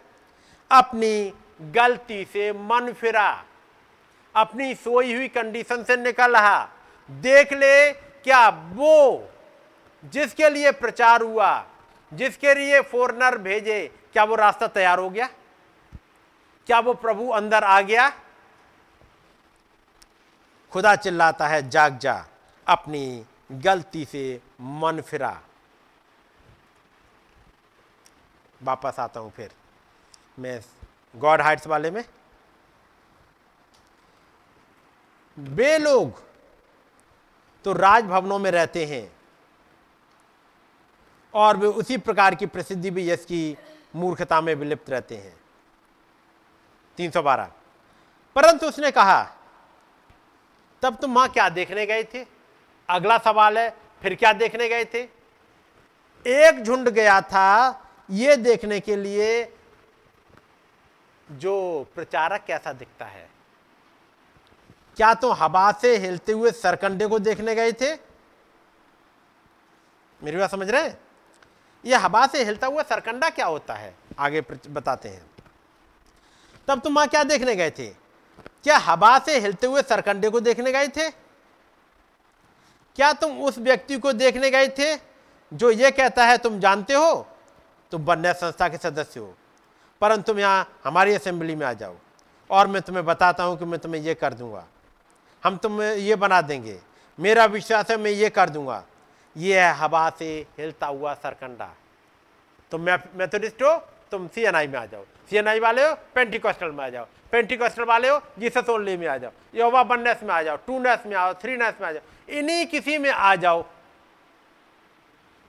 [0.71, 3.45] अपनी गलती से मन फिरा।
[4.35, 6.69] अपनी सोई हुई कंडीशन से निकल रहा।
[7.09, 9.29] देख ले क्या वो
[10.05, 11.67] जिसके लिए प्रचार हुआ,
[12.13, 15.27] जिसके लिए फॉरनर भेजे, क्या वो रास्ता तैयार हो गया?
[16.67, 18.09] क्या वो प्रभु अंदर आ गया?
[20.73, 22.25] खुदा चिल्लाता है, जाग जा,
[22.67, 25.41] अपनी गलती से मन फिरा।
[28.63, 29.51] वापस आता हूँ फिर।
[30.39, 30.61] मैं
[31.15, 32.05] गॉड हाइट्स वाले में
[35.43, 36.23] वे लोग
[37.65, 39.13] तो राजभवनों में रहते हैं।
[41.35, 43.57] और वे उसी प्रकार की प्रसिद्धि भी यश की
[43.97, 45.41] मूर्खता में विलिप्त रहते हैं।
[46.97, 47.51] 312
[48.37, 49.23] परंतु उसने कहा,
[50.83, 52.27] तब तुम माँ क्या देखने गए थे?
[52.89, 55.03] अगला सवाल है, फिर क्या देखने गए थे?
[56.27, 57.49] एक झुंड गया था
[58.11, 59.45] यह देखने के लिए,
[61.29, 63.32] जो प्रचारक कैसा दिखता है?
[64.97, 67.95] क्या तो हवा से हिलते हुए सरकंडे को देखने गए थे?
[70.21, 70.99] मेरी बात समझ रहे हैं?
[71.85, 73.95] यह हवा से हिलता हुआ सरकंडा क्या होता है?
[74.19, 75.23] आगे बताते हैं।
[76.69, 77.87] तब तुम वहाँ क्या देखने गए थे?
[78.65, 81.09] क्या हवा से हिलते हुए सरकंडे को देखने गए थे?
[82.97, 84.97] क्या तुम उस व्यक्ति को देखने गए थे
[85.53, 87.27] जो यह कहता है, तुम जानते हो?
[87.93, 89.35] तुम बन्या संस्था के सदस्य हो।
[90.01, 91.97] परंतु तुम यहाँ हमारी असेंबली में आ जाओ
[92.51, 94.65] और मैं तुम्हें बताता हूँ कि मैं तुम्हें यह कर दूँगा।
[95.45, 96.79] हम तुम्हें ये बना देंगे।
[97.19, 98.83] मेरा विश्वास है, मैं ये कर दूँगा।
[99.37, 101.71] ये है हवा से हिलता हुआ सरकंडा।
[102.73, 102.81] तुम
[103.17, 103.77] मेथोडिस्ट हो
[104.11, 106.89] तुम सी एन आई में आ जाओ। सी एन आई वाले हो पेंटिकॉस्टल में आ
[106.89, 110.79] जाओ। पेंटिकॉस्टल वाले हो जीसस ओनली में आ जाओ। योवा बननेस में आ जाओ टू
[110.79, 113.65] नेस में आओ थ्री नेस में आ जाओ। इन्हीं किसी में आ जाओ।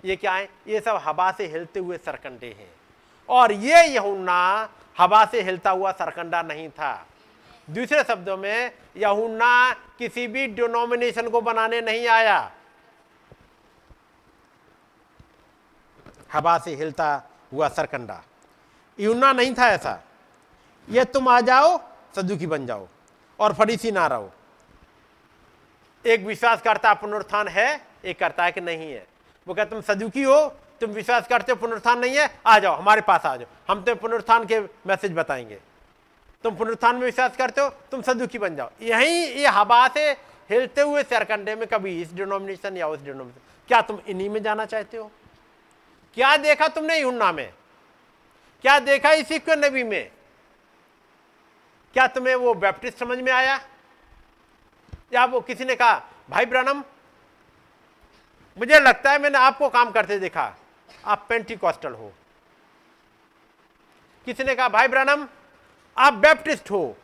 [0.05, 0.49] ये क्या है?
[0.67, 2.71] ये सब हवा से हिलते हुए सरकंडे हैं।
[3.29, 6.93] और ये यहुन्ना हवा से हिलता हुआ सरकंडा नहीं था।
[7.69, 12.51] दूसरे शब्दों में, यहुन्ना किसी भी डिनोमिनेशन को बनाने नहीं आया।
[16.33, 17.23] हवा से हिलता
[17.53, 18.23] हुआ सरकंडा।
[18.99, 20.03] यूना नहीं था ऐसा।
[20.89, 21.81] ये तुम आ जाओ,
[22.15, 22.87] सदुकी बन जाओ
[23.39, 24.31] और फरीसी ना रहो।
[26.05, 29.07] एक विश्वास करता पुनरुत्थान है, एक करता है कि नहीं है।
[29.47, 30.47] वो कहते तुम सदुकी हो,
[30.81, 33.99] तुम विश्वास करते हो, पुनरुत्थान नहीं है, आ जाओ, हमारे पास आ जाओ। हम तुम्हें
[33.99, 35.72] पुनरुत्थान के मैसेज बताएँगे।
[36.43, 40.11] तुम पुनरुत्थान में विश्वास करते हो, तुम सदुखी बन जाओ। यही ये हवा से
[40.49, 44.65] हिलते हुए सरकंडे में कभी इस डिनोमिनेशन या उस डिनोमिनेशन। क्या तुम इन्हीं में जाना
[44.65, 45.11] चाहते हो?
[46.13, 47.53] क्या देखा तुमने यूना में?
[48.61, 50.11] क्या देखा इसी को नबी में?
[51.93, 53.59] क्या तुम्हें वो बैप्टिस्ट समझ में आया?
[55.13, 56.83] या वो किसी ने कहा, भाई ब्रनम,
[58.57, 60.55] मुझे लगता है मैंने आपको काम करते देखा।
[61.05, 62.13] आप पेंटिकॉस्टल हो।
[64.25, 65.27] किसी ने कहा, भाई ब्रनम
[65.97, 66.95] आप बैप्टिस्ट हो।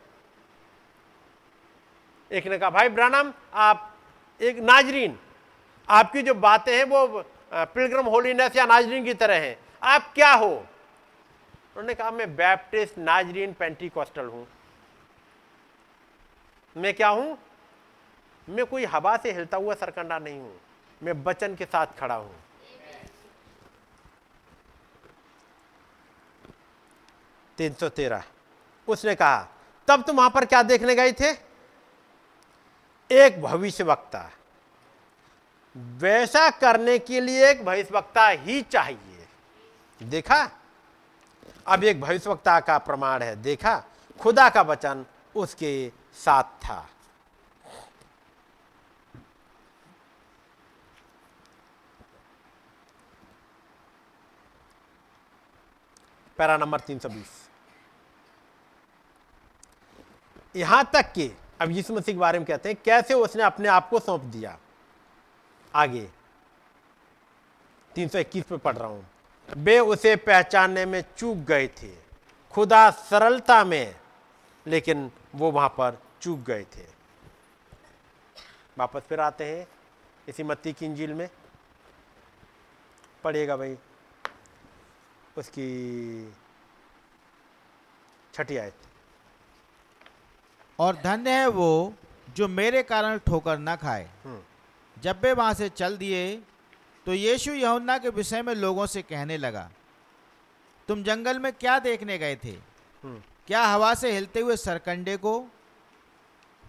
[2.30, 3.96] एक ने कहा, भाई ब्रानम, आप
[4.40, 5.18] एक नाजरीन,
[5.88, 7.22] आपकी जो बातें हैं वो
[7.52, 10.50] पिलग्रम होलीनेस या नाजरीन की तरह हैं। आप क्या हो?
[10.50, 14.46] उन्होंने कहा, मैं बैप्टिस्ट नाजरीन पेंटिकॉस्टल हूँ।
[16.76, 17.38] मैं क्या हूँ?
[18.48, 20.60] मैं कोई हवा से हिलता हुआ सरकंडा नहीं हूँ।
[21.00, 22.34] मैं बचन के साथ खड़ा हूँ।
[27.58, 28.24] तीन सौ तेरह।
[28.90, 29.48] उसने कहा,
[29.88, 31.30] तब तुम वहाँ पर क्या देखने गए थे?
[33.10, 34.30] एक भविष्य वक्ता
[35.76, 39.26] वैसा करने के लिए एक भविष्य वक्ता ही चाहिए।
[40.02, 40.50] देखा?
[41.66, 43.82] अब एक भविष्य वक्ता का प्रमाण है। देखा?
[44.20, 46.86] खुदा का वचन उसके साथ था।
[56.38, 57.49] पैरा नंबर 320
[60.56, 63.88] यहाँ तक कि, अब यीशु मसीह के बारे में कहते हैं, कैसे उसने अपने आप
[63.88, 64.58] को सौंप दिया?
[65.74, 66.08] आगे
[67.94, 69.06] 321 पे पढ़ रहा हूँ।
[69.56, 71.94] वे उसे पहचानने में चूक गए थे।
[72.50, 74.00] खुदा सरलता में,
[74.66, 76.86] लेकिन वो वहाँ पर चूक गए थे।
[78.78, 79.68] वापस फिर आते हैं
[80.28, 81.28] इसी मत्ती की इंजील में।
[83.24, 83.78] पढ़िएगा भाई,
[85.36, 86.34] उसकी
[88.34, 88.74] छठी आयत।
[90.80, 91.94] और धन्य है वो
[92.36, 94.08] जो मेरे कारण ठोकर ना खाए।
[94.96, 96.22] जब वे वहाँ से चल दिए
[97.06, 99.70] तो यीशु यहुन्ना के विषय में लोगों से कहने लगा
[100.88, 102.52] तुम जंगल में क्या देखने गए थे?
[103.48, 105.38] क्या हवा से हिलते हुए सरकंडे को?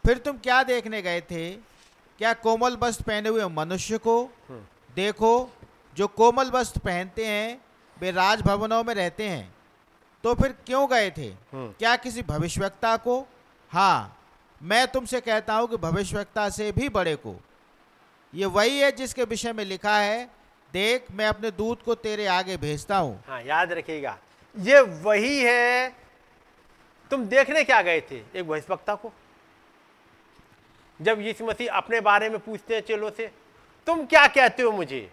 [0.05, 1.51] फिर तुम क्या देखने गए थे?
[2.19, 4.15] क्या कोमल वस्त्र पहने हुए मनुष्य को?
[4.95, 5.33] देखो
[5.95, 7.61] जो कोमल वस्त्र पहनते हैं
[7.97, 9.53] वे राजभवनों में रहते हैं।
[10.23, 11.29] तो फिर क्यों गए थे?
[11.53, 13.15] क्या किसी भविष्यवक्ता को
[13.71, 14.17] हाँ
[14.61, 17.35] मैं तुमसे कहता हूँ कि भविष्यवक्ता से भी बड़े को।
[18.33, 20.25] ये वही है जिसके विषय में लिखा है,
[20.73, 24.17] देख, मैं अपने दूत को तेरे आगे भेजता हूँ। हाँ याद रखिएगा,
[24.55, 25.95] ये वही है,
[27.11, 29.11] तुम देखने क्या गए थे एक भविष्यवक्ता को?
[30.99, 33.31] जब यीशु मसीह अपने बारे में पूछते हैं चेलों से,
[33.87, 35.11] तुम क्या कहते हो मुझे?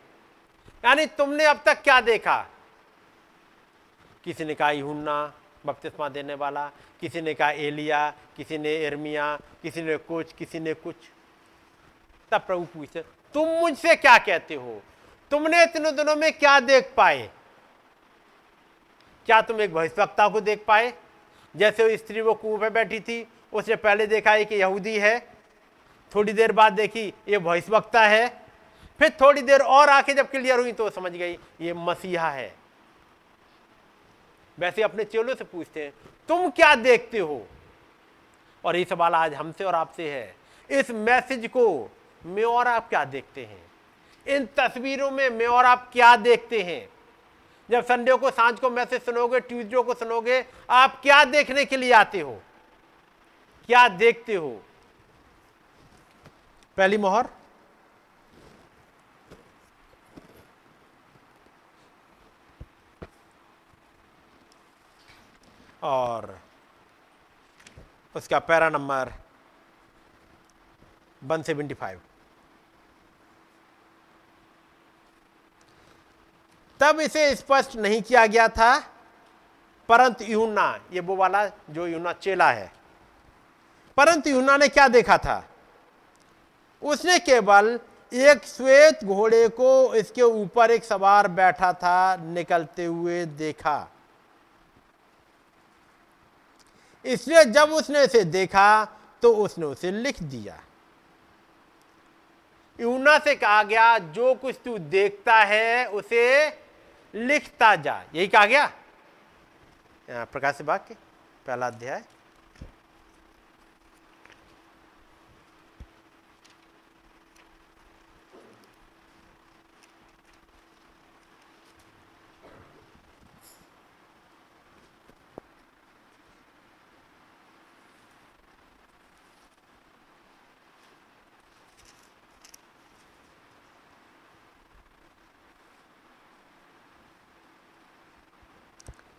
[0.84, 2.38] यानी तुमने अब तक क्या देखा?
[4.24, 5.34] किसी ने कहा यून्ना
[5.66, 6.70] बपतिस्मा देने वाला,
[7.00, 10.94] किसी ने कहा एलिया, किसी ने एर्मिया, किसी ने कुछ, किसी ने कुछ।
[12.30, 13.02] तब प्रभु पूछते,
[13.34, 14.82] तुम मुझसे क्या कहते हो?
[15.30, 17.30] तुमने इतने दिनों में क्या देख पाए?
[19.26, 20.94] क्या तुम एक भविष्यवक्ता को देख पाए?
[21.56, 25.28] जैसे वो स्त्री वो कुएँ पे बैठी थी, उसने पहले देखा है कि यहूदी है,
[26.14, 28.42] थोड़ी देर बाद देखी ये भविष्यवक्ता है,
[28.98, 32.57] फिर थोड़ी देर और आके जब क्लियर हुई तो समझ गई, ये मसीहा है।
[34.58, 35.92] वैसे अपने चेलों से पूछते हैं,
[36.28, 37.46] तुम क्या देखते हो?
[38.64, 40.36] और ये सवाल आज हमसे और आपसे है।
[40.70, 41.90] इस मैसेज को
[42.26, 43.62] मैं और आप क्या देखते हैं?
[44.26, 46.88] इन तस्वीरों में मैं और आप क्या देखते हैं?
[47.70, 51.92] जब संडे को, साँझ को मैसेज सुनोगे, ट्यूजडे को सुनोगे, आप क्या देखने के लिए
[51.92, 52.42] आते हो?
[53.66, 54.62] क्या देखते हो?
[56.76, 57.28] पहली मोहर?
[65.82, 66.38] और
[68.14, 69.12] उसका para number
[71.22, 72.00] one seventy five.
[76.80, 78.78] तब इसे स्पष्ट नहीं किया गया था,
[79.88, 82.70] परंतु यूना ये वो वाला जो यूना चेला है,
[83.96, 85.42] परंतु यूना ने क्या देखा था?
[86.82, 87.78] उसने केवल
[88.12, 93.88] एक श्वेत घोड़े को इसके ऊपर एक सवार बैठा था, निकलते हुए देखा।
[97.04, 98.84] इसलिए जब उसने इसे देखा
[99.22, 100.58] तो उसने उसे लिख दिया।
[102.78, 106.48] यूना से कहा गया, जो कुछ तू देखता है, उसे
[107.14, 108.66] लिखता जा। यही कहा गया?
[110.08, 110.94] प्रकाश बाग के
[111.46, 112.04] पहला अध्याय।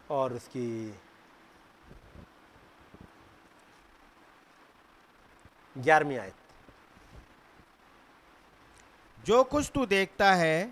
[0.10, 0.94] और उसकी
[5.77, 6.34] ग्यारहवीं आयत।
[9.18, 10.72] जो कुछ तू देखता है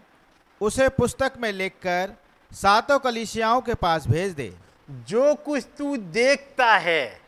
[0.61, 2.13] उसे पुस्तक में लिखकर
[2.51, 4.53] सातों कलिसियाओं के पास भेज दे।
[4.89, 7.21] जो कुछ तू देखता है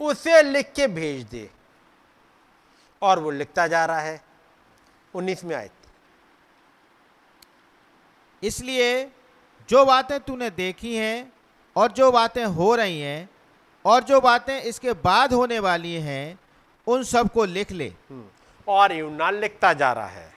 [0.00, 1.50] उसे लिख के भेज दे।
[3.02, 4.20] और वो लिखता जा रहा है
[5.14, 5.72] उन्नीस में आयत।
[8.42, 9.12] इसलिए
[9.68, 11.32] जो बातें तूने देखी हैं
[11.76, 13.28] और जो बातें हो रही हैं
[13.84, 16.38] और जो बातें इसके बाद होने वाली हैं
[16.86, 18.24] उन सबको लिख ले। हम्म,
[18.68, 20.32] और यूना लिखता जा रहा है।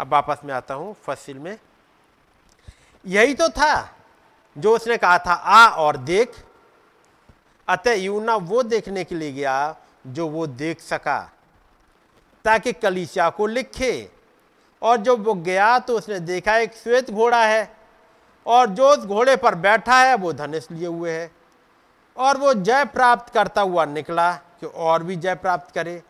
[0.00, 1.58] अब वापस में आता हूँ फसिल में।
[3.04, 3.96] यही तो था
[4.56, 6.34] जो उसने कहा था आ और देख।
[7.68, 11.18] अतः यूना वो देखने के लिए गया जो वो देख सका
[12.44, 14.10] ताकि कलिसिया को लिखे।
[14.82, 17.64] और जब वो गया तो उसने देखा एक श्वेत घोड़ा है।
[18.46, 21.30] और जो उस घोड़े पर बैठा है, वो धनुष लिए हुए है।
[22.16, 26.02] और वो जय प्राप्त करता हुआ निकला कि और भी जय प्राप्त करे।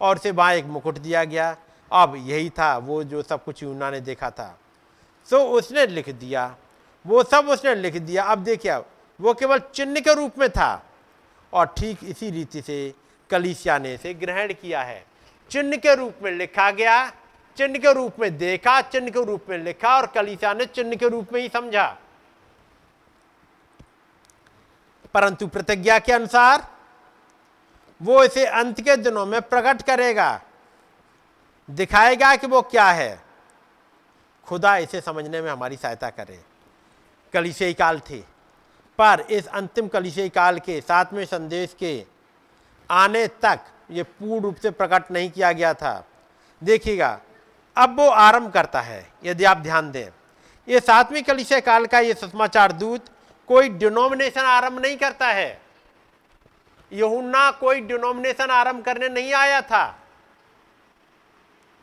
[0.00, 1.56] और उसे वहाँ एक मुकुट दिया गया।
[1.92, 4.58] अब यही था, वो जो सब कुछ यूना ने देखा था।
[5.30, 6.56] सो उसने लिख दिया।
[7.06, 8.76] वो सब उसने लिख दिया। अब देखिए,
[9.20, 10.84] वो केवल चिन्ह के रूप में था।
[11.52, 12.94] और ठीक इसी रीति से
[13.30, 15.04] कलिसिया ने इसे ग्रहण किया है।
[15.50, 17.12] चिन्ह के रूप में लिखा गया
[17.56, 21.08] चिन्ह के रूप में देखा, चिन्ह के रूप में लिखा और कलिसिया ने चिन्ह के
[21.08, 21.96] रूप में ही समझा।
[25.14, 26.66] परंतु प्रतिज्ञा के अनुसार
[28.02, 30.40] वो इसे अंत के दिनों में प्रकट करेगा।
[31.70, 33.22] दिखाएगा कि वो क्या है।
[34.46, 36.40] खुदा इसे समझने में हमारी सहायता करे।
[37.32, 38.18] कलिशई काल थे,
[38.98, 42.04] पर इस अंतिम कलिशई काल के सातवें संदेश के
[42.90, 43.60] आने तक
[43.90, 46.04] ये पूर्ण रूप से प्रकट नहीं किया गया था।
[46.62, 47.20] देखिएगा
[47.80, 50.08] अब वो आरंभ करता है, यदि आप ध्यान दें।
[50.68, 53.04] ये सातवीं कलिशय काल का ये सुषमाचार दूत
[53.48, 55.60] कोई डिनोमिनेशन आरंभ नहीं करता है।
[56.92, 59.84] यहुन्ना कोई डिनोमिनेशन आरंभ करने नहीं आया था।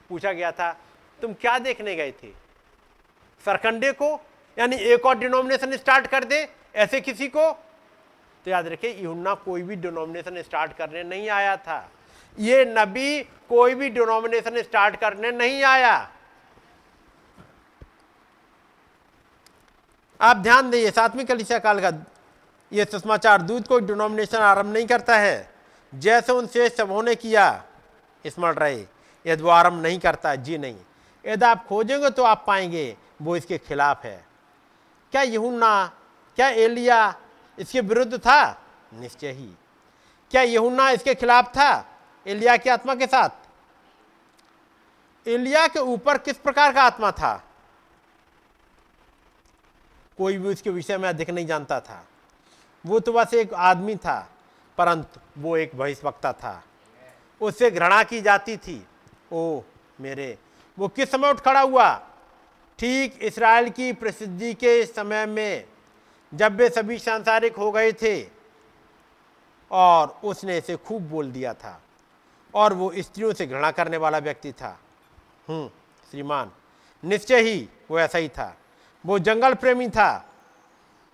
[0.10, 0.72] पूछा गया था,
[1.20, 2.32] तुम क्या देखने गए थे?
[3.46, 4.14] सरकंडे को,
[4.58, 7.52] यानी एक और डिनोमिनेशन स्टार्ट कर दे, ऐसे किसी को?
[8.46, 11.90] तो याद रखिए यूना कोई भी डिनोमिनेशन स्टार्ट करने नहीं आया था।
[12.38, 15.96] ये नबी कोई भी डिनोमिनेशन स्टार्ट करने नहीं आया।
[20.20, 21.92] आप ध्यान दिए सातवीं कलिसिया काल का
[22.72, 25.50] ये सुषमाचार दूत कोई डिनोमिनेशन आरंभ नहीं करता है।
[25.94, 27.64] जैसे उन शेष सबों ने किया,
[28.26, 28.86] स्मरण रहे
[29.26, 30.78] यदि वो आरंभ नहीं करता, जी नहीं।
[31.26, 34.26] यदि आप खोजेंगे तो आप पाएँगे, वो इसके खिलाफ है।
[35.12, 35.86] क्या यहुन्ना,
[36.38, 37.16] क्या एलिया
[37.58, 38.64] इसके विरुद्ध था?
[38.94, 39.50] निश्चय ही।
[40.32, 41.97] क्या यहुन्ना इसके खिलाफ था?
[42.28, 43.30] एलिया की आत्मा के साथ?
[45.28, 47.44] एलिया के ऊपर किस प्रकार का आत्मा था?
[50.18, 52.08] कोई भी उसके विषय में अधिक नहीं जानता था।
[52.86, 54.30] वो तो बस एक आदमी था,
[54.78, 56.64] परंतु वो एक भविष्यवक्ता था।
[57.42, 58.88] उससे घृणा की जाती थी।
[59.34, 59.62] ओ
[60.02, 60.38] मेरे,
[60.80, 61.96] वो किस समय उठ खड़ा हुआ?
[62.80, 65.66] ठीक इसराइल की प्रसिद्धि के समय में,
[66.34, 68.28] जब वे सभी सांसारिक हो गए थे,
[69.72, 71.82] और उसने इसे खूब बोल दिया था।
[72.56, 74.80] और वो स्त्रियों से घृणा करने वाला व्यक्ति था।
[75.48, 75.68] हम्म
[76.12, 76.52] श्रीमान,
[77.04, 78.58] निश्चय ही वो ऐसा ही था।
[79.06, 80.30] वो जंगल प्रेमी था।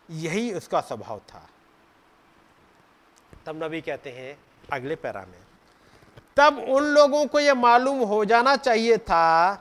[0.10, 1.50] यही उसका स्वभाव था।
[3.46, 4.38] तब नबी कहते हैं,
[4.74, 5.40] अगले पैरा में,
[6.38, 9.56] तब उन लोगों को यह मालूम हो जाना चाहिए था,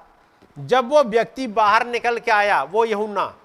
[0.58, 3.36] जब वो व्यक्ति बाहर निकल के आया, वो यहुन्ना,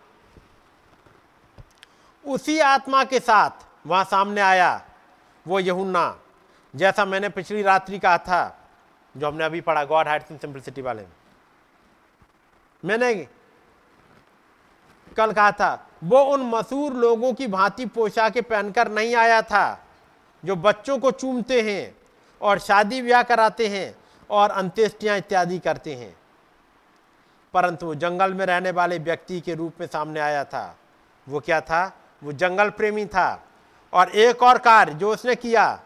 [2.26, 3.52] उसी आत्मा के साथ
[3.88, 4.86] वहाँ सामने आया,
[5.48, 6.20] वो यहुन्ना
[6.78, 8.70] जैसा मैंने पिछली रात्रि कहा था,
[9.18, 11.10] जो हमने अभी पढ़ा, गॉड हाइट सिंपलिसिटी वाले में।
[12.86, 13.28] मैंने
[15.18, 19.86] कल कहा था, वो उन मशहूर लोगों की भांति पोशाकें पहनकर नहीं आया था,
[20.46, 21.98] जो बच्चों को चूमते हैं
[22.42, 23.96] और शादी ब्याह कराते हैं
[24.30, 26.18] और अंत्येष्टियाँ इत्यादि करते हैं।
[27.54, 30.78] परंतु वो जंगल में रहने वाले व्यक्ति के रूप में सामने आया था।
[31.30, 31.98] वो क्या था?
[32.24, 33.44] वो जंगल प्रेमी था।
[33.94, 35.84] और एक और कार्य जो उसने किया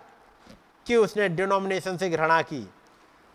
[0.88, 2.70] कि उसने डिनोमिनेशन से घृणा की।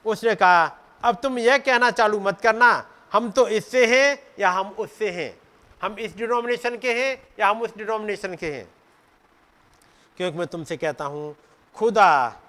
[0.04, 4.70] उसने कहा, अब तुम यह कहना चालू मत करना, हम तो इससे हैं या हम
[4.70, 5.38] उससे हैं?
[5.82, 8.68] हम इस डिनोमिनेशन के हैं या हम उस डिनोमिनेशन के हैं?
[10.16, 11.36] क्योंकि मैं तुमसे कहता हूँ,
[11.74, 12.40] खुदा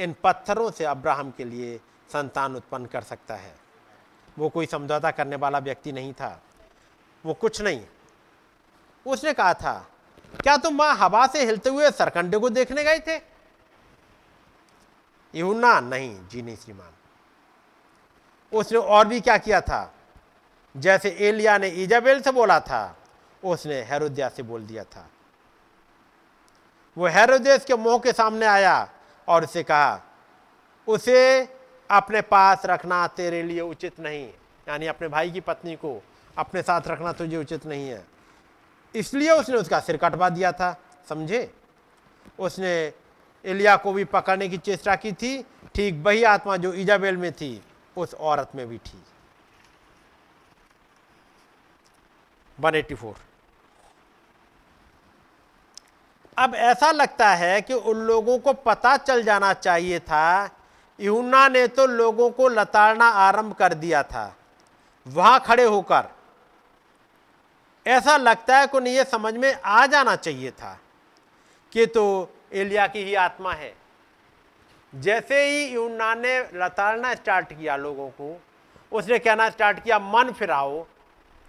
[0.00, 1.80] इन पत्थरों से अब्राहम के लिए
[2.12, 3.54] संतान उत्पन्न कर सकता है।
[4.38, 6.42] वो कोई समझौता करने वाला व्यक्ति नहीं था।
[7.24, 7.82] वो कुछ नहीं।
[9.06, 9.88] उसने कहा था,
[10.42, 13.31] क्या तुम वहाँ हवा से हिलते हुए सरकंडे को देखने गए थे?
[15.34, 16.92] यूना नहीं जी नहीं श्रीमान।
[18.52, 19.94] उसने और भी क्या किया था?
[20.76, 22.96] जैसे एलिया ने इजाबेल से बोला था,
[23.44, 25.08] उसने हेरोदिया से बोल दिया था।
[26.96, 28.88] वो हेरोदेस के मुँह के सामने आया
[29.28, 30.00] और उसे कहा,
[30.86, 31.48] उसे
[31.90, 34.28] अपने पास रखना तेरे लिए उचित नहीं,
[34.68, 36.02] यानी अपने भाई की पत्नी को
[36.38, 38.04] अपने साथ रखना तुझे उचित नहीं है।
[38.94, 40.76] इसलिए उसने उसका सिर कटवा दिया था,
[41.08, 41.54] समझे?
[42.38, 42.92] उसने
[43.44, 45.42] इलिया को भी पकड़ने की चेष्टा की थी।
[45.74, 47.62] ठीक वही आत्मा जो इजाबेल में थी,
[47.96, 49.02] उस औरत में भी थी।
[52.58, 53.14] 184
[56.38, 60.50] अब ऐसा लगता है कि उन लोगों को पता चल जाना चाहिए था।
[61.00, 64.36] यूना ने तो लोगों को लताड़ना आरंभ कर दिया था।
[65.06, 66.08] वहाँ खड़े होकर।
[67.86, 70.78] ऐसा लगता है कि उन्हें यह समझ में आ जाना चाहिए था
[71.72, 73.74] कि तो एलिया की ही आत्मा है।
[74.94, 78.40] जैसे ही यूना ने लताड़ना स्टार्ट किया लोगों को,
[78.92, 80.86] उसने कहना स्टार्ट किया, मन फिराओ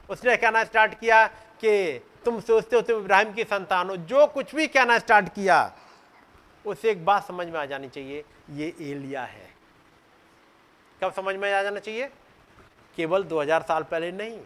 [0.10, 1.26] उसने कहना स्टार्ट किया
[1.62, 5.74] कि तुम सोचते हो तुम इब्राहिम की संतान हो, जो कुछ भी कहना स्टार्ट किया,
[6.66, 9.50] उसे एक बात समझ में आ जानी चाहिए, ये एलिया है।
[11.02, 12.10] कब समझ में आ जाना चाहिए?
[12.96, 14.40] केवल 2000 साल पहले नहीं।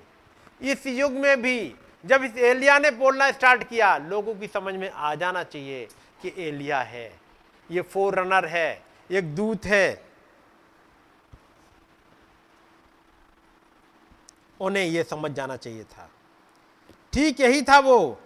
[0.61, 1.75] इस युग में भी
[2.05, 5.87] जब इस एलिया ने बोलना स्टार्ट किया, लोगों की समझ में आ जाना चाहिए
[6.21, 7.19] कि एलिया है,
[7.71, 10.05] ये फोर रनर है एक दूत है।
[14.59, 16.09] उन्हें यह समझ जाना चाहिए था।
[17.13, 18.21] ठीक यही था वो।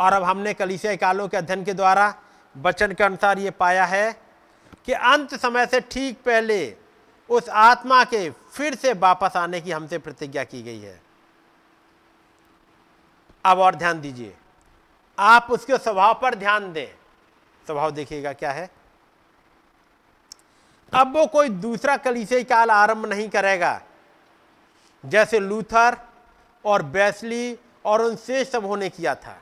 [0.00, 2.14] और अब हमने कलिसिया कालों के अध्ययन के द्वारा
[2.56, 4.12] वचन के अनुसार ये पाया है
[4.84, 6.76] कि अंत समय से ठीक पहले
[7.28, 11.00] उस आत्मा के फिर से वापस आने की हमसे प्रतिज्ञा की गई है।
[13.44, 14.36] अब और ध्यान दीजिए।
[15.20, 16.86] आप उसके स्वभाव पर ध्यान दें।
[17.66, 18.70] स्वभाव देखिएगा क्या है?
[20.92, 23.80] अब वो कोई दूसरा कलीसियाई काल आरंभ नहीं करेगा।
[25.04, 25.96] जैसे लूथर
[26.64, 29.40] और बैसली और उन शेष सब होने किया था।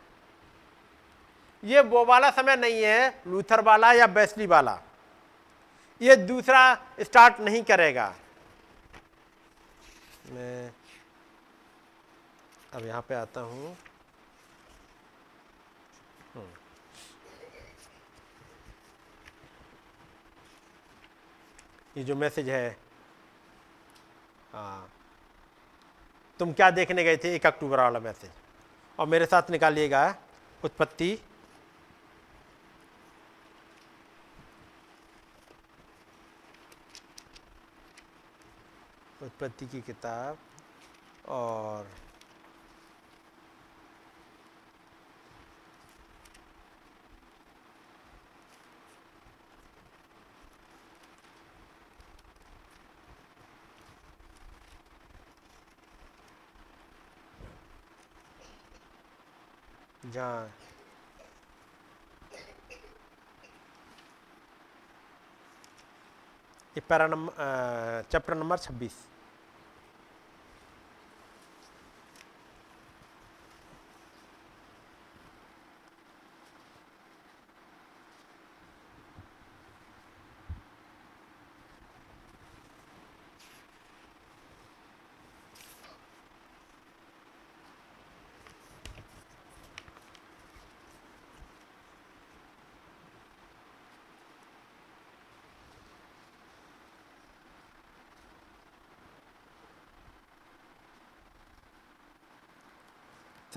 [1.62, 4.78] ये वो वाला समय नहीं है, लूथर वाला या बैसली वाला।
[6.00, 8.14] ये दूसरा स्टार्ट नहीं करेगा।
[10.30, 10.70] मैं
[12.74, 13.76] अब यहाँ पे आता हूँ।
[21.98, 22.76] ये जो मैसेज है
[24.52, 24.88] हाँ।
[26.40, 27.34] तुम क्या देखने गए थे?
[27.34, 28.30] एक अक्टूबर वाला मैसेज
[28.98, 30.02] और मेरे साथ निकालिएगा
[30.64, 31.12] उत्पत्ति।
[39.22, 40.38] उत्पत्ति की किताब
[41.28, 41.86] और
[66.76, 67.32] ये पैरा नंबर
[68.12, 68.96] चैप्टर नंबर छब्बीस।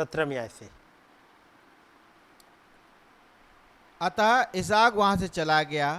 [0.01, 0.69] सत्रहवीं आय से
[4.01, 5.89] अतः इसाक वहाँ से चला गया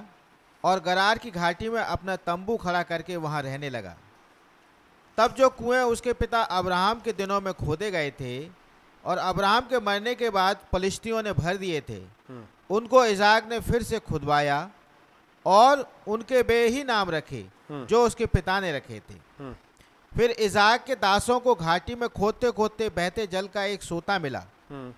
[0.64, 3.94] और गरार की घाटी में अपना तंबू खड़ा करके वहाँ रहने लगा।
[5.18, 8.34] तब जो कुएँ उसके पिता अब्राहम के दिनों में खोदे गए थे
[9.04, 12.00] और अब्राहम के मरने के बाद पलिश्तियों ने भर दिए थे
[12.70, 14.58] उनको इजाक ने फिर से खुदवाया
[15.46, 19.54] और उनके बे ही नाम रखे जो उसके पिता ने रखे थे। हम्म,
[20.16, 24.44] फिर इजाक के दासों को घाटी में खोदते खोदते बहते जल का एक सोता मिला।
[24.70, 24.92] हम्म,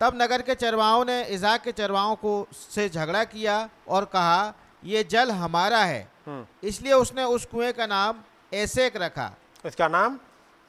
[0.00, 4.54] तब नगर के चरवाओं ने इजाक के चरवाओं को से झगड़ा किया और कहा
[4.84, 8.22] ये जल हमारा है। हम्म। इसलिए उसने उस कुएँ का नाम
[8.52, 9.32] एसेक रखा।
[9.66, 10.18] उसका नाम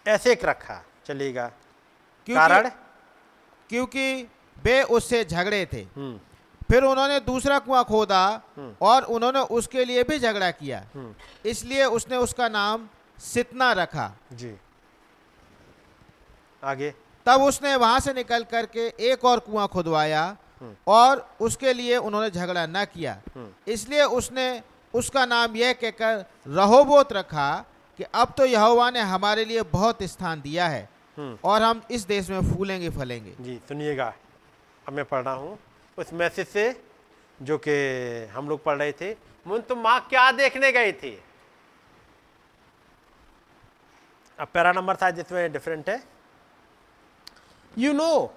[0.06, 1.48] ऐसे रखा। चलेगा
[2.28, 2.70] कारण?
[3.70, 4.24] क्योंकि
[4.58, 6.20] वे उससे झगड़े थे। हम्म,
[6.70, 8.22] फिर उन्होंने दूसरा कुआँ खोदा
[8.82, 10.84] और उन्होंने उसके लिए भी झगड़ा किया।
[11.46, 12.88] इसलिए उसने उसका नाम
[13.20, 14.56] सितना रखा। जी।
[16.64, 16.94] आगे।
[17.26, 20.24] तब उसने वहाँ से निकल करके एक और कुआँ खुदवाया
[20.88, 23.18] और उसके लिए उन्होंने झगड़ा न किया।
[23.68, 24.62] इसलिए उसने
[24.94, 27.50] उसका नाम यह कहकर रहोबोत रखा
[28.00, 30.88] कि अब तो यहोवा ने हमारे लिए बहुत स्थान दिया है
[31.18, 34.14] हम्म। और हम इस देश में फूलेंगे फलेंगे। जी सुनिएगा।
[34.86, 35.58] अब मैं पढ़ रहा हूँ।
[35.98, 36.82] उस मैसेज से
[37.40, 37.72] जो कि
[38.34, 39.12] हम लोग पढ़ रहे थे
[39.46, 41.12] मुन तुम माँ क्या देखने गए थे?
[44.40, 46.02] अब पैरा नंबर था जिसमें डिफरेंट है।
[47.74, 48.34] You know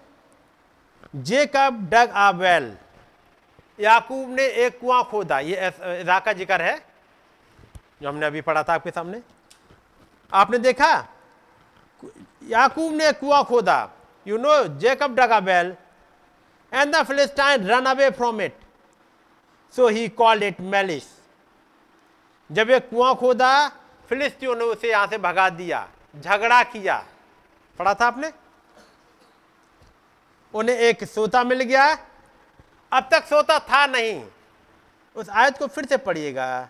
[1.16, 2.72] Jacob dug a well
[3.78, 5.68] याकूब ने एक कुआँ खोदा। ये
[6.00, 6.76] इजा का ज़िक्र है,
[8.02, 9.22] जो हमने अभी पढ़ा था आपके सामने।
[10.32, 10.92] आपने देखा?
[12.48, 13.90] याकूब ने कुआँ खोदा।
[14.26, 15.74] You know Jacob dug a well
[16.72, 18.58] and the Philistine run away from it
[19.74, 21.04] so he called it malice
[22.50, 23.52] जब एक कुआँ खोदा
[24.12, 26.96] फिलिस्तियों ने उसे यहाँ से भगा दिया, झगड़ा किया।
[27.78, 28.30] पढ़ा था आपने?
[30.54, 31.86] उन्हें एक सोता मिल गया।
[32.92, 34.24] अब तक सोता था नहीं।
[35.16, 36.68] उस आयत को फिर से पढ़िएगा।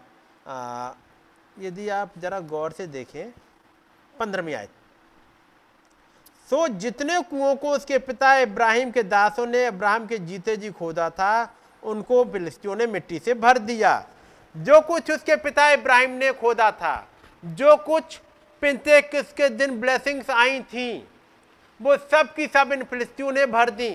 [1.58, 3.30] यदि आप जरा गौर से देखें,
[4.14, 4.70] पंद्रहवीं आयत।
[6.50, 11.10] सो जितने कुओं को उसके पिता इब्राहिम के दासों ने इब्राहिम के जीते जी खोदा
[11.10, 14.04] था, उनको फिलिस्तियों ने मिट्टी से भर दिया।
[14.54, 17.08] जो कुछ उसके पिता इब्राहिम ने खोदा था
[17.42, 18.16] जो कुछ
[18.62, 21.08] पिंते किसके दिन ब्लेसिंग्स आई थी,
[21.80, 23.88] वो सब की सब इन फिलिस्तियों ने भर दी।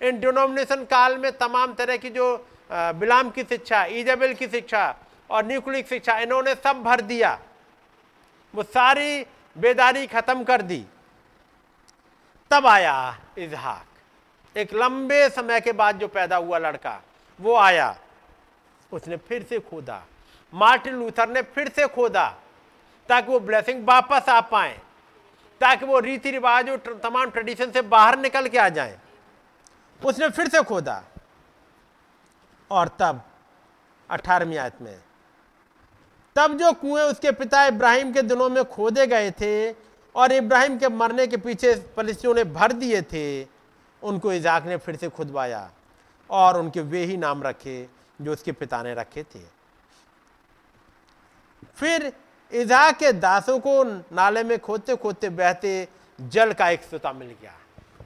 [0.00, 2.36] इन डिनोमिनेशन काल में तमाम तरह की जो
[2.72, 4.94] बिलाम की शिक्षा, ईजबेल की शिक्षा
[5.30, 7.38] और न्यूक्लिक शिक्षा, इन्होंने सब भर दिया।
[8.54, 9.24] वो सारी
[9.56, 10.84] बेदारी खत्म कर दी।
[12.50, 17.00] तब आया इजहाक। एक लंबे समय के बाद जो पैदा हुआ लड़का,
[17.38, 17.96] वो आया।
[18.92, 20.02] उसने फिर से खोदा।
[20.52, 22.26] मार्टिन लूथर ने फिर से खोदा।
[23.08, 24.80] ताकि वो ब्लेसिंग वापस आ पाए,
[25.60, 28.98] ताकि वो रीति रिवाज और तमाम ट्रेडिशन से बाहर निकल के आ जाएँ।
[30.00, 31.02] उसने फिर से खोदा।
[32.70, 33.22] और तब,
[34.10, 34.98] अठारहवीं आयत में,
[36.36, 39.72] तब जो कुएँ उसके पिता इब्राहिम के दिनों में खोदे गए थे
[40.14, 43.42] और इब्राहिम के मरने के पीछे फलिस्तियों ने भर दिए थे,
[44.02, 45.70] उनको इजाक ने फिर से खुदवाया
[46.30, 47.88] और उनके वे ही नाम रखे
[48.20, 49.40] जो उसके पिता ने रखे थे।
[51.74, 52.12] फिर
[52.52, 55.88] इजाक के दासों को नाले में खोदते खोदते बहते
[56.20, 57.54] जल का एक सोता मिल गया।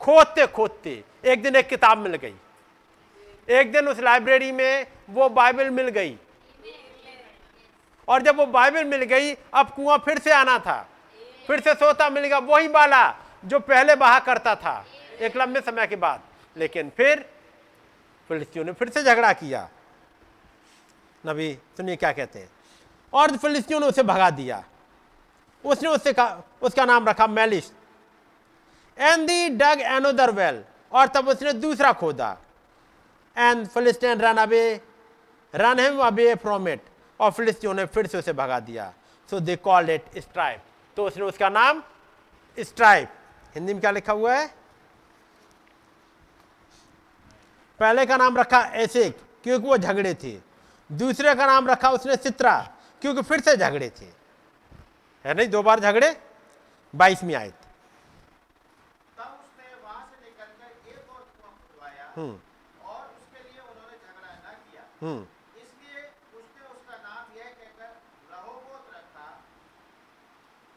[0.00, 2.34] खोदते खोदते एक दिन एक किताब मिल गई।
[3.48, 6.18] एक दिन उस लाइब्रेरी में वो बाइबल मिल गई।
[8.08, 10.88] और जब वो बाइबल मिल गई, अब कुआँ फिर से आना था।
[11.46, 14.86] फिर से सोता मिल गया, वही वाला जो पहले बहा करता था,
[15.20, 16.20] एक लंबे समय के बाद।
[16.56, 17.30] लेकिन फिर
[18.32, 19.68] ने फिर से झगड़ा किया।
[21.26, 22.48] नबी, सुनिए क्या कहते हैं।
[23.12, 24.62] और फिलिस्तियों ने उसे भगा दिया।
[25.64, 26.14] उसने उससे
[26.62, 27.70] उसका नाम रखा malice
[28.98, 30.62] and the dug another well
[30.92, 32.36] और तब उसने दूसरा खोदा।
[33.36, 34.80] And Philistine run away
[35.54, 36.82] run him away from it
[37.20, 38.92] और फिलिस्तियों ने फिर से उसे भगा दिया।
[39.28, 40.62] So they called it strife
[40.96, 41.82] तो उसने उसका नाम
[42.58, 43.12] स्ट्राइप
[43.54, 44.46] हिंदी में क्या लिखा हुआ है?
[47.80, 50.32] पहले का नाम रखा एसेक, क्योंकि वो झगड़े थे।
[50.90, 52.54] दूसरे का नाम रखा उसने सित्रा।
[53.02, 54.06] क्योंकि फिर से झगड़े थे।
[55.24, 55.48] है नहीं?
[55.48, 56.20] दो बार झगड़े
[56.94, 57.24] बाईस
[61.10, 62.38] और कुआँ खुदवाया हम्म।
[65.02, 65.26] हम्म।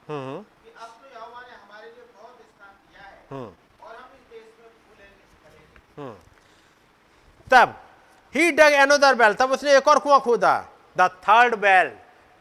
[0.09, 0.37] हम्म
[0.77, 1.19] अब तो
[3.35, 3.53] हम्म।
[5.97, 6.15] में हम्म।
[7.51, 7.81] तब
[8.35, 10.53] ही डग एनोदर बेल तब उसने एक और कुआँ खोदा
[10.97, 11.91] द थर्ड बेल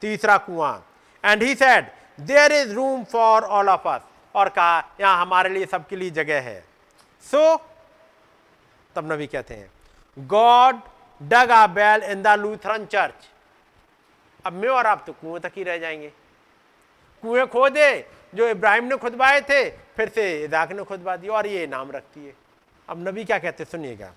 [0.02, 0.74] तीसरा कुआँ।
[1.24, 1.86] And he said
[2.18, 4.02] there is room for all of us
[4.34, 6.60] और कहा यहाँ हमारे लिए सबके लिए जगह है।
[7.24, 7.60] सो so,
[8.94, 9.70] तब नबी कहते हैं
[10.16, 10.80] God
[11.20, 13.28] dug a well in the Lutheran church
[14.44, 16.12] अब मैं और आप तो कुएँ तक ही रह जाएँगे।
[17.22, 17.90] कुएँ खोदे
[18.34, 22.26] जो इब्राहिम ने खुदवाए थे फिर से इजाक ने खुदवा दिया और ये नाम रखती
[22.26, 22.34] है
[22.88, 24.12] अब नबी क्या कहते सुनिएगा।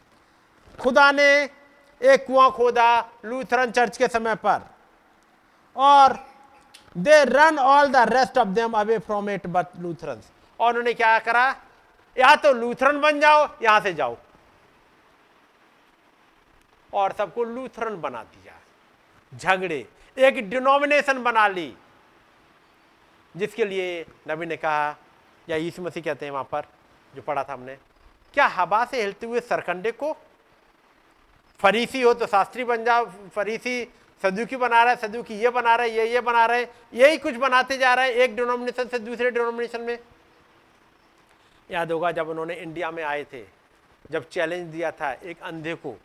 [0.79, 1.31] खुदा ने
[2.01, 2.87] एक कुआँ खोदा
[3.25, 4.61] लूथरन चर्च के समय पर।
[5.75, 6.27] और
[6.97, 10.21] they run all the rest of them away from it but Lutheran
[10.59, 11.51] और उन्होंने क्या करा?
[12.17, 14.17] या तो लूथरन बन जाओ, यहाँ से जाओ।
[16.93, 18.53] और सबको लूथरन बना दिया।
[19.37, 19.87] झगड़े।
[20.17, 21.77] एक डिनोमिनेशन बना ली।
[23.37, 24.95] जिसके लिए नबी ने कहा,
[25.49, 26.61] या यीशु मसीह कहते हैं वहाँ पर,
[27.15, 27.75] जो पढ़ा था हमने,
[28.33, 30.17] क्या हवा से हिलते हुए सरकंडे को?
[31.59, 33.93] फरीसी हो तो शास्त्री बन जाओ, फरीसी
[34.23, 37.17] सदुकी बना रहा है, सदुकी ये बना रहा है, ये ये बना रहे हैं, यही
[37.17, 39.97] कुछ बनाते जा रहा है, एक डिनोमिनेशन से दूसरे डिनोमिनेशन में।
[41.69, 43.43] याद होगा जब उन्होंने इंडिया में आए थे,
[44.11, 45.95] जब चैलेंज दिया था एक अंधे को।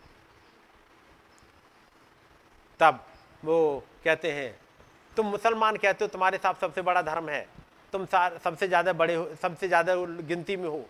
[2.81, 3.05] तब
[3.43, 4.55] वो कहते हैं,
[5.17, 7.47] तुम मुसलमान कहते हो, तुम्हारे साथ सबसे बड़ा धर्म है,
[7.93, 10.85] तुम सबसे ज़्यादा बड़े हो, सबसे ज़्यादा गिनती में हो।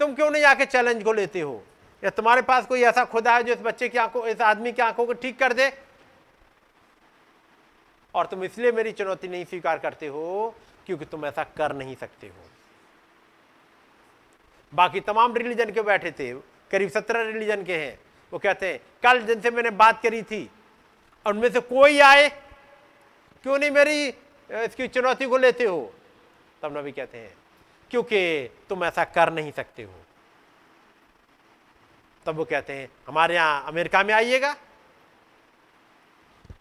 [0.00, 1.62] तुम क्यों नहीं आके चैलेंज को लेते हो?
[2.02, 4.82] या तुम्हारे पास कोई ऐसा खुदा है जो इस बच्चे की आँखों, इस आदमी की
[4.82, 5.68] आँखों को ठीक कर दे?
[8.16, 10.54] और तुम इसलिए मेरी चुनौती नहीं स्वीकार करते हो
[10.86, 12.44] क्योंकि तुम ऐसा कर नहीं सकते हो।
[14.72, 16.32] बाकी तमाम रिलीजन के बैठे थे,
[16.70, 17.98] करीब सत्रह रिलीजन के हैं।
[18.32, 20.48] वो कहते हैं, कल जिनसे मैंने बात करी थी,
[21.26, 22.28] उनमें से कोई आए?
[23.44, 24.08] क्यों नहीं मेरी
[24.50, 25.92] इसकी चुनौती को लेते हो?
[26.62, 27.34] तब नबी कहते हैं,
[27.90, 29.92] क्योंकि तुम ऐसा कर नहीं सकते हो।
[32.26, 34.54] तब वो कहते हैं, हमारे यहाँ अमेरिका में आइएगा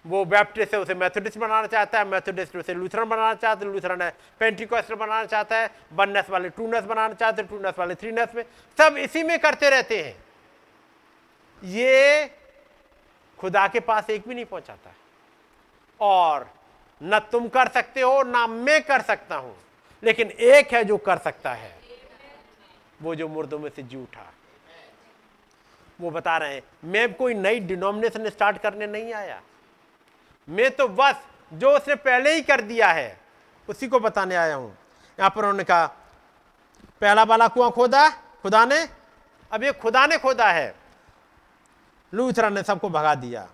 [0.05, 4.01] वो बैप्टिस्ट है, उसे मैथोडिस्ट बनाना चाहता है मैथोडिस्ट उसे लूथरन बनाना चाहता है लूथरन
[4.01, 4.09] है
[4.39, 8.43] पेंटिकॉस्टल बनाना चाहता है वननेस वाले टूनेस बनाना चाहते हैं टूनेस वाले थ्रीनेस में।
[8.77, 10.15] सब इसी में करते रहते हैं।
[11.63, 12.25] ये
[13.39, 14.93] खुदा के पास एक भी नहीं पहुंचाता
[15.99, 16.49] और
[17.01, 19.55] न तुम कर सकते हो, ना मैं कर सकता हूँ।
[20.03, 21.73] लेकिन एक है जो कर सकता है,
[23.01, 24.31] वो जो मुर्दों में से जी उठा।
[25.99, 29.41] वो बता रहे हैं, मैं कोई नई डिनोमिनेशन स्टार्ट करने नहीं आया।
[30.47, 31.15] मैं तो बस
[31.53, 33.17] जो उसने पहले ही कर दिया है,
[33.69, 34.69] उसी को बताने आया हूँ।
[35.19, 35.85] यहाँ पर उन्होंने कहा,
[37.01, 38.09] पहला वाला कुआँ खोदा,
[38.43, 38.87] खुदा ने?
[39.51, 40.73] अब ये खुदा ने खोदा है।
[42.13, 43.47] लूथरा ने सबको भगा दिया।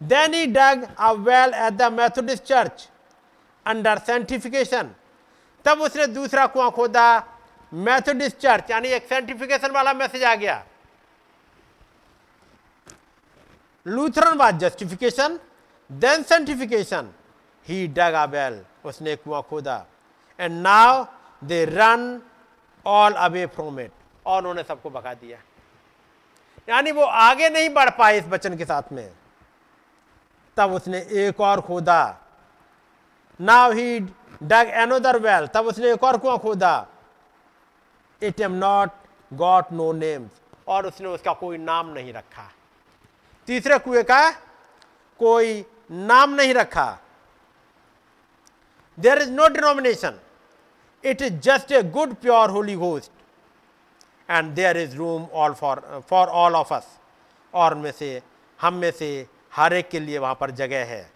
[0.00, 2.88] Then he dug a well at the Methodist church
[3.66, 4.90] under sanctification
[5.64, 7.06] तब उसने दूसरा कुआँ खोदा
[7.72, 10.64] मैथोडिस्ट चर्च यानी एक सेंटिफिकेशन वाला मैसेज आ गया।
[13.86, 15.38] Lutheran was justification
[15.90, 17.10] then sanctification
[17.66, 19.84] he dug a उसने कुआँ खोदा.
[20.38, 21.04] And now
[21.42, 22.22] they run
[22.86, 23.92] all away from it
[24.26, 25.38] और उन्होंने सबको भगा दिया.
[26.68, 29.10] यानी वो आगे नहीं बढ़ पाए इस वचन के साथ में.
[30.56, 32.02] तब उसने एक और खोदा.
[33.40, 34.00] Now he
[34.42, 36.86] dug another well तब उसने एक और कुआँ खोदा.
[38.22, 38.90] It am not
[39.30, 40.28] got no name
[40.68, 42.50] और उसने उसका कोई नाम नहीं रखा.
[43.48, 44.30] तीसरे कुएँ का
[45.20, 46.86] कोई नाम नहीं रखा।
[48.98, 50.18] There is no denomination
[51.04, 53.10] it is just a good pure holy host
[54.28, 56.86] and there is room all for for all of us
[57.54, 58.20] और में से,
[58.60, 61.10] हम में से हर एक के लिए वहाँ पर जगह है।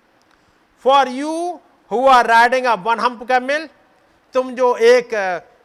[0.85, 3.69] For you who are riding a one hump camel
[4.35, 5.11] तुम जो एक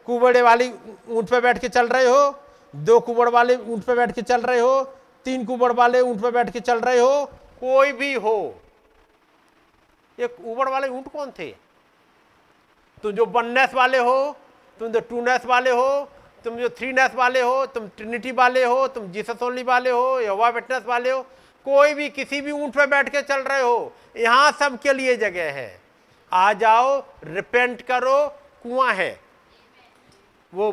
[0.06, 0.72] कुबड़े वाली
[1.08, 2.34] ऊँट पर बैठ के चल रहे हो,
[2.74, 4.82] दो कुबड़ वाले ऊँट पे बैठ के चल रहे हो,
[5.26, 7.24] तीन कुबड़ वाले ऊँट पर बैठ के चल रहे हो,
[7.60, 8.54] कोई भी हो
[10.18, 11.50] एक उबड़ वाले ऊँट कौन थे?
[13.02, 14.36] तुम जो वननेस वाले हो,
[14.80, 16.08] तुम जो टू नेस वाले हो,
[16.44, 20.20] तुम जो थ्री नेस वाले हो, तुम ट्रिनिटी वाले हो, तुम जीसस ओनली वाले हो
[20.20, 21.22] यवा विटनेस वाले हो,
[21.66, 25.52] कोई भी किसी भी ऊँट पे बैठ के चल रहे हो, यहाँ सबके लिए जगह
[25.52, 25.80] है।
[26.32, 28.26] आ जाओ रिपेंट करो,
[28.62, 29.20] कुआँ है।
[30.52, 30.72] वो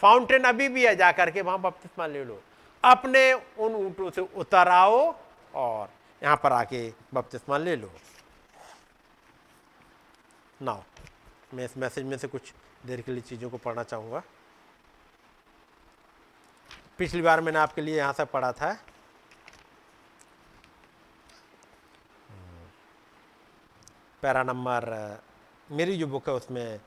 [0.00, 2.40] फाउंटेन अभी भी है, जाकर के वहाँ बपतिस्मा ले लो।
[2.84, 5.14] अपने उन ऊंटों से उतर आओ
[5.54, 5.88] और
[6.22, 7.90] यहाँ पर आके बपतिस्मा ले लो।
[10.64, 10.82] नाउ
[11.54, 12.52] मैं इस मैसेज में से कुछ
[12.86, 14.22] देर के लिए चीज़ों को पढ़ना चाहूँगा।
[16.98, 18.72] पिछली बार मैंने आपके लिए यहाँ से पढ़ा था।
[24.22, 24.84] पैरा नंबर,
[25.68, 26.80] मेरी जो बुक है उसमें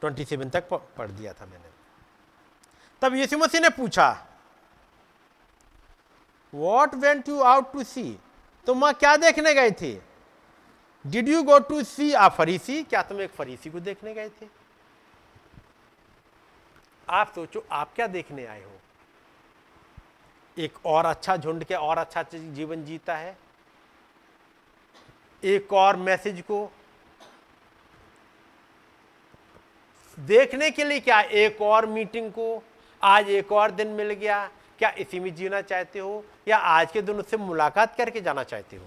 [0.00, 1.68] ट्वेंटी सेवन तक पढ़ दिया था मैंने।
[3.02, 4.08] तब यीशु मसीह ने पूछा
[6.52, 8.18] what went you out to see
[8.66, 9.92] तुम वहाँ क्या देखने गए थे?
[11.04, 14.46] Did you go to see a Pharisee क्या तुम एक फरीसी को देखने गए थे?
[17.08, 18.72] आप सोचो, आप क्या देखने आए हो?
[20.58, 23.36] एक और अच्छा झुंड के और अच्छा जीवन जीता है?
[25.44, 26.70] एक और मैसेज को
[30.18, 32.62] देखने के लिए क्या, एक और मीटिंग को?
[33.02, 34.46] आज एक और दिन मिल गया।
[34.78, 36.24] क्या इसी में जीना चाहते हो?
[36.48, 38.86] या आज के दिन उससे मुलाकात करके जाना चाहते हो?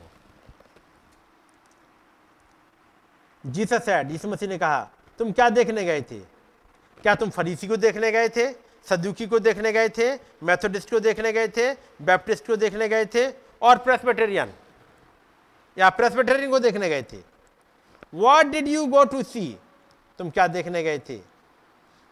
[3.46, 6.20] जीसस है जीसस मसीह ने कहा, तुम क्या देखने गए थे?
[7.02, 8.52] क्या तुम फरीसी को देखने गए थे?
[8.90, 10.16] सदुकी को देखने गए थे?
[10.44, 11.74] मैथोडिस्ट को देखने गए थे?
[12.02, 13.28] बैप्टिस्ट को देखने गए थे?
[13.62, 14.54] और प्रेसबेटेरियन?
[15.78, 17.18] या प्रेसबेटेरियन को देखने गए थे?
[18.14, 19.58] What did you go to see
[20.18, 21.18] तुम क्या देखने गए थे?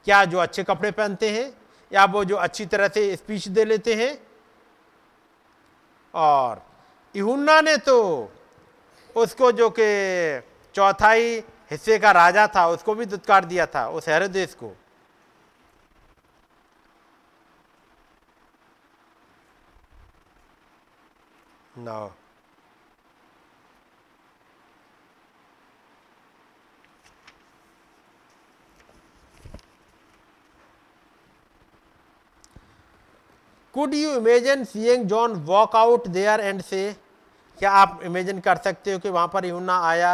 [0.05, 1.53] क्या जो अच्छे कपड़े पहनते हैं,
[1.93, 4.17] या वो जो अच्छी तरह से स्पीच दे लेते हैं?
[6.13, 6.65] और
[7.15, 8.31] इहुन्ना ने तो
[9.15, 9.83] उसको जो कि
[10.75, 11.37] चौथाई
[11.71, 14.75] हिस्से का राजा था, उसको भी दुत्कार दिया था, उस देश को
[21.77, 22.09] No.
[33.73, 36.81] Could you imagine seeing John walk out there and say
[37.59, 40.13] क्या आप इमेजिन कर सकते हो कि वहाँ पर यूना आया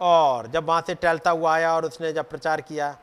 [0.00, 2.96] और जब वहाँ से टहलता हुआ आया और उसने जब प्रचार किया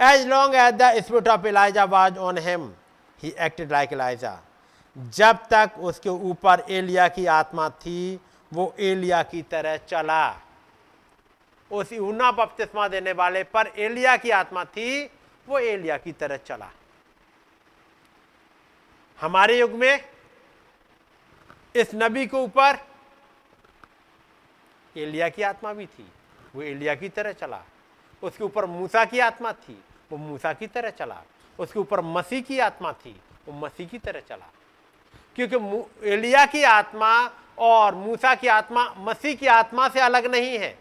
[0.00, 2.72] as long as the spirit of Elijah was on him
[3.22, 4.38] he acted like Elijah
[4.96, 8.20] जब तक उसके ऊपर एलिया की आत्मा थी,
[8.52, 10.40] वो एलिया की तरह चला।
[11.70, 15.04] उस यूना बपतिस्मा देने वाले पर एलिया की आत्मा थी,
[15.48, 16.70] वो एलिया की तरह चला।
[19.20, 20.04] हमारे युग में
[21.74, 22.78] इस नबी के ऊपर
[24.96, 26.10] एलिया की आत्मा भी थी।
[26.58, 27.62] वो एलिया की तरह चला।
[28.22, 31.22] उसके ऊपर मूसा की आत्मा थी, वो मूसा की तरह चला।
[31.58, 34.46] उसके ऊपर मसीह की आत्मा थी, वो मसीह की तरह चला।
[35.36, 35.56] क्योंकि
[36.10, 40.78] एलिया की आत्मा और मूसा की आत्मा, मसीह की आत्मा से अलग नहीं है।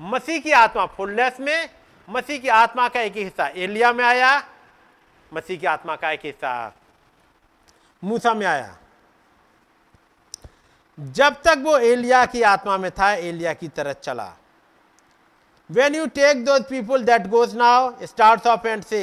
[0.00, 1.70] मसीह की आत्मा फुलनेस में,
[2.08, 4.48] मसीह की आत्मा का एक हिस्सा एलिया में आया,
[5.34, 6.74] मसीह की आत्मा का एक हिस्सा
[8.04, 8.78] मूसा में आया।
[11.00, 14.36] जब तक वो एलिया की आत्मा में था, एलिया की तरह चला।
[15.70, 18.98] When you take two people that goes now start off and say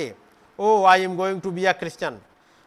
[0.60, 2.19] oh I am going to be a Christian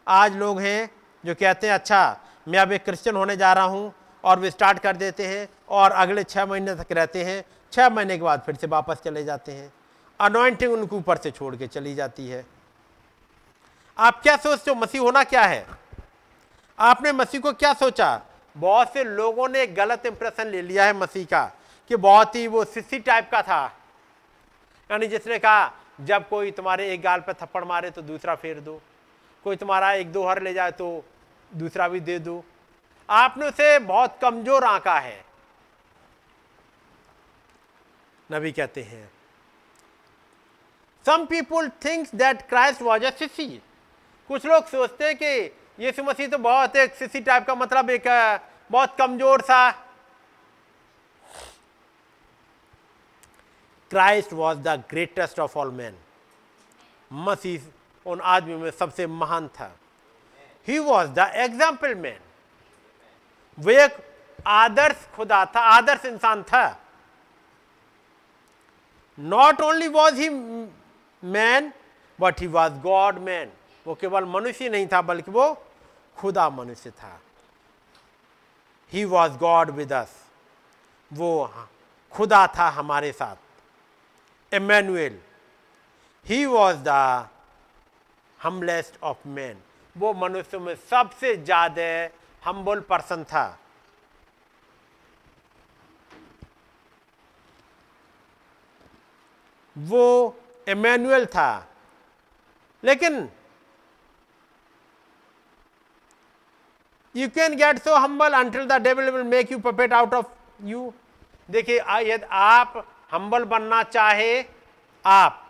[0.07, 0.91] आज लोग हैं
[1.25, 2.01] जो कहते हैं अच्छा
[2.49, 3.93] मैं अब एक क्रिश्चियन होने जा रहा हूँ,
[4.25, 8.17] और वे स्टार्ट कर देते हैं, और अगले छह महीने तक रहते हैं। छह महीने
[8.17, 9.73] के बाद फिर से वापस चले जाते हैं।
[10.21, 12.45] अनोइंटिंग उनके ऊपर से छोड़ के चली जाती है।
[13.97, 15.67] आप क्या सोचते हो, मसीह होना क्या है?
[16.79, 18.21] आपने मसीह को क्या सोचा?
[18.57, 21.45] बहुत से लोगों ने गलत इंप्रेशन ले लिया है मसीह का,
[21.91, 23.73] कि बहुत ही वो सिस्सी टाइप का था।
[24.91, 28.81] यानी जिसने कहा, जब कोई तुम्हारे एक गाल पर थप्पड़ मारे तो दूसरा फेर दो।
[29.45, 31.05] कोई तुम्हारा एक दो हर ले जाए तो
[31.51, 32.43] दूसरा भी दे दो।
[33.09, 35.25] आपने उसे बहुत कमज़ोर आंका है।
[38.31, 39.11] नबी कहते हैं
[41.05, 43.47] some people thinks that Christ was a sissy
[44.31, 48.09] कुछ लोग सोचते हैं कि यीशु मसीह तो बहुत एक सिसी टाइप का मतलब एक,
[48.71, 49.71] बहुत कमज़ोर सा
[53.91, 55.97] Christ was the greatest of all man
[57.11, 57.61] मसीह
[58.07, 59.71] उन आदमियों में सबसे महान था।
[60.69, 62.19] He was the example man
[63.59, 63.97] वो एक
[64.47, 66.79] आदर्श खुदा था, आदर्श इंसान था।
[69.19, 70.29] Not only was he
[71.23, 71.73] man
[72.19, 73.53] but he was God man
[73.87, 75.55] वो केवल मनुष्य नहीं था, बल्कि वो
[76.17, 77.19] खुदा मनुष्य था।
[78.93, 80.15] He was God with us
[81.11, 81.31] वो
[82.13, 83.37] खुदा था हमारे साथ।
[84.53, 85.19] Emmanuel
[86.27, 87.29] he was the
[88.39, 89.63] humblest of man
[89.97, 91.85] वो मनुष्य में सबसे ज़्यादा
[92.43, 93.47] हम्बल पर्सन था।
[99.77, 100.05] वो
[100.69, 101.67] एमैनुअल था।
[102.83, 103.29] लेकिन
[107.15, 110.27] you can get so humble until the devil will make you puppet out of
[110.65, 110.93] you
[111.49, 111.81] देखिए
[112.13, 114.45] यदि आप हम्बल बनना चाहे
[115.05, 115.43] आप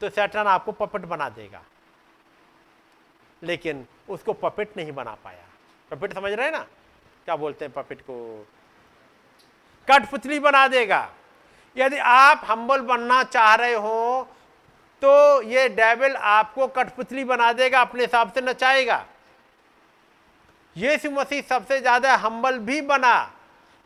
[0.00, 1.62] तो सैटन आपको पपेट बना देगा।
[3.42, 5.44] लेकिन उसको पपेट नहीं बना पाया।
[5.90, 6.66] पपेट समझ रहे हैं ना?
[7.24, 8.46] क्या बोलते हैं पपेट को?
[9.88, 11.08] कठपुतली बना देगा।
[11.76, 14.28] यदि आप हम्बल बनना चाह रहे हो
[15.02, 19.04] तो ये डेविल आपको कठपुतली बना देगा, अपने हिसाब से नचाएगा।
[20.76, 23.32] यीशु मसीह सबसे ज़्यादा हम्बल भी बना,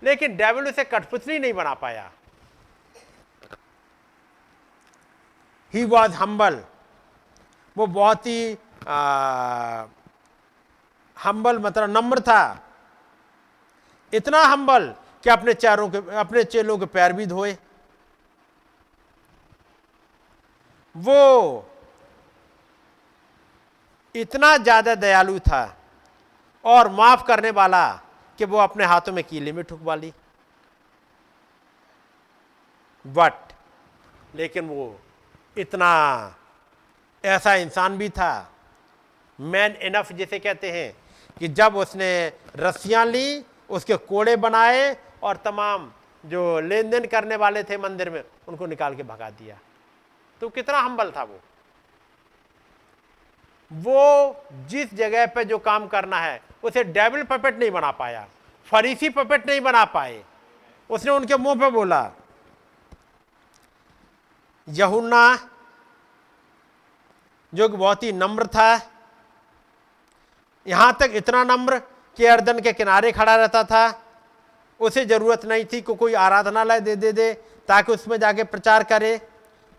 [0.02, 2.10] लेकिन डेविल उसे कठपुतली नहीं बना पाया।
[5.74, 6.62] ही वॉज़ हम्बल
[7.76, 8.56] वो बहुत ही
[11.16, 12.42] हम्बल मतलब नम्र था।
[14.12, 14.86] इतना हम्बल
[15.24, 17.56] कि अपने चारों के, अपने चेलों के पैर भी धोए।
[20.94, 21.70] वो
[24.14, 25.62] इतना ज़्यादा दयालु था
[26.64, 27.86] और माफ़ करने वाला
[28.38, 30.12] कि वो अपने हाथों में कीले में ठुकवा ली।
[33.04, 33.52] बट
[34.34, 34.86] लेकिन वो
[35.58, 36.34] इतना
[37.24, 38.52] ऐसा इंसान भी था।
[39.40, 40.96] मैन इनफ जिसे कहते हैं
[41.38, 45.92] कि जब उसने रस्सियाँ ली, उसके कोड़े बनाए और तमाम
[46.26, 49.58] जो लेन देन करने वाले थे मंदिर में, उनको निकाल के भगा दिया।
[50.40, 51.40] तो कितना हम्बल था वो।
[53.72, 58.28] वो जिस जगह पे जो काम करना है, उसे डेविल पपेट नहीं बना पाया।
[58.66, 60.24] फरीसी पपेट नहीं बना पाए।
[60.90, 62.12] उसने उनके मुँह पे बोला
[64.68, 65.38] यहुन्ना,
[67.52, 68.80] जो कि बहुत ही नम्र था,
[70.66, 71.78] यहाँ तक इतना नम्र
[72.18, 74.00] कि अर्दन के किनारे खड़ा रहता था।
[74.80, 77.32] उसे ज़रूरत नहीं थी कि कोई आराधनालय दे दे दे,
[77.68, 79.20] ताकि उसमें जाके प्रचार करे।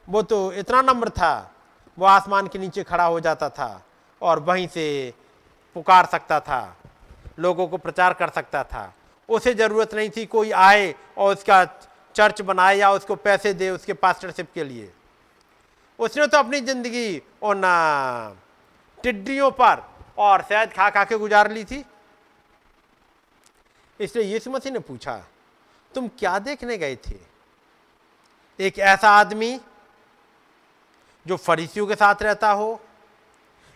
[0.07, 1.51] वो तो इतना नम्र था,
[1.97, 3.81] वो आसमान के नीचे खड़ा हो जाता था
[4.21, 5.13] और वहीं से
[5.75, 6.75] पुकार सकता था,
[7.39, 8.91] लोगों को प्रचार कर सकता था।
[9.29, 11.63] उसे ज़रूरत नहीं थी कोई आए और उसका
[12.15, 14.91] चर्च बनाए या उसको पैसे दे उसके पास्टरशिप के लिए।
[15.99, 17.61] उसने तो अपनी ज़िंदगी उन
[19.03, 19.83] टिड्डियों पर
[20.17, 21.83] और शायद खा खा के गुजार ली थी।
[23.99, 25.15] इसलिए यीशु मसीह ने पूछा,
[25.91, 27.15] तुम क्या देखने गए थे?
[28.59, 29.59] एक ऐसा आदमी
[31.25, 32.79] जो फरीसियों के साथ रहता हो,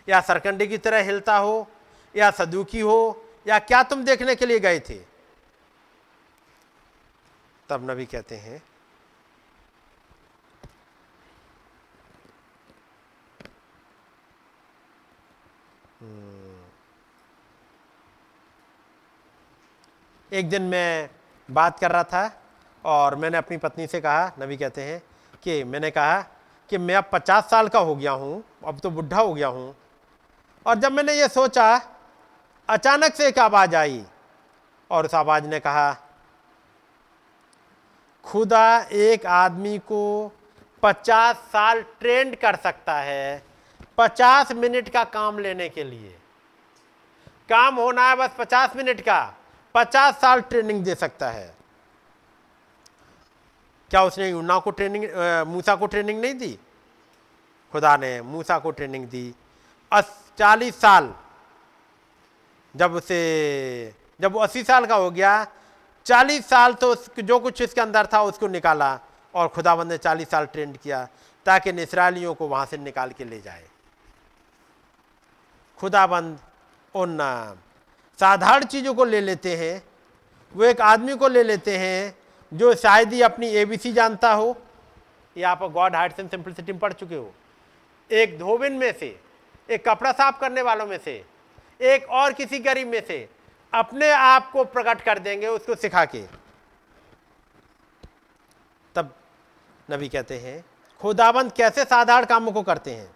[0.08, 1.66] या सरकंडे की तरह हिलता हो,
[2.14, 4.98] या सदुकी हो, या क्या तुम देखने के लिए गए थे?
[7.70, 8.62] तब नबी कहते हैं
[16.00, 16.64] हम्म।
[20.32, 21.10] एक दिन मैं
[21.48, 22.30] बात कर रहा था
[22.84, 25.02] और मैंने अपनी पत्नी से कहा, नबी कहते हैं
[25.42, 26.20] कि मैंने कहा
[26.70, 29.74] कि मैं अब पचास साल का हो गया हूँ, अब तो बुढ़ा हो गया हूँ
[30.66, 31.74] और जब मैंने ये सोचा,
[32.68, 34.04] अचानक से एक आवाज़ आई
[34.90, 35.90] और उस आवाज़ ने कहा
[38.30, 40.32] खुदा एक आदमी को
[40.82, 43.42] पचास साल ट्रेंड कर सकता है
[43.98, 46.16] पचास मिनट का काम लेने के लिए।
[47.50, 49.34] काम होना है बस पचास मिनट का,
[49.74, 51.54] पचास साल ट्रेनिंग दे सकता है।
[53.90, 55.04] क्या उसने यूना को ट्रेनिंग
[55.48, 56.58] मूसा को ट्रेनिंग नहीं दी?
[57.72, 59.32] खुदा ने मूसा को ट्रेनिंग दी।
[60.38, 61.14] चालीस साल,
[62.74, 65.46] जब उसे, जब वो अस्सी साल का हो गया
[66.10, 68.98] चालीस साल तो जो कुछ इसके अंदर था, उसको निकाला
[69.34, 71.04] और खुदाबंद ने चालीस साल ट्रेंड किया
[71.46, 73.64] ताकि निसरालियों को वहाँ से निकाल के ले जाए।
[75.78, 76.38] खुदाबंद
[76.94, 77.18] उन
[78.18, 79.82] साधारण चीज़ों को ले लेते हैं।
[80.54, 82.14] वो एक आदमी को ले लेते हैं
[82.52, 84.56] जो शायद ही अपनी एबीसी जानता हो।
[85.36, 87.32] या आप गॉड हार्ट एंड सिंपलिसिटी में पढ़ चुके हो।
[88.10, 89.18] एक धोबिन में से,
[89.68, 91.22] एक कपड़ा साफ़ करने वालों में से,
[91.80, 93.28] एक और किसी गरीब में से
[93.72, 96.22] अपने आप को प्रकट कर देंगे उसको सिखा के।
[98.94, 99.14] तब
[99.88, 100.64] नबी कहते हैं,
[101.00, 103.10] खुदाबंद कैसे साधारण कामों को करते हैं?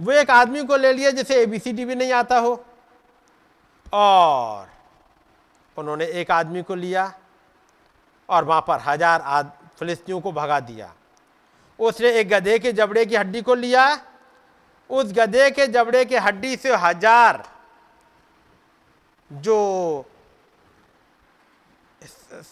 [0.00, 2.64] वो एक आदमी को ले लिया जिसे एबीसीडी भी नहीं आता हो।
[3.86, 4.68] और
[5.76, 7.12] उन्होंने एक आदमी को लिया
[8.28, 10.92] और वहाँ पर हज़ार आद, फिलिस्तियों को भगा दिया।
[11.78, 13.86] उसने एक गधे के जबड़े की हड्डी को लिया।
[14.90, 17.42] उस गधे के जबड़े के हड्डी से हज़ार
[19.34, 20.04] जो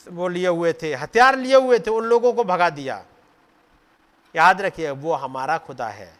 [0.08, 3.04] वो लिए हुए थे, हथियार लिए हुए थे, उन लोगों को भगा दिया।
[4.34, 6.12] याद रखिए, वो हमारा खुदा है।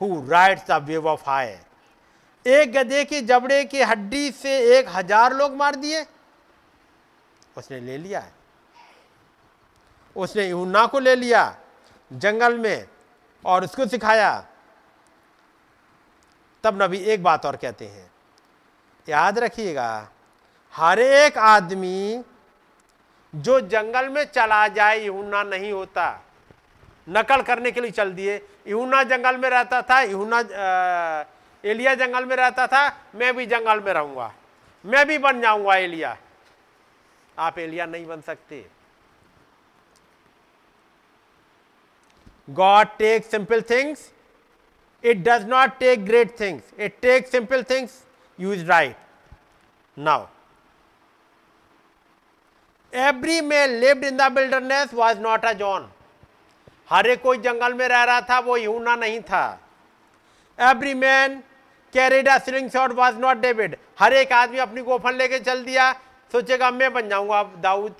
[0.00, 1.56] Who rides the wave of high
[2.46, 6.04] एक गधे की जबड़े की हड्डी से एक हज़ार लोग मार दिए।
[7.56, 8.32] उसने ले लिया है।
[10.16, 11.44] उसने यूना को ले लिया
[12.10, 12.86] जंगल में
[13.44, 14.32] और उसको सिखाया।
[16.64, 18.10] तब नबी एक बात और कहते हैं।
[19.08, 20.08] याद रखिएगा,
[20.74, 22.22] हर एक आदमी
[23.34, 26.04] जो जंगल में चला जाए यूना नहीं होता।
[27.06, 28.34] नकल करने के लिए चल दिए।
[28.68, 30.40] यूना जंगल में रहता था यूना
[31.64, 34.32] एलिया जंगल में रहता था, मैं भी जंगल में रहूँगा।
[34.84, 36.16] मैं भी बन जाऊँगा, एलिया।
[37.36, 38.64] आप एलिया नहीं बन सकते।
[42.48, 44.10] God take simple things
[45.04, 47.90] it does not take great things it take simple things
[48.42, 48.96] used right.
[49.96, 50.20] Now,
[52.92, 55.90] every man lived in the wilderness was not a John.
[56.90, 59.44] हर एक कोई जंगल में रह रहा था वो यूना नहीं था
[60.58, 61.36] every man
[61.94, 62.36] carried a
[62.70, 65.92] slingshot was not David हर एक आदमी अपनी गोफन लेके चल दिया
[66.32, 67.94] सोचेगा मैं बन जाऊँगा दाऊद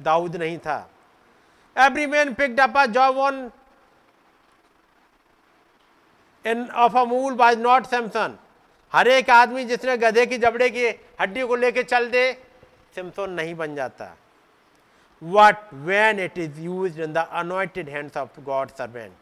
[0.00, 0.78] दाऊद नहीं था
[1.76, 2.86] every man picked up a
[3.26, 3.50] jawbone
[6.44, 8.38] in of a mule by not Samson
[8.92, 10.86] हर एक आदमी जिसने गधे की जबड़े की
[11.20, 12.32] हड्डी को लेके चल दे,
[12.94, 14.14] सिमसोन नहीं बन जाता।
[15.22, 19.12] What when it is use in the anointed hands of God servant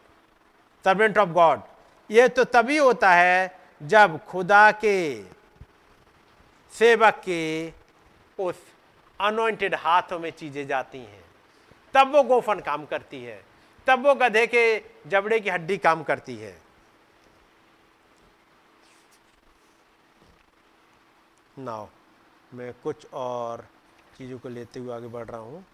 [0.85, 1.61] servant of God
[2.11, 4.97] ये तो तभी होता है जब खुदा के
[6.73, 7.73] सेवक के
[8.39, 8.57] उस
[9.21, 11.23] अनोइंटेड हाथों में चीज़ें जाती हैं।
[11.95, 13.41] तब वो गोफन काम करती है।
[13.87, 14.63] तब वो गधे के
[15.07, 16.55] जबड़े की हड्डी काम करती है।
[21.61, 21.87] नाउ,
[22.55, 23.67] मैं कुछ और
[24.19, 25.65] चीज़ों को लेते हुए आगे बढ़ रहा हूँ।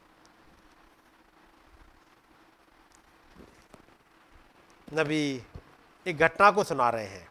[4.94, 5.42] नबी
[6.06, 7.28] एक घटना को सुना रहे हैं।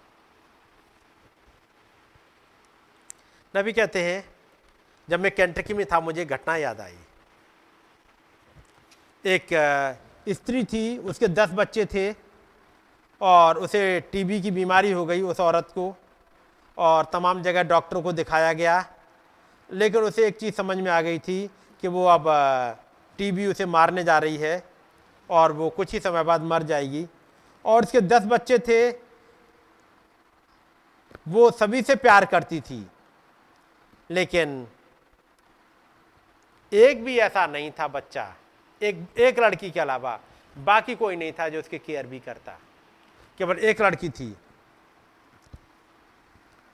[3.53, 4.23] नबी कहते हैं,
[5.07, 6.98] जब मैं कैंटकी में था, मुझे घटना याद आई।
[9.26, 9.48] एक
[10.27, 12.11] स्त्री थी, उसके दस बच्चे थे
[13.22, 15.95] और उसे टीबी की बीमारी हो गई उस औरत को।
[16.78, 18.86] और तमाम जगह डॉक्टरों को दिखाया गया।
[19.72, 21.50] लेकिन उसे एक चीज़ समझ में आ गई थी
[21.82, 22.26] कि वो अब
[23.18, 24.64] टीबी उसे मारने जा रही है
[25.30, 27.08] और वो कुछ ही समय बाद मर जाएगी।
[27.66, 28.92] और उसके दस बच्चे थे,
[31.28, 32.88] वो सभी से प्यार करती थी।
[34.12, 34.68] लेकिन
[36.74, 38.36] एक भी ऐसा नहीं था बच्चा,
[38.82, 40.20] एक एक लड़की के अलावा
[40.58, 42.60] बाकी कोई नहीं था जो उसके केयर भी करता।
[43.38, 44.36] केवल एक लड़की थी।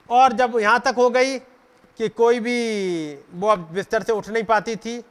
[0.08, 1.38] और जब यहाँ तक हो गई
[1.98, 5.02] कि कोई भी वो अब बिस्तर से उठ नहीं पाती थी,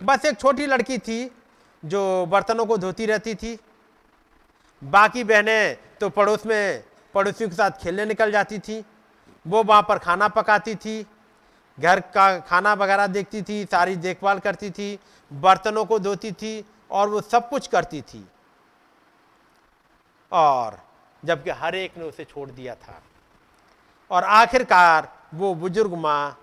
[0.00, 1.30] बस एक छोटी लड़की थी
[1.82, 3.58] जो बर्तनों को धोती रहती थी।
[4.82, 6.84] बाकी बहनें तो पड़ोस में
[7.14, 8.84] पड़ोसियों के साथ खेलने निकल जाती थी।
[9.46, 11.04] वो वहाँ पर खाना पकाती थी,
[11.78, 14.98] घर का खाना वगैरह देखती थी, सारी देखभाल करती थी,
[15.30, 18.24] बर्तनों को धोती थी और वो सब कुछ करती थी।
[20.32, 20.78] और
[21.22, 23.00] जबकि हर एक ने उसे छोड़ दिया था।
[24.10, 26.38] और आखिरकार वो बुज़ुर्ग माँ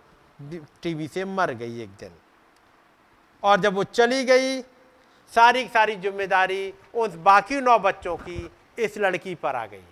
[0.84, 2.12] टीबी से मर गई एक दिन।
[3.44, 4.62] और जब वो चली गई,
[5.34, 9.84] सारी सारी ज़िम्मेदारी उस बाकी नौ बच्चों की इस लड़की पर आ गई।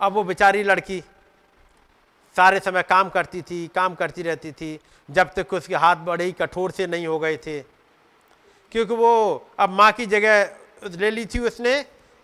[0.00, 1.00] अब वो बेचारी लड़की
[2.36, 4.78] सारे समय काम करती थी, काम करती रहती थी,
[5.08, 7.60] जब तक उसके हाथ बड़े ही कठोर से नहीं हो गए थे।
[8.72, 11.74] क्योंकि वो अब माँ की जगह ले ली थी उसने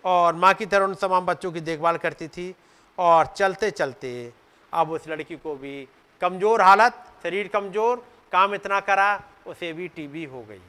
[0.04, 2.54] और माँ की तरह उन तमाम बच्चों की देखभाल करती थी
[2.98, 4.32] और चलते चलते
[4.72, 5.88] अब उस लड़की को भी
[6.22, 10.60] कमज़ोर हालत, शरीर कमज़ोर, काम इतना करा, उसे भी टीबी हो गई,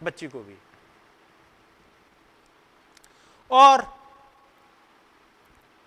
[0.00, 0.56] बच्ची को भी।
[3.50, 3.86] और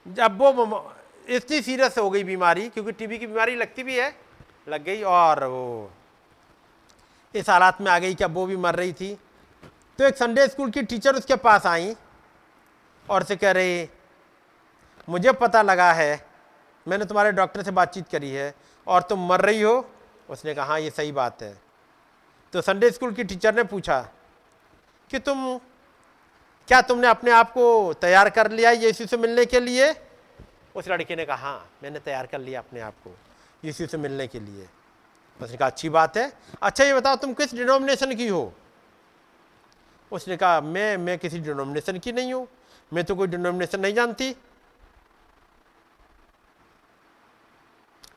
[0.06, 0.91] जब वो
[1.28, 4.16] इतनी सीरियस हो गई बीमारी, क्योंकि टीबी की बीमारी लगती भी है,
[4.70, 5.91] लग गई और वो
[7.34, 9.14] इस हालात में आ गई कि अब वो भी मर रही थी।
[10.00, 11.95] तो एक संडे स्कूल की टीचर उसके पास आई
[13.14, 13.90] और से कह रही,
[15.10, 16.26] मुझे पता लगा है,
[16.85, 18.53] मैंने तुम्हारे डॉक्टर से बातचीत करी है
[18.88, 19.73] और तुम मर रही हो।
[20.30, 21.57] उसने कहा हाँ ये सही बात है।
[22.53, 23.99] तो संडे स्कूल की टीचर ने पूछा
[25.10, 25.57] कि तुम,
[26.68, 29.94] क्या तुमने अपने आप को तैयार कर लिया यीशु से मिलने के लिए?
[30.76, 33.15] उस लड़के ने कहा हाँ मैंने तैयार कर लिया अपने आप को
[33.64, 34.68] यीशु से मिलने के लिए।
[35.40, 36.31] उसने कहा, अच्छी बात है।
[36.61, 38.53] अच्छा ये बताओ, तुम किस डिनोमिनेशन की हो?
[40.11, 42.48] उसने कहा, मैं मैं किसी डिनोमिनेशन की नहीं हूँ।
[42.94, 44.36] मैं तो कोई डिनोमिनेशन नहीं जानती।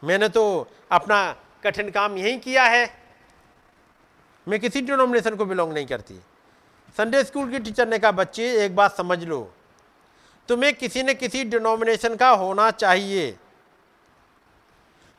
[0.05, 3.03] मैंने तो अपना कठिन काम यही किया है।
[4.49, 6.15] मैं किसी डिनोमिनेशन को बिलोंग नहीं करती।
[6.97, 9.53] संडे स्कूल की टीचर ने कहा, बच्चे, एक बात समझ लो।
[10.49, 13.39] तुम्हें किसी न किसी डिनोमिनेशन का होना चाहिए।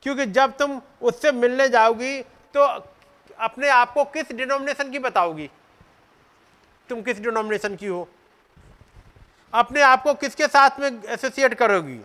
[0.03, 2.21] क्योंकि जब तुम उससे मिलने जाओगी
[2.53, 2.61] तो
[3.39, 5.49] अपने आप को किस डिनोमिनेशन की बताओगी?
[6.89, 8.07] तुम किस डिनोमिनेशन की हो?
[9.53, 11.99] अपने आप को किसके साथ में एसोसिएट करोगी?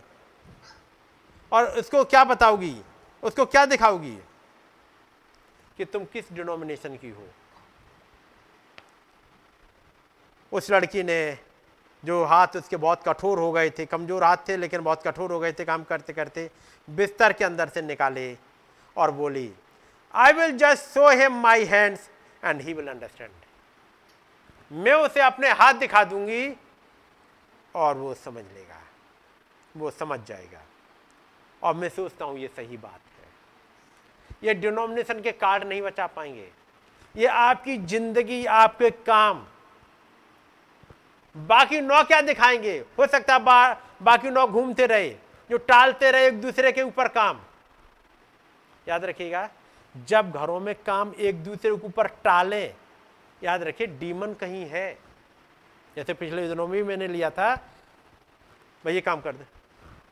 [1.53, 2.77] और उसको क्या बताओगी?
[3.23, 4.19] उसको क्या दिखाओगी?
[5.79, 7.27] कि तुम किस डिनोमिनेशन की हो?
[10.53, 11.39] उस लड़की ने
[12.05, 15.41] जो हाथ उसके बहुत कठोर हो गए थे कमज़ोर हाथ थे लेकिन बहुत कठोर हो
[15.41, 16.51] गए थे काम करते करते
[16.91, 18.39] बिस्तर के अंदर से निकाले
[18.97, 19.53] और बोली
[20.15, 22.11] I will just show him my hands
[22.45, 23.31] and he will understand
[24.73, 26.57] मैं उसे अपने हाथ दिखा दूँगी
[27.75, 28.81] और वो समझ लेगा
[29.75, 30.61] वो समझ जाएगा।
[31.63, 33.29] और मैं सोचता हूँ ये सही बात है।
[34.45, 36.49] ये डिनोमिनेशन के कार्ड नहीं बचा पाएँगे।
[37.15, 39.47] ये आपकी ज़िंदगी आपके काम।
[41.37, 42.77] बाकी नौ क्या दिखाएँगे?
[42.99, 43.73] हो सकता है बा,
[44.03, 45.09] बाकी नौ घूमते रहे
[45.51, 47.41] जो टालते रहे एक दूसरे के ऊपर काम।
[48.87, 49.49] याद रखिएगा
[49.95, 52.75] जब घरों में काम एक दूसरे के ऊपर टालें
[53.43, 54.99] याद रखिए डीमन कहीं है।
[55.97, 57.55] जैसे पिछले दिनों में मैंने लिया था,
[58.85, 59.45] भाई ये काम कर दे।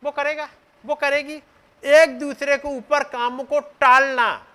[0.05, 0.49] वो करेगा,
[0.85, 1.43] वो करेगी।
[1.83, 4.47] एक दूसरे को ऊपर काम को टालना,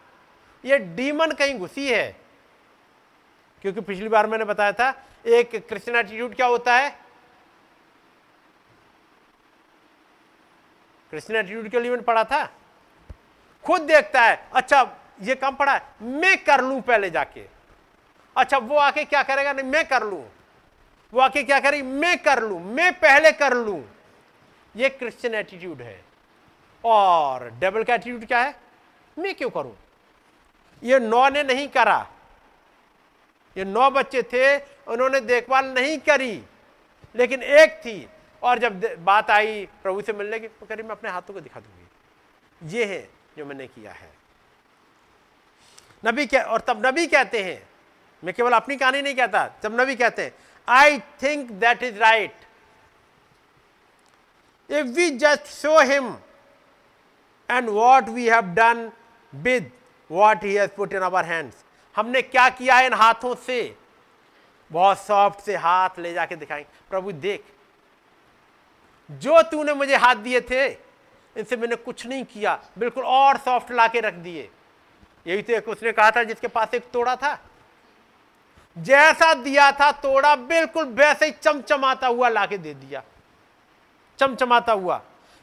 [0.63, 2.15] ये डीमन कहीं घुसी है।
[3.61, 4.93] क्योंकि पिछली बार मैंने बताया था,
[5.25, 6.89] एक क्रिश्चियन एटीट्यूड क्या होता है?
[11.13, 12.45] क्रिश्चियन एटीट्यूड के लिए मैंने पढ़ा था।
[13.65, 14.81] खुद देखता है अच्छा
[15.21, 17.45] ये काम पड़ा है, मैं कर लूँ पहले जाके।
[18.35, 19.53] अच्छा वो आके क्या करेगा?
[19.53, 20.23] नहीं, मैं कर लूँ।
[21.13, 23.83] वो आके क्या करेगी मैं कर लू, मैं पहले कर लू।
[24.75, 26.05] ये क्रिश्चियन एटीट्यूड है।
[26.83, 28.55] और डेबल का एटीट्यूड क्या है?
[29.19, 29.77] मैं क्यों करूँ?
[30.83, 32.07] ये नौ ने नहीं करा।
[33.57, 36.43] ये नौ बच्चे थे, उन्होंने देखभाल नहीं करी।
[37.15, 38.09] लेकिन एक थी।
[38.43, 41.59] और जब बात आई प्रभु से मिलने की तो करी मैं अपने हाथों को दिखा
[41.59, 44.09] दूँगी। ये है जो मैंने किया है।
[46.05, 47.69] नबी क्या और तब नबी कहते हैं।
[48.23, 50.31] मैं केवल अपनी कहानी नहीं कहता तब नबी कहते हैं
[50.67, 52.35] I think that is right
[54.69, 56.15] if we just show him
[57.49, 58.91] and what we have done
[59.33, 59.71] with
[60.11, 61.63] what he has put in our hands
[61.95, 63.75] हमने क्या किया इन हाथों से?
[64.71, 67.43] बहुत सॉफ्ट से हाथ ले जाके दिखाएँगे प्रभु, देख।
[69.09, 70.65] जो तूने मुझे हाथ दिए थे,
[71.35, 74.49] इनसे मैंने कुछ नहीं किया। बिल्कुल और सॉफ्ट ला के रख दिए।
[75.27, 77.33] यही तो एक उसने कहा था जिसके पास एक तोड़ा था।
[78.77, 83.03] जैसा दिया था तोड़ा, बिल्कुल वैसे ही चमचमाता हुआ लाके दे दिया।
[84.19, 84.97] चमचमाता हुआ,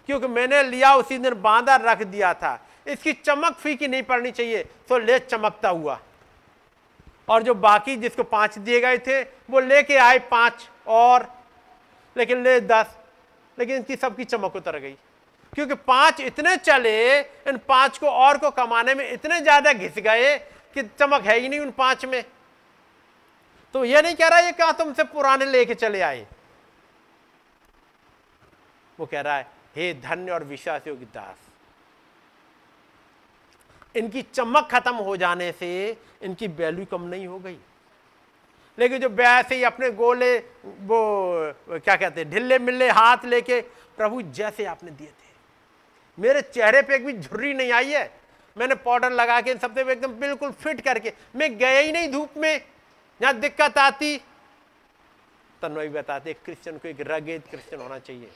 [0.09, 4.63] क्योंकि मैंने लिया, उसी दिन बांधा रख दिया था। इसकी चमक फीकी नहीं पड़नी चाहिए
[4.89, 5.99] तो ले चमकता हुआ।
[7.29, 11.27] और जो बाकी जिसको पाँच दिए गए थे, वो लेके आए पाँच और,
[12.17, 12.97] लेकिन ले दस,
[13.59, 14.97] लेकिन इनकी सबकी चमक उतर गई।
[15.53, 20.37] क्योंकि पाँच इतने चले, इन पाँच को और को कमाने में इतने ज़्यादा घिस गए,
[20.77, 22.25] कि चमक है ही नहीं उन पाँच में।
[23.75, 26.27] तो ये नहीं कह रहा ये कहा तुमसे पुराने लेके चले आए?
[28.99, 31.37] वो कह रहा है, हे धन्य और विश्वास योगी दास,
[33.95, 37.59] इनकी चमक खत्म हो जाने से इनकी वैल्यू कम नहीं हो गई।
[38.79, 43.61] लेकिन जो वैसे ही अपने गोले, वो क्या कहते हैं, ढिल्ले मिल्ले हाथ लेके
[43.97, 45.31] प्रभु जैसे आपने दिए थे।
[46.19, 48.11] मेरे चेहरे पे एक भी झुर्री नहीं आई है।
[48.57, 52.37] मैंने पाउडर लगा के इन सबसे एकदम बिल्कुल फिट करके, मैं गया ही नहीं धूप
[52.37, 52.61] में।
[53.23, 54.17] जहाँ दिक्कत आती
[55.63, 58.31] तन्वय बताते क्रिश्चियन को एक रगेद क्रिश्चियन होना चाहिए।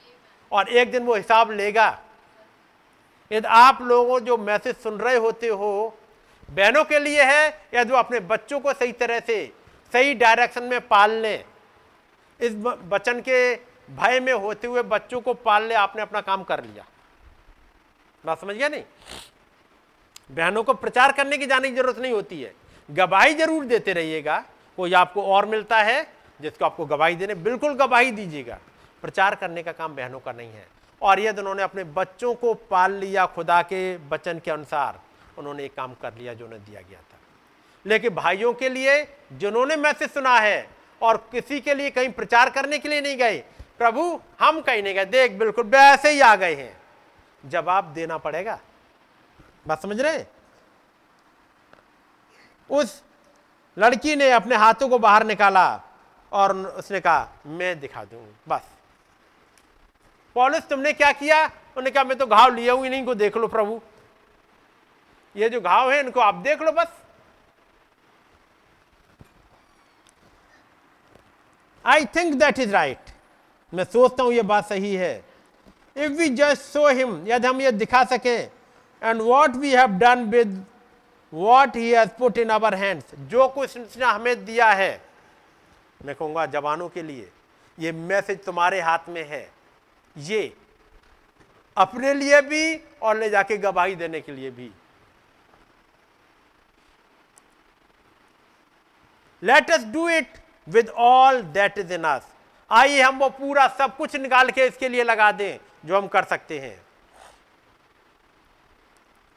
[0.53, 1.89] और एक दिन वो हिसाब लेगा,
[3.31, 5.97] यदि आप लोगों जो मैसेज सुन रहे होते हो,
[6.49, 9.53] बहनों के लिए है या जो अपने बच्चों को सही तरह से,
[9.93, 11.45] सही डायरेक्शन में पाल लें
[12.41, 13.55] इस बचन के
[13.91, 16.85] भय में होते हुए बच्चों को पाल ले आपने अपना काम कर लिया।
[18.25, 18.83] बात समझ गया नहीं?
[20.31, 22.55] बहनों को प्रचार करने की जाने की ज़रूरत नहीं होती है।
[22.89, 24.45] गवाही ज़रूर देते रहिएगा।
[24.77, 28.59] कोई आपको और मिलता है, जिसको आपको गवाही देने, बिल्कुल गवाही दीजिएगा।
[29.03, 30.67] प्रचार करने का काम बहनों का नहीं है।
[31.03, 35.01] और यदि उन्होंने अपने बच्चों को पाल लिया, खुदा के वचन के अनुसार
[35.39, 37.19] उन्होंने एक काम कर लिया जो उन्हें दिया गया था।
[37.87, 40.69] लेकिन भाइयों के लिए, जिन्होंने मैसेज सुना है
[41.03, 43.39] और किसी के लिए कहीं प्रचार करने के लिए नहीं गए,
[43.79, 46.81] प्रभु, हम कहीं नहीं गए। देख, बिल्कुल वैसे ही आ गए हैं।
[47.47, 48.59] जवाब देना पड़ेगा।
[49.67, 50.25] बात समझ रहे
[52.71, 53.03] उस
[53.77, 55.67] लड़की ने अपने हाथों को बाहर निकाला
[56.33, 58.63] और उसने कहा, मैं दिखा दूँ। बस।
[60.37, 61.45] पॉलिस, तुमने क्या किया?
[61.45, 63.81] उन्होंने कहा, मैं तो घाव लिया हूँ इन्हीं को देख लो प्रभु।
[65.35, 66.93] ये जो घाव है, इनको आप देख लो बस।
[71.85, 73.11] I think that is right
[73.73, 75.15] मैं सोचता हूँ ये बात सही है।
[75.97, 78.37] If we just show him यदि हम ये दिखा सके
[79.03, 80.65] and what we have done with
[81.33, 85.01] what he has put in our hands जो कुछ उसने हमें दिया है।
[86.05, 87.31] मैं कहूँगा, जवानों के लिए,
[87.79, 89.49] ये मैसेज तुम्हारे हाथ में है।
[90.17, 90.53] ये,
[91.77, 94.71] अपने लिए भी और ले जाके गवाही देने के लिए भी।
[99.43, 100.39] Let us do it
[100.69, 102.33] with all that is in us
[102.71, 106.25] आइए हम वो पूरा सब कुछ निकाल के इसके लिए लगा दें, जो हम कर
[106.25, 106.81] सकते हैं।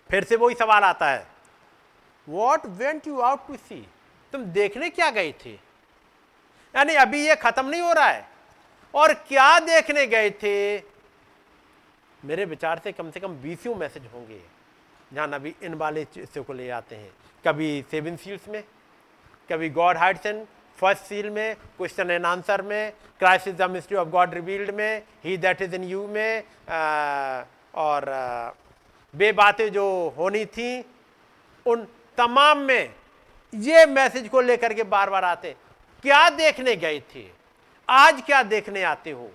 [0.09, 1.27] फिर से वही सवाल आता है।
[2.28, 3.88] What went you out to see
[4.34, 5.54] तुम देखने क्या गए थे?
[6.74, 8.28] यानी अभी ये खत्म नहीं हो रहा है।
[8.94, 10.78] और क्या देखने गए थे?
[12.26, 14.42] मेरे विचार से कम से कम बीसियों मैसेज होंगे।
[15.14, 17.12] जहाँ नबी इन वाले हिस्से को ले आते हैं।
[17.48, 18.64] कभी सेवन सील्स में
[19.50, 20.46] कभी God hides and
[20.78, 25.02] first seal में क्वेश्चन एंड आंसर में Christ is the mystery of God revealed में
[25.26, 27.44] he that is in you में आ,
[27.76, 28.52] और आ,
[29.14, 29.86] बे बातें जो
[30.18, 30.86] होनी थी
[31.66, 31.88] उन
[32.20, 32.96] तमाम में
[33.54, 35.56] ये मैसेज को लेकर के बार बार आते।
[36.04, 37.26] क्या देखने गए थे?
[37.90, 39.30] आज क्या देखने आते हो?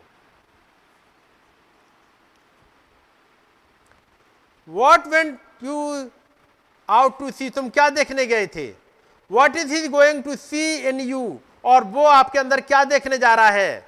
[4.68, 6.10] What went you
[6.88, 8.66] out to see तुम क्या देखने गए थे?
[9.30, 13.34] What is he going to see in you और वो आपके अंदर क्या देखने जा
[13.34, 13.86] रहा है?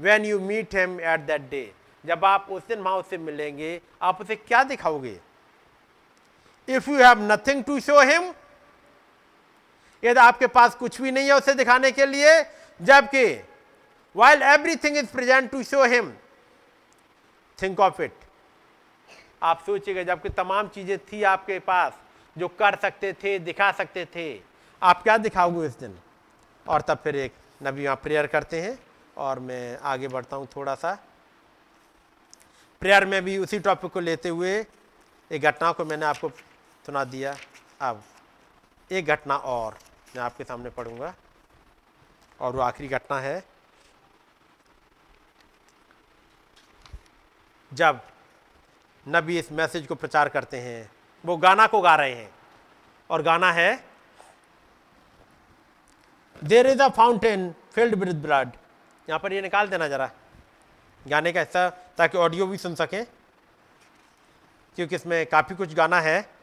[0.00, 1.70] When you meet him at that day
[2.04, 5.18] जब आप उस दिन वहाँ उससे मिलेंगे, आप उसे क्या दिखाओगे?
[6.68, 8.32] If you have nothing to show him
[10.02, 12.42] यदि आपके पास कुछ भी नहीं है उसे दिखाने के लिए,
[12.80, 13.26] जबकि
[14.16, 16.12] while everything is present to show him
[17.58, 18.12] think of it
[19.42, 21.92] आप सोचिएगा, जबकि तमाम चीज़ें थी आपके पास,
[22.36, 24.40] जो कर सकते थे, दिखा सकते थे,
[24.82, 25.98] आप क्या दिखाओगे इस दिन?
[26.66, 28.78] और तब फिर एक नबी वहाँ प्रेयर करते हैं,
[29.16, 30.94] और मैं आगे बढ़ता हूँ थोड़ा सा।
[32.82, 34.54] प्रेयर में भी उसी टॉपिक को लेते हुए
[35.30, 36.28] एक घटना को मैंने आपको
[36.86, 37.36] सुना दिया।
[37.80, 38.02] अब
[38.92, 39.78] एक घटना और
[40.16, 41.14] मैं आपके सामने पढ़ूँगा।
[42.40, 43.44] और वो आखिरी घटना है।
[47.72, 48.00] जब
[49.08, 50.90] नबी इस मैसेज को प्रचार करते हैं,
[51.24, 52.34] वो गाना को गा रहे हैं।
[53.10, 53.84] और गाना है
[56.44, 58.48] there is a fountain filled with blood
[59.08, 60.10] यहाँ पर ये निकाल देना जरा।
[61.08, 63.04] गाने का हिस्सा ताकि ऑडियो भी सुन सकें।
[64.76, 66.33] क्योंकि इसमें काफ़ी कुछ गाना है।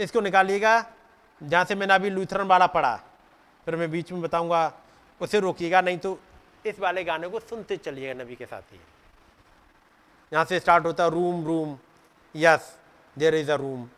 [0.00, 0.84] इसको निकालिएगा,
[1.40, 2.96] जहाँ से मैंने अभी लूथरन वाला पढ़ा।
[3.66, 4.72] फिर मैं बीच में बताऊँगा,
[5.20, 6.18] उसे रोकिएगा, नहीं तो
[6.66, 8.80] इस वाले गाने को सुनते चलिएगा नबी के साथ ही।
[10.32, 11.78] यहाँ से स्टार्ट होता है, room room,
[12.34, 12.76] yes
[13.16, 13.88] there is a room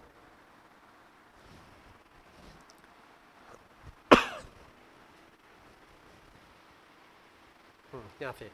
[8.23, 8.51] यहाँ से।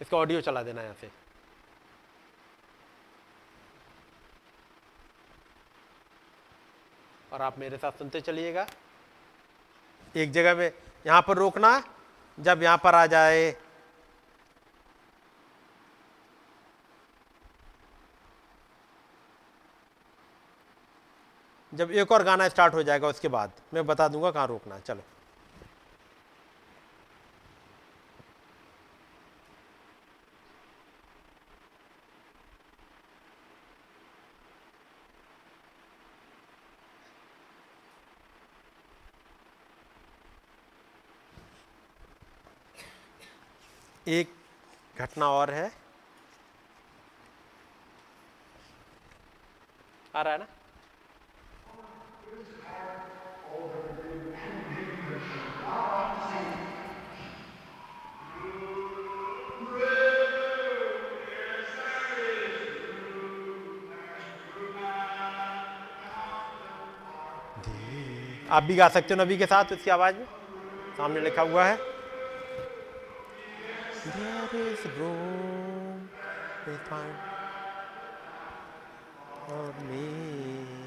[0.00, 1.19] इसका ऑडियो चला देना यहाँ से।
[7.32, 8.66] और आप मेरे साथ सुनते चलिएगा।
[10.16, 10.72] एक जगह पे
[11.06, 11.82] यहाँ पर रोकना,
[12.38, 13.54] जब यहाँ पर आ जाए।
[21.72, 25.02] जब एक और गाना स्टार्ट हो जाएगा, उसके बाद मैं बता दूँगा कहाँ रोकना चलो।
[44.10, 44.32] एक
[44.98, 45.72] घटना और है।
[50.16, 50.46] आ रहा है ना?
[68.50, 70.26] आप भी गा सकते हो नबी के साथ उसकी आवाज़ में।
[70.96, 71.89] सामने लिखा हुआ है।
[74.02, 76.08] There is room
[76.64, 77.14] behind
[79.46, 80.79] for me.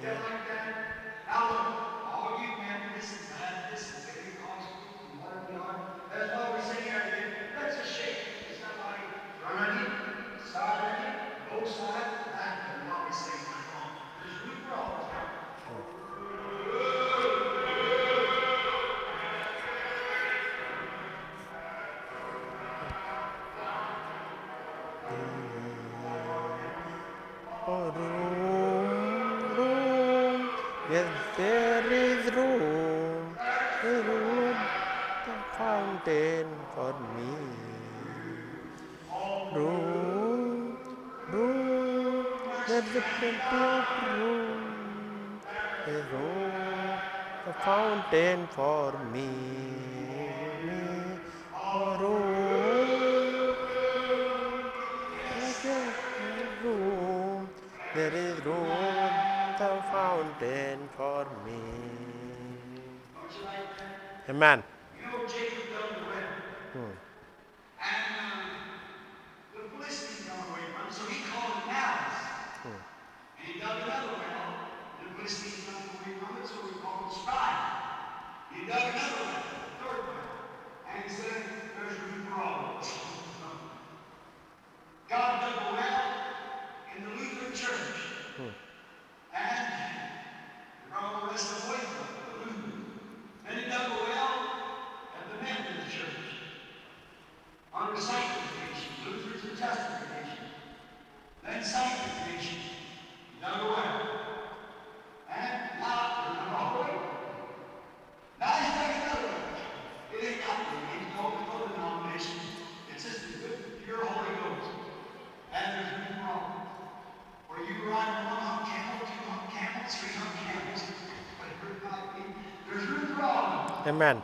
[123.93, 124.23] Amen.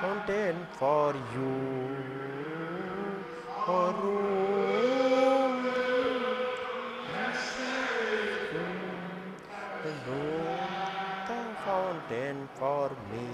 [0.00, 1.52] Mountain for you,
[3.66, 5.62] for room.
[9.84, 9.92] The
[11.66, 13.28] fountain for me.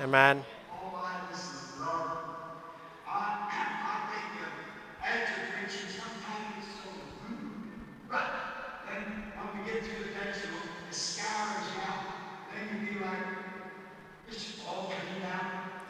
[0.00, 0.44] Amen.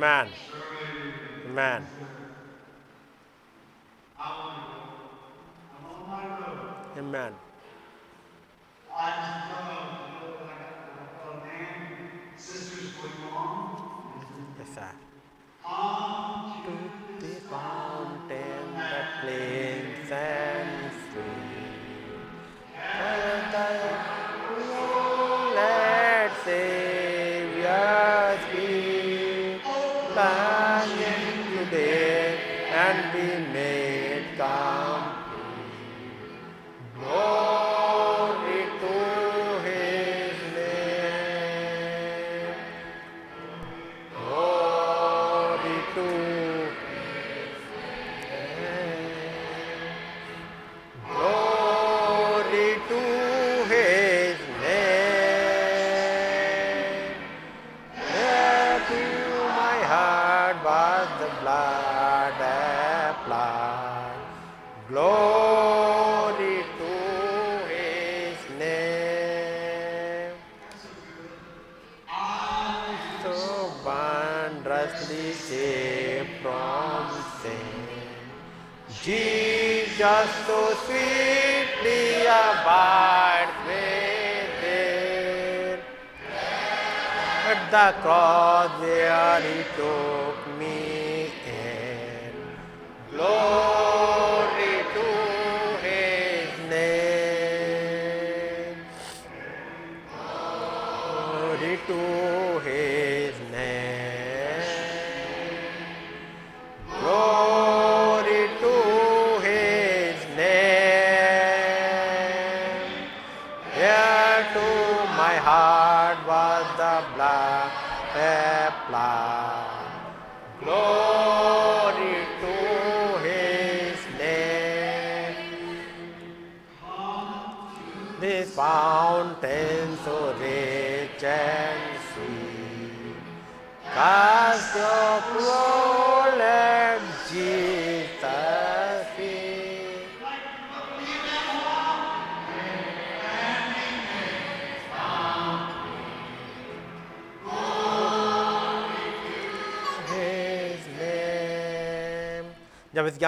[0.00, 0.30] Man.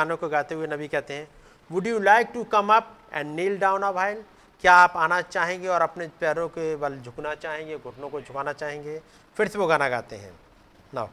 [0.03, 1.29] गानों को गाते हुए नबी कहते हैं
[1.71, 4.23] would you like to come up and kneel down a while
[4.65, 9.01] क्या आप आना चाहेंगे और अपने पैरों के बल झुकना चाहेंगे, घुटनों को झुकाना चाहेंगे?
[9.37, 10.33] फिर से वो गाना गाते हैं।
[10.95, 11.09] नाउ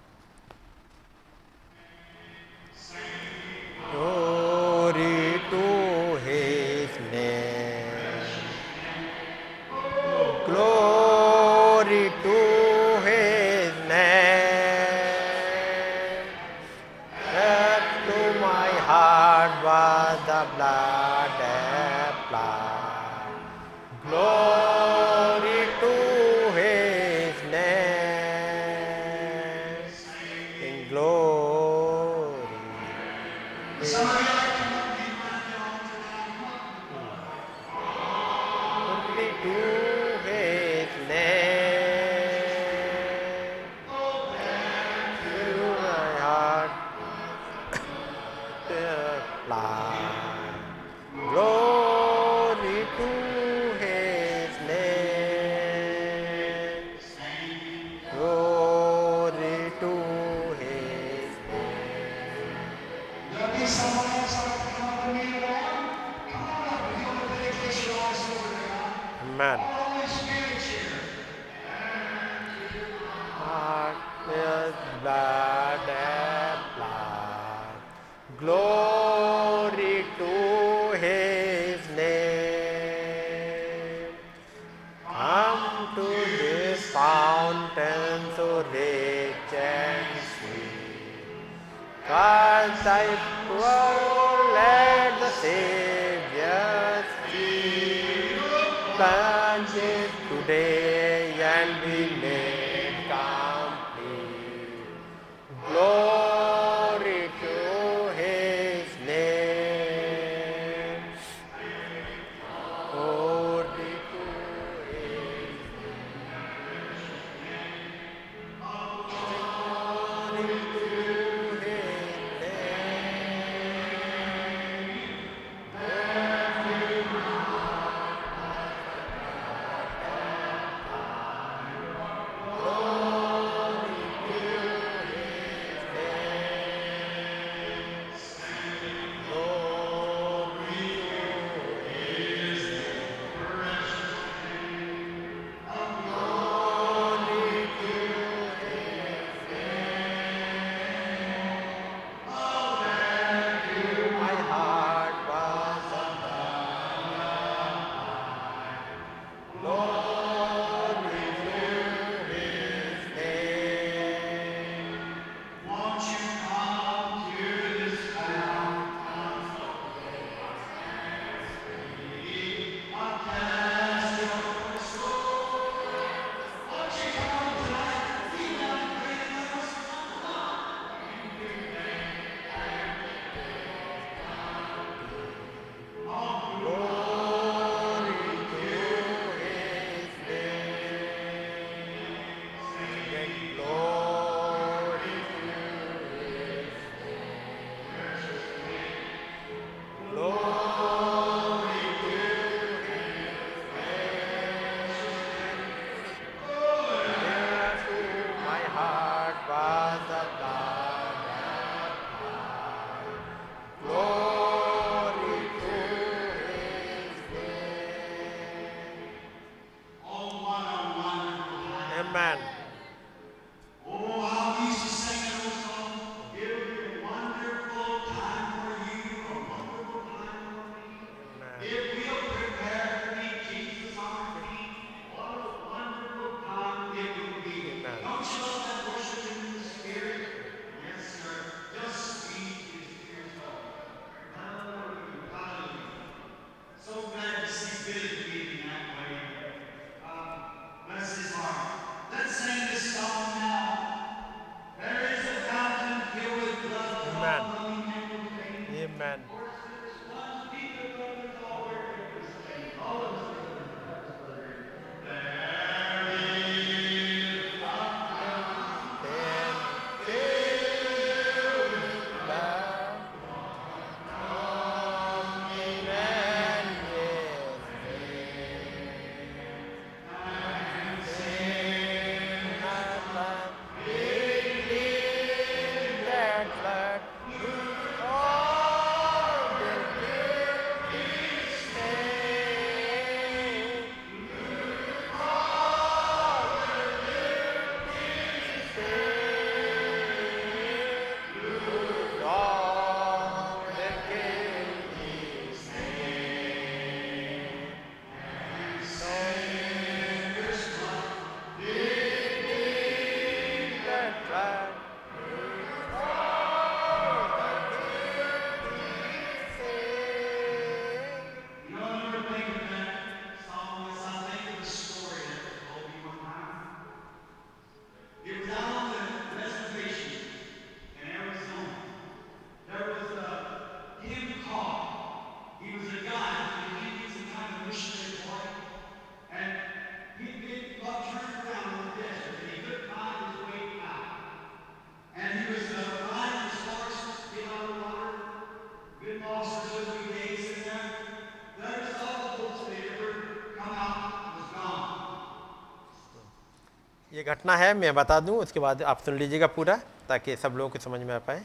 [357.29, 359.75] घटना है, मैं बता दूँ, उसके बाद आप सुन लीजिएगा पूरा,
[360.09, 361.41] ताकि सब लोगों को समझ में आ पाए।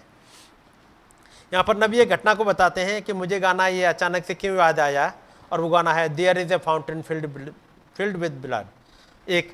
[1.52, 4.56] यहाँ पर नबी एक घटना को बताते हैं कि मुझे गाना ये अचानक से क्यों
[4.56, 5.12] याद आया,
[5.52, 7.52] और वो गाना है there is a fountain field
[7.96, 8.66] filled with blood
[9.26, 9.52] एक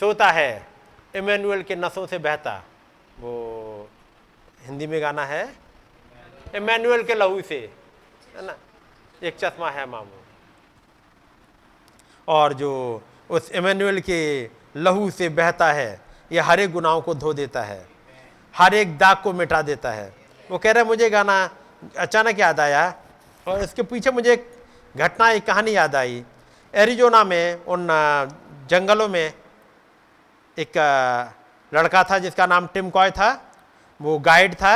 [0.00, 0.66] सोता है,
[1.14, 2.62] इमैनुअल के नसों से बहता।
[3.20, 3.88] वो
[4.62, 5.44] हिंदी में गाना है,
[6.54, 7.58] इमैनुअल के लहू से,
[8.36, 8.56] है ना?
[9.22, 10.20] एक चश्मा है, मामू।
[12.28, 12.70] और जो
[13.30, 14.20] उस इमैनुअल के
[14.74, 17.86] लहू से बहता है, ये हर गुनाहों को धो देता है,
[18.54, 20.12] हर एक दाग को मिटा देता है।
[20.50, 21.34] वो कह रहे मुझे गाना
[21.98, 22.92] अचानक याद आया
[23.46, 24.50] और इसके पीछे मुझे एक
[24.94, 26.24] घटना, एक कहानी याद आई।
[26.74, 27.86] एरिजोना में, उन
[28.70, 29.32] जंगलों में
[30.56, 30.72] एक
[31.72, 33.30] लड़का था जिसका नाम टिम कॉय था।
[34.00, 34.74] वो गाइड था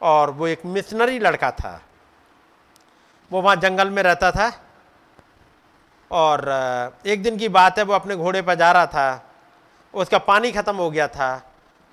[0.00, 1.80] और वो एक मिशनरी लड़का था।
[3.30, 4.50] वो वहाँ जंगल में रहता था।
[6.10, 6.48] और
[7.06, 9.22] एक दिन की बात है वो अपने घोड़े पर जा रहा था।
[9.94, 11.30] उसका पानी ख़त्म हो गया था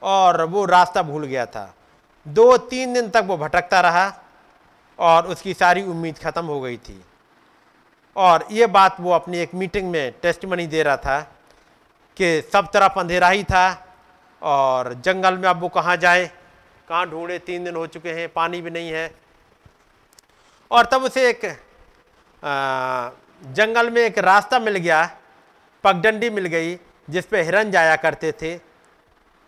[0.01, 1.73] और वो रास्ता भूल गया था।
[2.25, 4.11] दो तीन दिन तक वो भटकता रहा
[4.99, 7.01] और उसकी सारी उम्मीद ख़त्म हो गई थी।
[8.15, 11.19] और ये बात वो अपनी एक मीटिंग में टेस्टमनी दे रहा था
[12.17, 13.65] कि सब तरफ़ अंधेरा ही था
[14.41, 16.25] और जंगल में अब वो कहाँ जाए?
[16.89, 17.39] कहाँ ढूंढे?
[17.39, 19.13] तीन दिन हो चुके हैं पानी भी नहीं है।
[20.71, 21.45] और तब उसे एक
[22.43, 23.09] आ,
[23.43, 25.09] जंगल में एक रास्ता मिल गया,
[25.83, 26.75] पगडंडी मिल गई,
[27.09, 28.53] जिस पे हिरन जाया करते थे,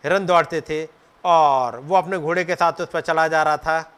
[0.04, 0.86] हिरन दौड़ते थे,
[1.24, 3.92] और वो अपने घोड़े के साथ उस पर चला जा रहा था।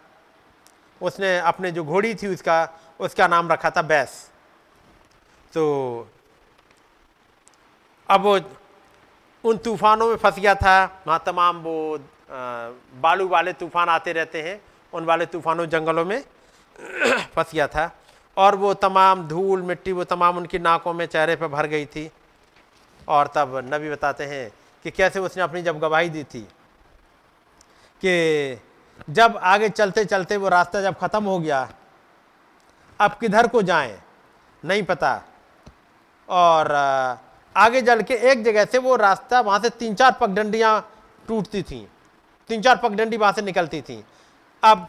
[1.01, 2.57] उसने अपने जो घोड़ी थी उसका
[2.99, 4.31] उसका नाम रखा था बैस।
[5.53, 5.63] तो
[8.09, 8.39] अब वो
[9.43, 11.99] उन तूफानों में फंस गया था। वहाँ तमाम वो
[13.01, 14.61] बालू वाले तूफ़ान आते रहते हैं,
[14.93, 16.21] उन वाले तूफानों जंगलों में
[17.35, 17.91] फंस गया था।
[18.37, 22.09] और वो तमाम धूल मिट्टी, वो तमाम उनकी नाकों में चेहरे पर भर गई थी।
[23.07, 24.49] और तब नबी बताते हैं
[24.85, 26.41] कि कैसे उसने अपनी जब गवाही दी थी
[28.01, 28.59] कि
[29.09, 31.69] जब आगे चलते चलते वो रास्ता जब ख़त्म हो गया,
[32.99, 33.97] अब किधर को जाएँ,
[34.63, 35.21] नहीं पता।
[36.29, 36.71] और
[37.55, 40.79] आगे चल के एक जगह से वो रास्ता वहाँ से तीन चार पगडंडियाँ
[41.27, 41.85] टूटती थीं,
[42.49, 44.01] तीन चार पगडंडी वहाँ से निकलती थीं।
[44.63, 44.87] अब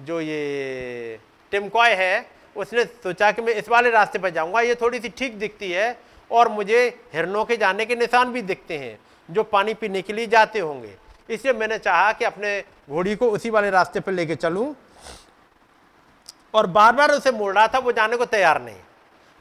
[0.00, 1.18] जो ये
[1.52, 5.38] टिमकॉय है उसने सोचा कि मैं इस वाले रास्ते पर जाऊँगा, ये थोड़ी सी ठीक
[5.38, 5.96] दिखती है
[6.30, 8.98] और मुझे हिरनों के जाने के निशान भी दिखते हैं
[9.28, 10.94] जो पानी पीने के लिए जाते होंगे।
[11.28, 14.74] इसलिए मैंने चाहा कि अपने घोड़ी को उसी वाले रास्ते पर लेके चलूँ
[16.54, 18.76] और बार बार उसे मोड़ रहा था, वो जाने को तैयार नहीं।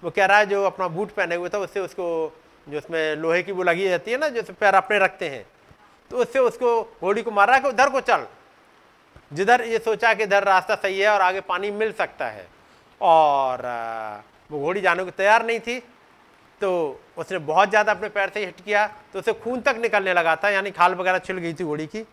[0.03, 2.05] वो कह रहा है, जो अपना बूट पहने हुए था, उससे उसको,
[2.67, 5.45] जो उसमें लोहे की वो लगी रहती है ना जो पैर अपने रखते हैं
[6.11, 8.25] तो उससे उसको घोड़ी को मार कि उधर को चल।
[9.33, 12.45] जिधर ये सोचा कि इधर रास्ता सही है और आगे पानी मिल सकता है।
[13.01, 13.61] और
[14.49, 15.79] वो घोड़ी जाने को तैयार नहीं थी
[16.61, 16.69] तो
[17.17, 20.49] उसने बहुत ज़्यादा अपने पैर से हिट किया तो उसे खून तक निकलने लगा था,
[20.49, 22.05] यानी खाल वगैरह छिल गई थी घोड़ी की।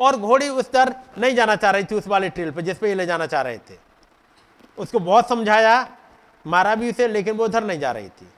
[0.00, 2.88] और घोड़ी उस दर नहीं जाना चाह रही थी, उस वाले ट्रेल पर जिस पे
[2.88, 3.78] ये ले जाना चाह रहे थे।
[4.78, 5.88] उसको बहुत समझाया,
[6.44, 8.28] मारा भी उसे, लेकिन वो उधर नहीं जा रही थी।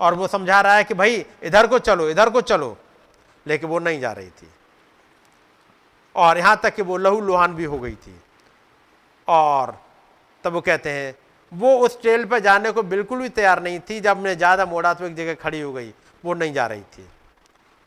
[0.00, 2.76] और वो समझा रहा है कि भाई, इधर को चलो, इधर को चलो,
[3.46, 4.48] लेकिन वो नहीं जा रही थी।
[6.14, 8.14] और यहाँ तक कि वो लहू लुहान भी हो गई थी।
[9.28, 9.76] और,
[10.44, 11.14] तब वो कहते हैं,
[11.52, 14.94] वो उस ट्रेल पर जाने को बिल्कुल भी तैयार नहीं थी, जब मैं ज़्यादा मोड़ा
[14.94, 15.92] तो एक जगह खड़ी हो गई,
[16.24, 17.06] वो नहीं जा रही थी।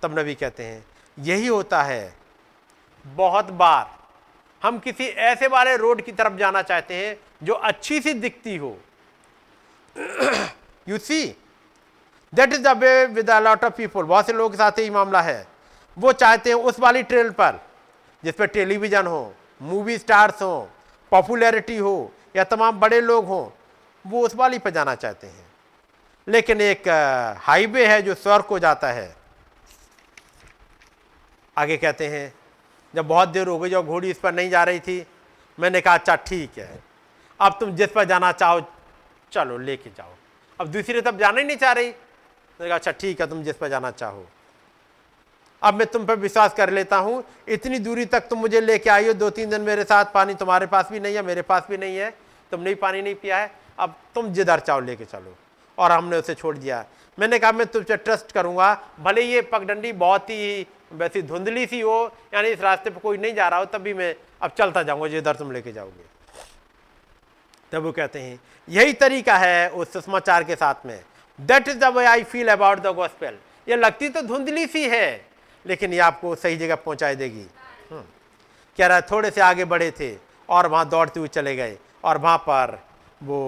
[0.02, 0.86] तब नबी कहते हैं,
[1.18, 2.14] यही होता है।
[3.06, 4.00] बहुत बार
[4.62, 8.78] हम किसी ऐसे वाले रोड की तरफ़ जाना चाहते हैं, जो अच्छी सी दिखती हो।
[10.88, 11.26] You see
[12.34, 14.90] that is the way with a lot of people बहुत से लोगों के साथ यही
[14.90, 15.46] मामला है।
[15.98, 17.60] वो चाहते हैं उस वाली ट्रेल पर,
[18.24, 20.70] जिस पर टेलीविज़न हो मूवी स्टार्स हो
[21.12, 23.50] पॉपुलैरिटी हो या तमाम बड़े लोग हों,
[24.06, 25.46] वो उस वाली पर जाना चाहते हैं।
[26.28, 26.88] लेकिन एक
[27.42, 29.16] हाईवे है जो स्वर्ग को जाता है।
[31.58, 32.34] आगे कहते हैं,
[32.96, 35.06] जब बहुत देर हो गई, जब घोड़ी इस पर नहीं जा रही थी,
[35.60, 36.84] मैंने कहा अच्छा ठीक है।
[37.40, 38.62] अब तुम जिस पर जाना चाहो,
[39.32, 40.14] चलो, लेके जाओ।
[40.62, 43.56] अब दूसरी तरफ़ जाना ही नहीं चाह रही। मैंने कहा अच्छा ठीक है, तुम जिस
[43.56, 44.28] पर जाना चाहो।
[45.62, 49.08] अब मैं तुम पर विश्वास कर लेता हूँ। इतनी दूरी तक तुम मुझे लेके आई
[49.08, 51.78] हो दो तीन दिन मेरे साथ पानी तुम्हारे पास भी नहीं है, मेरे पास भी
[51.78, 52.10] नहीं है।
[52.52, 55.36] तुमने भी पानी नहीं पिया है। अब तुम जिधर चाहो लेके चलो।
[55.78, 56.86] और हमने उसे छोड़ दिया
[57.18, 62.12] मैंने कहा, मैं तुमसे ट्रस्ट करूँगा। भले ये पगडंडी बहुत ही वैसी धुंधली सी हो,
[62.34, 65.08] यानी इस रास्ते पर कोई नहीं जा रहा हो तब भी मैं अब चलता जाऊँगा,
[65.08, 66.10] जिधर तुम लेके जाओगे।
[67.72, 71.00] तब वो कहते हैं, यही तरीका है उस सुषमाचार के साथ में।
[71.40, 75.31] That is the way I feel about the gospel ये लगती तो धुंधली सी है।
[75.66, 77.46] लेकिन ये आपको सही जगह पहुंचाई देगी।
[77.92, 78.04] हम्म।
[78.78, 80.16] कह रहा है थोड़े से आगे बढ़े थे
[80.50, 82.78] और वहाँ दौड़ते हुए चले गए और वहाँ पर
[83.24, 83.40] वो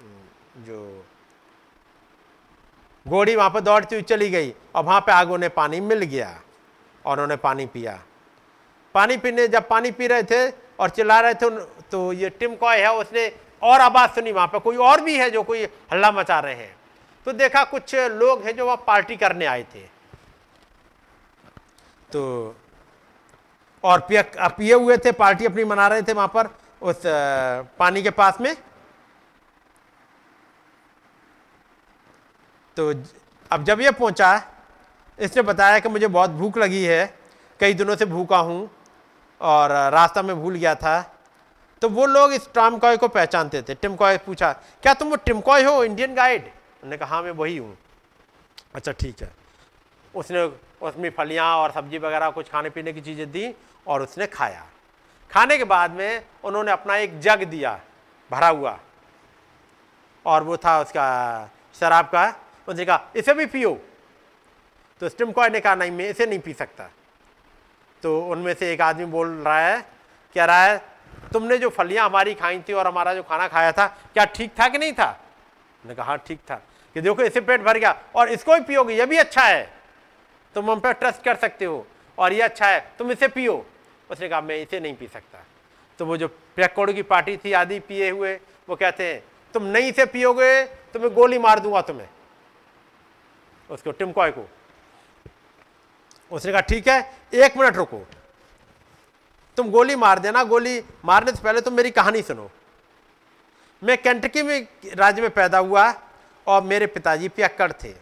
[0.00, 1.04] हम्म, जो
[3.06, 6.28] घोड़ी वहाँ पर दौड़ती हुई चली गई और वहाँ पे आगे उन्हें पानी मिल गया
[7.04, 7.98] और उन्होंने पानी पिया।
[8.94, 10.48] पानी पीने जब पानी पी रहे थे
[10.80, 11.48] और चिल्ला रहे थे
[11.90, 13.30] तो ये टिम कॉय है उसने
[13.62, 16.74] और आवाज़ सुनी वहाँ पर कोई और भी है जो कोई हल्ला मचा रहे हैं?
[17.26, 19.80] तो देखा कुछ लोग हैं जो वहाँ पार्टी करने आए थे।
[22.10, 22.54] तो
[23.84, 26.48] और पिया पिए हुए थे, पार्टी अपनी मना रहे थे वहाँ पर,
[26.82, 27.02] उस
[27.78, 28.54] पानी के पास में?
[32.76, 32.92] तो
[33.50, 34.42] अब जब ये पहुँचा,
[35.18, 37.14] इसने बताया कि मुझे बहुत भूख लगी है,
[37.60, 38.68] कई दिनों से भूखा हूँ,
[39.40, 41.00] और रास्ता में भूल गया था
[41.82, 45.82] तो वो लोग इस टिमकॉय को पहचानते थे। टिमकॉय पूछा, क्या तुम वो टिमकॉय हो,
[45.84, 46.42] इंडियन गाइड?
[46.42, 47.76] उन्होंने कहा हाँ मैं वही हूँ।
[48.74, 49.30] अच्छा ठीक है।
[50.18, 50.42] उसने
[50.82, 53.54] उसमें फलियाँ और सब्ज़ी वगैरह कुछ खाने पीने की चीज़ें दी
[53.86, 54.64] और उसने खाया।
[55.30, 57.80] खाने के बाद में उन्होंने अपना एक जग दिया,
[58.30, 58.78] भरा हुआ।
[60.26, 62.34] और वो था उसका शराब का,
[62.68, 63.78] उसने कहा, इसे भी पियो।
[65.00, 66.90] तो स्टिमकॉय ने कहा, नहीं, मैं इसे नहीं पी सकता।
[68.02, 69.80] तो उनमें से एक आदमी बोल रहा है,
[70.36, 70.78] कह रहा है,
[71.32, 74.68] तुमने जो फलियाँ हमारी खाई थी और हमारा जो खाना खाया था, क्या ठीक था
[74.68, 75.10] कि नहीं था?
[75.84, 76.54] मैंने कहा हाँ ठीक था।
[76.96, 79.77] कि देखो इसे पेट भर गया और इसको भी पियोगे, ये भी अच्छा है।
[80.58, 81.86] तुम हम पे ट्रस्ट कर सकते हो
[82.18, 83.54] और ये अच्छा है तुम इसे पियो।
[84.10, 85.42] उसने कहा मैं इसे नहीं पी सकता।
[85.98, 88.34] तो वो जो पैकोड़ की पार्टी थी आदि पिए हुए
[88.68, 89.22] वो कहते हैं
[89.54, 92.08] तुम नहीं इसे पियोगे तो मैं गोली मार दूँगा तुम्हें।
[93.70, 94.48] उसको टिमकॉय को।
[96.30, 96.98] उसने कहा ठीक है
[97.34, 98.02] एक मिनट रुको।
[99.58, 102.50] तुम गोली मार देना गोली मारने से पहले तुम मेरी कहानी सुनो।
[103.82, 105.88] मैं कैंटकी में राज्य में पैदा हुआ
[106.46, 107.94] और मेरे पिताजी पियक्कड़ थे।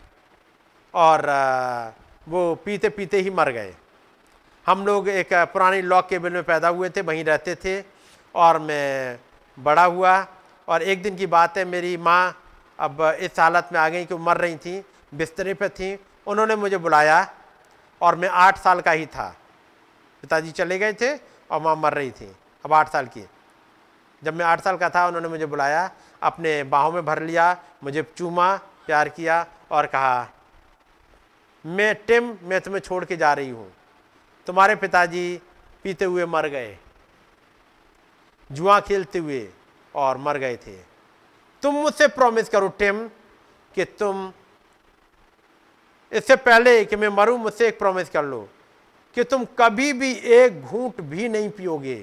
[0.95, 1.91] और आ,
[2.27, 3.75] वो पीते पीते ही मर गए।
[4.67, 7.83] हम लोग एक पुरानी लॉक केबल में पैदा हुए थे, वहीं रहते थे
[8.35, 9.19] और मैं
[9.59, 10.27] बड़ा हुआ
[10.69, 12.37] और एक दिन की बात है, मेरी माँ
[12.79, 16.57] अब इस हालत में आ गई कि वो मर रही थी, बिस्तरे पर थी। उन्होंने
[16.57, 17.27] मुझे बुलाया
[18.01, 19.29] और मैं आठ साल का ही था।
[20.23, 22.31] पिताजी चले गए थे और माँ मर रही थी,
[22.65, 23.27] अब आठ साल की।
[24.23, 25.91] जब मैं आठ साल का था, उन्होंने मुझे बुलाया,
[26.23, 28.57] अपने बाहों में भर लिया, मुझे चूमा,
[28.87, 30.29] प्यार किया और कहा
[31.67, 33.73] मैं टिम मैं तुम्हें छोड़ के जा रही हूँ।
[34.47, 35.41] तुम्हारे पिताजी
[35.85, 36.77] पीते हुए मर गए,
[38.51, 39.49] जुआ खेलते हुए
[39.95, 40.77] और मर गए थे।
[41.63, 43.09] तुम मुझसे प्रॉमिस करो, टिम,
[43.75, 44.33] कि तुम
[46.13, 48.49] इससे पहले कि मैं मरूं, मुझसे एक प्रॉमिस कर लो
[49.17, 51.99] कि तुम कभी भी एक घूंट भी नहीं पियोगे।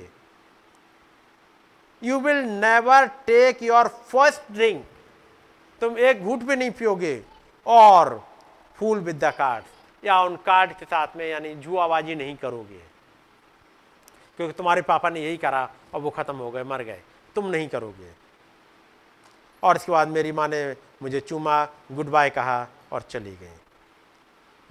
[2.02, 4.86] You will never take your first drink
[5.82, 7.22] तुम एक घूंट भी नहीं पियोगे
[7.66, 8.22] और
[8.76, 9.66] फूल विद द कार्ड,
[10.06, 12.94] या उन कार्ड के साथ में यानी जुआबाजी नहीं करोगे।
[14.38, 17.02] क्योंकि तुम्हारे पापा ने यही करा, और वो खत्म हो गए, मर गए।
[17.36, 18.12] तुम नहीं करोगे।
[19.64, 23.56] और इसके बाद मेरी माँ ने मुझे चूमा, गुड बाय कहा, और चली गई।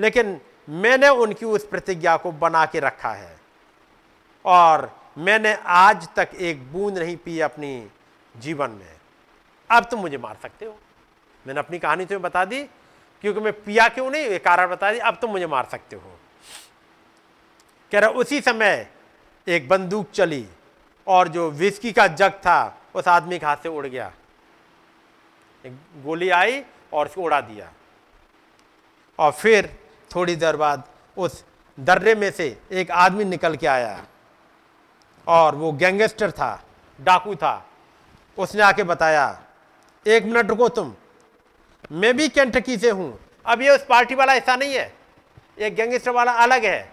[0.01, 3.41] लेकिन मैंने उनकी उस प्रतिज्ञा को बना के रखा है।
[4.45, 7.89] और मैंने आज तक एक बूंद नहीं पी अपनी
[8.37, 8.97] जीवन में।
[9.71, 10.79] अब तुम मुझे मार सकते हो।
[11.47, 12.67] मैंने अपनी कहानी तुम्हें बता दी
[13.23, 14.23] क्योंकि मैं पिया क्यों नहीं?
[14.23, 16.19] ये कारण बता दी अब तुम मुझे मार सकते हो।
[17.93, 18.89] कह रहा, उसी समय
[19.49, 20.47] एक बंदूक चली
[21.07, 24.13] और जो विस्की का जग था, उस आदमी के हाथ से उड़ गया।
[25.67, 25.73] एक
[26.05, 27.73] गोली आई और उसको उड़ा दिया।
[29.19, 29.79] और फिर
[30.15, 30.85] थोड़ी देर बाद
[31.17, 31.45] उस
[31.81, 34.05] दर्रे में से एक आदमी निकल के आया
[35.27, 36.65] और वो गैंगस्टर था,
[37.01, 37.69] डाकू था।
[38.39, 39.43] उसने आके बताया,
[40.07, 40.95] एक मिनट रुको तुम
[41.91, 44.93] मैं भी कैंटकी से हूँ। अब ये उस पार्टी वाला हिस्सा नहीं है।
[45.61, 46.91] ये गैंगस्टर वाला अलग है।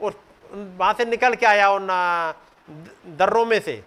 [0.00, 0.14] और
[0.52, 1.86] वहाँ से निकल के आया उन
[3.18, 3.82] दर्रों में से।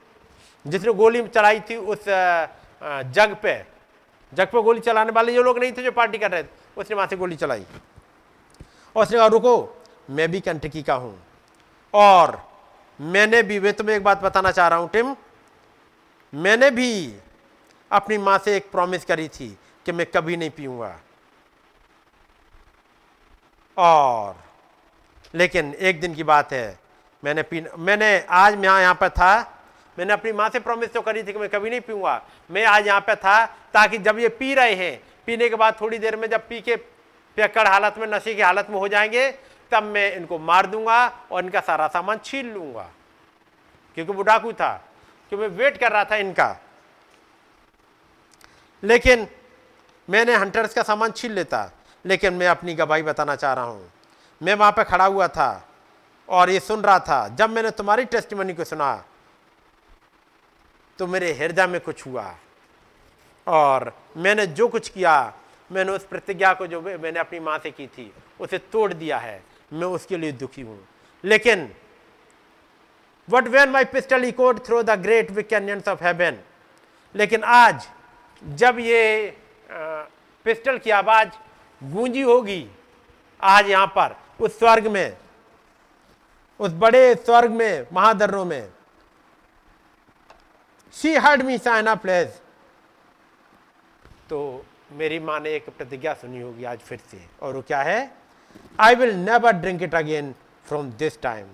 [0.65, 3.55] जिसने गोली चलाई थी उस जग पे।
[4.33, 6.95] जग पे गोली चलाने वाले जो लोग नहीं थे जो पार्टी कर रहे थे। उसने
[6.95, 7.65] वहाँ से गोली चलाई।
[8.95, 11.19] और उसने कहा, रुको, मैं भी कंटकी का हूँ।
[11.93, 12.41] और
[12.99, 15.15] मैंने भी, मैं तुम्हें एक बात बताना चाह रहा हूँ, टिम।
[16.33, 17.15] मैंने भी
[17.91, 20.99] अपनी माँ से एक प्रॉमिस करी थी। कि मैं कभी नहीं पीऊँगा।
[23.77, 24.35] और,
[25.33, 26.79] लेकिन एक दिन की बात है,
[27.23, 29.59] मैंने पी मैंने आज मैं यहाँ पर था,
[29.97, 32.21] मैंने अपनी माँ से प्रॉमिस तो करी थी कि मैं कभी नहीं पीऊँगा।
[32.51, 35.97] मैं आज यहाँ पर था ताकि जब ये पी रहे हैं, पीने के बाद थोड़ी
[35.97, 36.75] देर में जब पी के
[37.37, 39.29] पेकड़ हालत में, नशे की हालत में हो जाएँगे,
[39.71, 42.89] तब मैं इनको मार दूँगा और इनका सारा सामान छीन लूँगा।
[43.97, 44.73] क्योंकि डाकू था
[45.31, 46.55] कि मैं वेट कर रहा था इनका।
[48.83, 49.27] लेकिन
[50.07, 51.69] मैंने हंटर्स का सामान छीन लेता,
[52.05, 53.91] लेकिन मैं अपनी गवाही बताना चाह रहा हूँ।
[54.41, 55.67] मैं वहाँ पर खड़ा हुआ था
[56.29, 59.03] और ये सुन रहा था, जब मैंने तुम्हारी टेस्टिमनी को सुना
[60.99, 62.33] तो मेरे हृदय में कुछ हुआ
[63.47, 65.33] और मैंने जो कुछ किया,
[65.71, 69.41] मैंने उस प्रतिज्ञा को जो मैंने अपनी माँ से की थी, उसे तोड़ दिया है।
[69.73, 70.79] मैं उसके लिए दुखी हूँ।
[71.23, 71.69] लेकिन
[73.27, 76.37] but when my pistol echoed through the great wick canyons of heaven
[77.15, 77.87] लेकिन आज,
[78.43, 79.37] जब ये
[79.73, 81.29] पिस्टल की आवाज़
[81.81, 82.65] गूंजी होगी
[83.39, 85.17] आज यहाँ पर, उस स्वर्ग में,
[86.59, 88.69] उस बड़े स्वर्ग में महादर्रों में।
[90.93, 92.41] शी हर्ड मी साइना प्लेस
[94.29, 98.11] तो मेरी माँ ने एक प्रतिज्ञा सुनी होगी आज फिर से, और वो क्या है?
[98.79, 100.33] I will never drink it again
[100.65, 101.47] from this time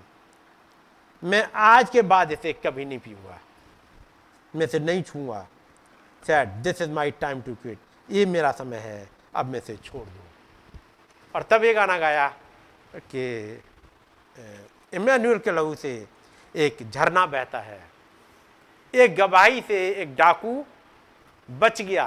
[1.22, 3.38] मैं आज के बाद इसे कभी नहीं पीऊँगा।
[4.54, 5.46] मैं इसे नहीं छूँगा
[6.22, 7.78] said this is my time to quit
[8.10, 10.24] ये मेरा समय है, अब मैं इसे छोड़ दूँ।
[11.34, 12.28] और तब ये गाना गाया
[12.96, 13.62] कि
[14.92, 15.92] इमानुअल के लहू से
[16.54, 17.80] एक झरना बहता है।
[18.94, 20.64] एक गवाही से एक डाकू
[21.48, 22.04] बच गया।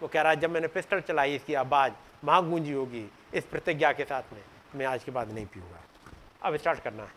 [0.00, 1.92] वो कह रहा है, जब मैंने पिस्टल चलाई, इसकी आवाज़
[2.24, 4.42] वहाँ गूंजी होगी, इस प्रतिज्ञा के साथ में,
[4.74, 5.82] मैं आज के बाद नहीं पीऊँगा।
[6.42, 7.10] अब स्टार्ट करना है।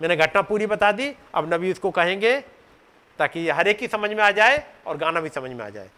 [0.00, 2.40] मैंने घटना पूरी बता दी, अब नबी उसको कहेंगे
[3.18, 5.90] ताकि हर एक की समझ में आ जाए और गाना भी समझ में आ जाए।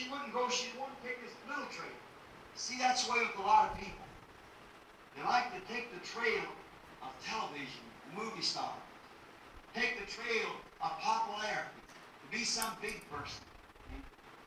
[0.00, 1.92] She wouldn't go, she wouldn't take this little trail.
[2.54, 4.04] See, that's the way with a lot of people.
[5.14, 6.48] They like to take the trail
[7.02, 7.84] of television,
[8.16, 8.72] movie star.
[9.74, 13.44] Take the trail of popularity, to be some big person.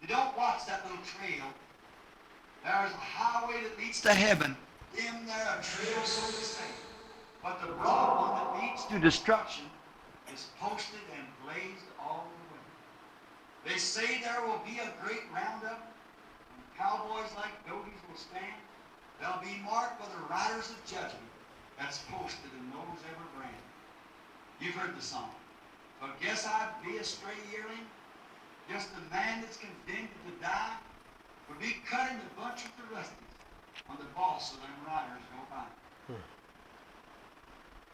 [0.01, 1.45] They don't watch that little trail.
[2.64, 4.57] There's a highway that leads to heaven.
[4.98, 6.65] In there, a trail so to say.
[7.43, 9.65] But the broad one that leads to destruction
[10.33, 12.27] is posted and blazed all.
[13.66, 15.88] They say there will be a great roundup,
[16.51, 18.59] and cowboys like dogies will stand.
[19.19, 21.32] They'll be marked by the riders of judgment
[21.80, 23.64] that's posted in those ever brand.
[24.59, 25.32] You've heard the song.
[26.01, 27.88] But guess I'd be a stray yearling,
[28.69, 30.75] just a man that's condemned to die,
[31.48, 33.32] would be cut into a bunch with the rusties
[33.88, 35.64] when the boss of them riders go by.
[36.08, 36.24] Hmm.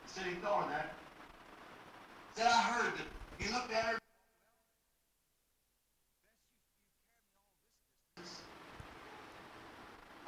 [0.02, 0.94] He said he thought of that.
[2.36, 3.08] Said I heard that
[3.38, 4.00] he looked at her.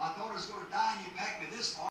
[0.01, 1.90] I thought I was going to die and you packed me this far.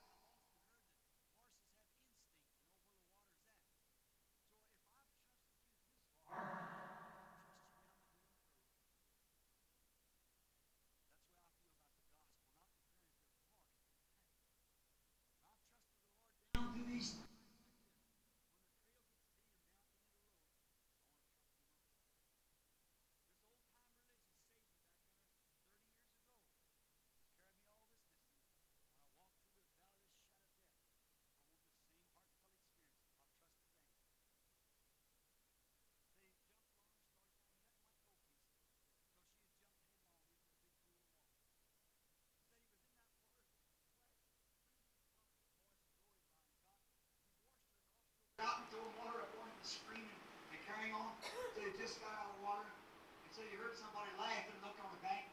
[51.70, 52.66] So just got out of water.
[52.66, 55.30] And so you heard somebody laugh and look on the bank.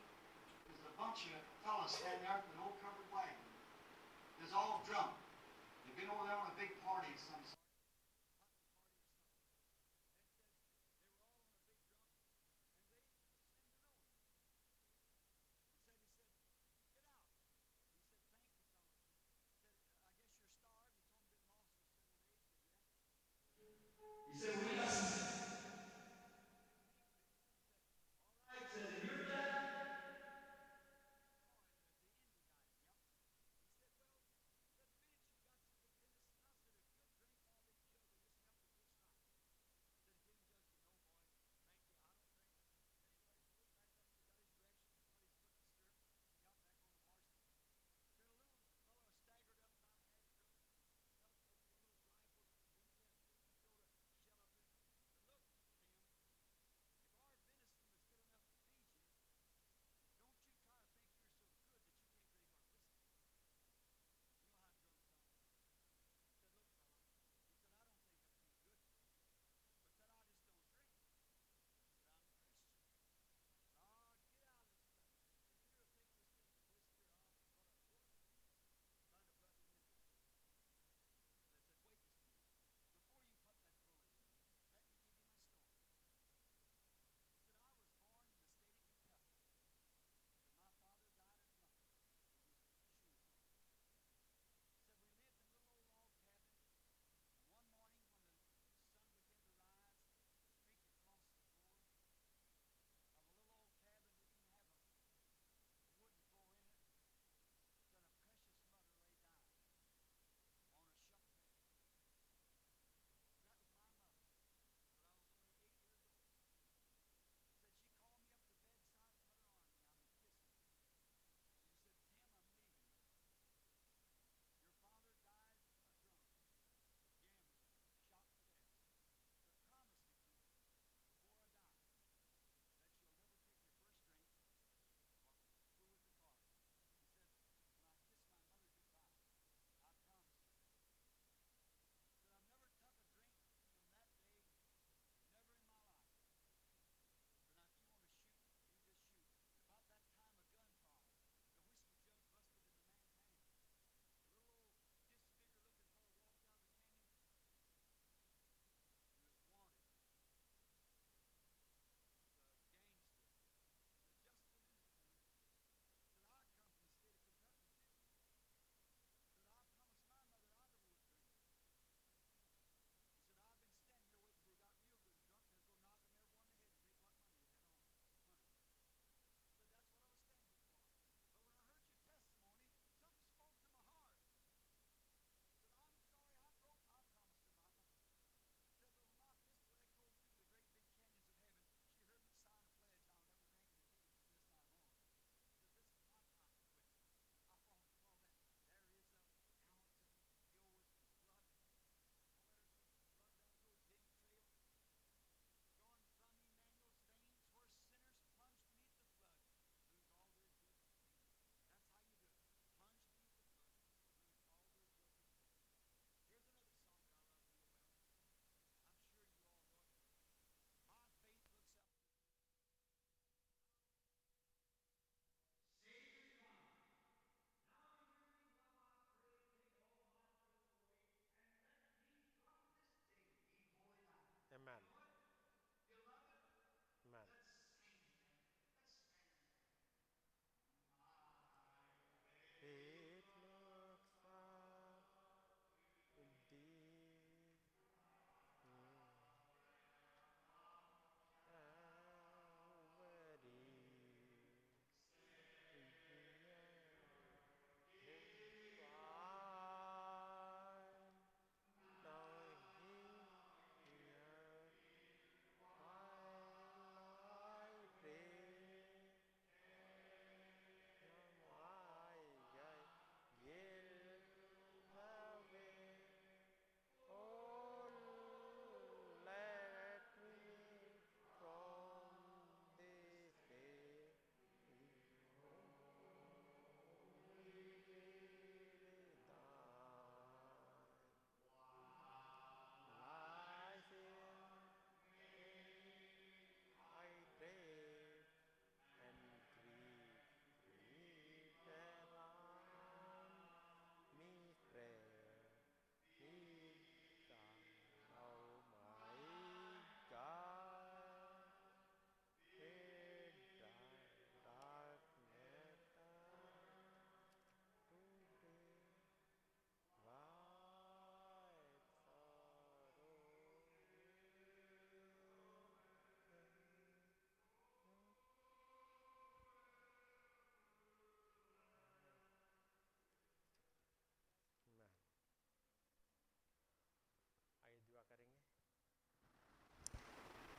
[0.69, 3.41] There's a bunch of fellas standing there with an old covered wagon.
[4.37, 5.17] There's all drunk.
[5.89, 7.56] They've been over there on a big party some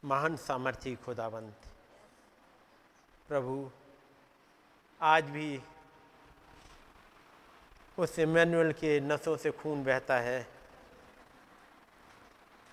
[0.04, 1.52] महान सामर्थ्य खुदाबंद
[3.28, 3.70] प्रभु,
[5.02, 5.62] आज भी
[7.98, 10.46] उस Emmanuel के नसों से खून बहता है।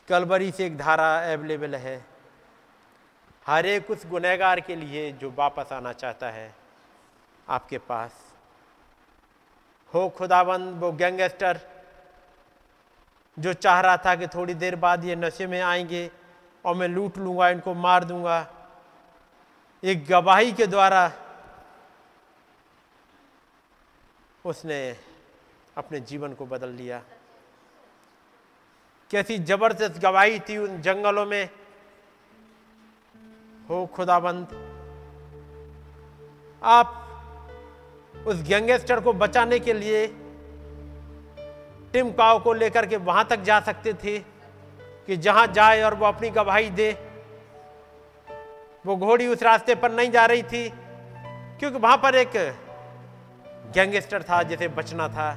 [0.07, 2.05] कलबरी से एक धारा अवेलेबल है।
[3.47, 6.55] हर एक उस गुनहगार के लिए जो वापस आना चाहता है,
[7.49, 8.35] आपके पास।
[9.93, 11.59] हो खुदाबंद वो गैंगस्टर
[13.39, 16.24] जो चाह रहा था कि थोड़ी देर बाद ये नशे में आएँगे
[16.65, 18.45] और मैं लूट लूँगा, इनको मार दूँगा।
[19.83, 21.11] एक गवाही के द्वारा
[24.45, 24.79] उसने
[25.77, 27.01] अपने जीवन को बदल लिया।
[29.11, 31.49] कैसी ज़बरदस्त गवाही थी उन जंगलों में।
[33.69, 34.47] हो खुदाबंद,
[36.61, 37.01] आप
[38.27, 40.05] उस गैंगस्टर को बचाने के लिए
[41.93, 44.17] टिम काव को लेकर के वहाँ तक जा सकते थे।
[45.07, 46.91] कि जहाँ जाए और वो अपनी गवाही दे।
[48.85, 50.69] वो घोड़ी उस रास्ते पर नहीं जा रही थी,
[51.59, 52.31] क्योंकि वहाँ पर एक
[53.73, 55.27] गैंगस्टर था जिसे बचना था,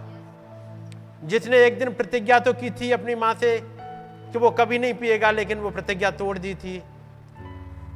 [1.24, 5.30] जिसने एक दिन प्रतिज्ञा तो की थी अपनी माँ से कि वो कभी नहीं पिएगा,
[5.30, 6.82] लेकिन वो प्रतिज्ञा तोड़ दी थी।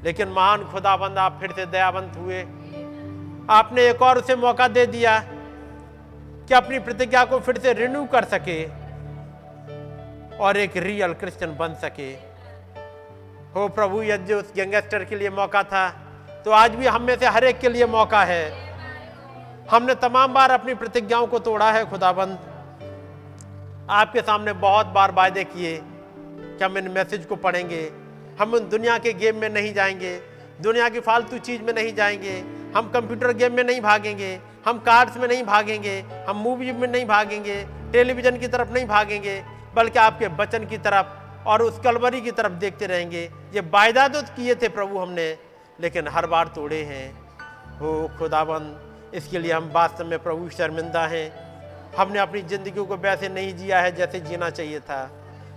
[0.04, 2.42] लेकिन महान खुदाबंद आप फिर से दयावंत हुए।
[3.50, 5.18] आपने एक और उसे मौका दे दिया
[6.48, 8.81] कि अपनी प्रतिज्ञा को फिर से रिन्यू कर सके।
[10.42, 12.10] और एक रियल क्रिश्चियन बन सके।
[13.54, 15.88] हो प्रभु यदि उस गैंगस्टर के लिए मौका था
[16.44, 18.42] तो आज भी हम में से हर एक के लिए मौका है।
[19.70, 22.38] हमने तमाम बार अपनी प्रतिज्ञाओं को तोड़ा है, खुदाबंद।
[23.90, 27.82] आपके सामने बहुत बार वायदे किए कि हम इन मैसेज को पढ़ेंगे।
[28.40, 30.16] हम उन दुनिया के गेम में नहीं जाएँगे।
[30.60, 32.36] दुनिया की फालतू चीज़ में नहीं जाएँगे।
[32.76, 35.98] हम कंप्यूटर गेम में नहीं भागेंगे। हम कार्ड्स में नहीं भागेंगे।
[36.28, 39.42] हम मूवी में नहीं भागेंगे। टेलीविज़न की तरफ़ नहीं भागेंगे।
[39.74, 43.22] बल्कि आपके बचन की तरफ़ और उस कलवरी की तरफ़ देखते रहेंगे।
[43.54, 45.38] ये वायदा तो किए थे प्रभु हमने,
[45.80, 47.06] लेकिन हर बार तोड़े हैं।
[47.78, 51.26] हो खुदाबंद, इसके लिए हम वास्तव में प्रभु शर्मिंदा हैं।
[51.96, 55.10] हमने अपनी ज़िंदगी को वैसे नहीं जिया है जैसे जीना चाहिए था।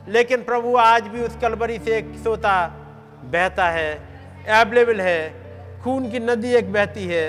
[0.08, 2.56] लेकिन प्रभु आज भी उस कलबरी से एक सोता
[3.26, 3.94] बहता है
[4.60, 7.26] अवेलेबल है। खून की नदी एक बहती है,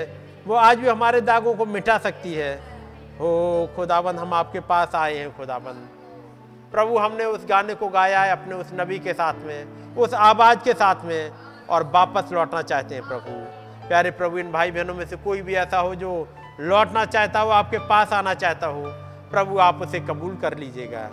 [0.47, 2.53] वो आज भी हमारे दागों को मिटा सकती है।
[3.19, 5.96] हो खुदाबंद, हम आपके पास आए हैं खुदाबंद।
[6.71, 10.59] प्रभु हमने उस गाने को गाया है अपने उस नबी के साथ में, उस आवाज़
[10.59, 11.31] के साथ में
[11.69, 15.55] और वापस लौटना चाहते हैं प्रभु। प्यारे प्रभु, इन भाई बहनों में से कोई भी
[15.55, 16.27] ऐसा हो जो
[16.59, 18.83] लौटना चाहता हो, आपके पास आना चाहता हो,
[19.31, 21.09] प्रभु आप उसे कबूल कर लीजिएगा,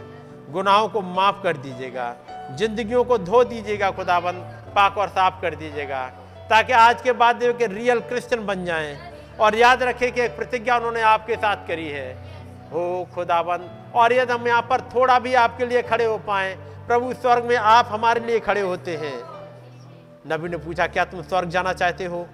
[0.51, 2.15] गुनाहों को माफ़ कर दीजिएगा,
[2.51, 4.43] जिंदगियों को धो दीजिएगा, खुदाबंद,
[4.77, 6.05] पाक और साफ़ कर दीजिएगा,
[6.51, 8.97] ताकि आज के बाद के रियल क्रिश्चियन बन जाएँ।
[9.41, 12.13] और याद रखें कि एक प्रतिज्ञा उन्होंने आपके साथ करी है,
[12.73, 16.55] हो खुदाबंद और यदि हम यहाँ पर थोड़ा भी आपके लिए खड़े हो पाए,
[16.87, 19.23] प्रभु स्वर्ग में आप हमारे लिए खड़े होते हैं।
[20.33, 22.27] नबी ने पूछा, क्या तुम स्वर्ग जाना चाहते हो?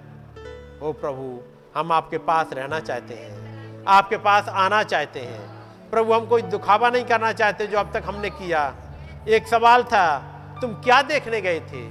[0.81, 1.41] ओ प्रभु,
[1.79, 5.49] हम आपके पास रहना चाहते हैं। आपके पास आना चाहते हैं।
[5.91, 8.75] प्रभु, हम कोई दुखावा नहीं करना चाहते जो अब तक हमने किया।
[9.27, 10.17] एक सवाल था,
[10.61, 11.87] तुम क्या देखने गए थे?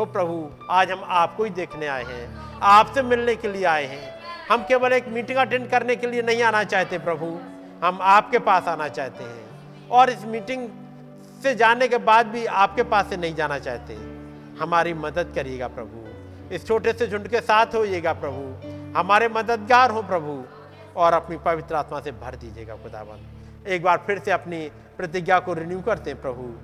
[0.00, 4.18] ओ प्रभु, आज हम आपको ही देखने आए हैं। आपसे मिलने के लिए आए हैं।
[4.50, 7.51] हम केवल एक मीटिंग अटेंड करने के लिए नहीं आना चाहते, प्रभु।
[7.84, 9.50] हम आपके पास आना चाहते हैं।
[9.90, 10.68] और इस मीटिंग
[11.42, 13.94] से जाने के बाद भी आपके पास से नहीं जाना चाहते।
[14.60, 16.02] हमारी मदद करिएगा प्रभु।
[16.54, 18.44] इस छोटे से झुंड के साथ होइएगा प्रभु।
[18.98, 20.44] हमारे मददगार हो प्रभु।
[20.96, 25.54] और अपनी पवित्र आत्मा से भर दीजिएगा खुदाबंद। एक बार फिर से अपनी प्रतिज्ञा को
[25.54, 26.54] रिन्यू करते हैं प्रभु।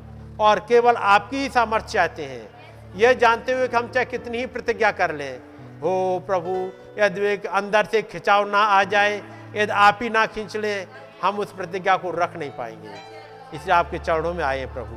[0.45, 2.49] और केवल आपकी ही सामर्थ्य चाहते हैं।
[2.97, 5.39] यह जानते हुए कि हम चाहे कितनी ही प्रतिज्ञा कर लें।
[5.81, 6.71] हो प्रभु,
[7.03, 9.23] यदि अंदर से खिंचाव ना आ जाए,
[9.55, 10.87] यदि आप ही ना खींच लें
[11.23, 12.95] हम उस प्रतिज्ञा को रख नहीं पाएँगे।
[13.55, 14.97] इसलिए आपके चरणों में आए प्रभु,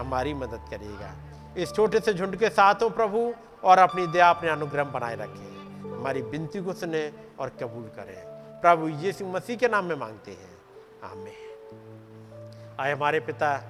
[0.00, 1.12] हमारी मदद करिएगा
[1.56, 3.34] इस छोटे से झुंड के साथ हो प्रभु,
[3.64, 5.60] और अपनी दया, अपने अनुग्रह बनाए रखें।
[5.92, 8.22] हमारी विनती को सुने और कबूल करें।
[8.60, 10.58] प्रभु यीशु मसीह के नाम में मांगते हैं।
[11.12, 13.60] आमेन। आए हमारे पिता,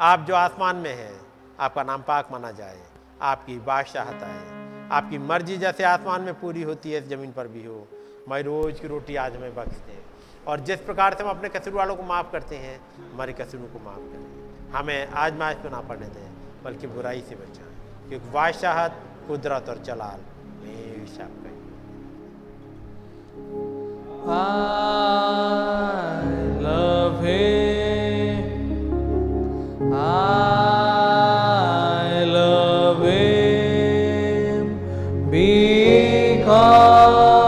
[0.00, 1.20] आप जो आसमान में हैं,
[1.60, 2.80] आपका नाम पाक माना जाए।
[3.22, 4.58] आपकी बादशाहत आए।
[4.92, 7.88] आपकी मर्ज़ी जैसे आसमान में पूरी होती है, ज़मीन पर भी हो।
[8.28, 10.07] मैं रोज़ की रोटी आज हमें बख्श दें।
[10.48, 12.80] और जिस प्रकार से हम अपने कसूर वालों को माफ़ करते हैं,
[13.12, 14.26] हमारे कसूरों को माफ़ करें
[14.72, 16.30] हमें आज को ना पढ़ने दें,
[16.64, 18.92] बल्कि बुराई से बचाएँ, क्योंकि बादशाहत
[19.28, 20.20] कुदरत और जलाल
[21.10, 21.28] हमेशा.
[29.90, 34.80] I love him
[35.30, 37.47] because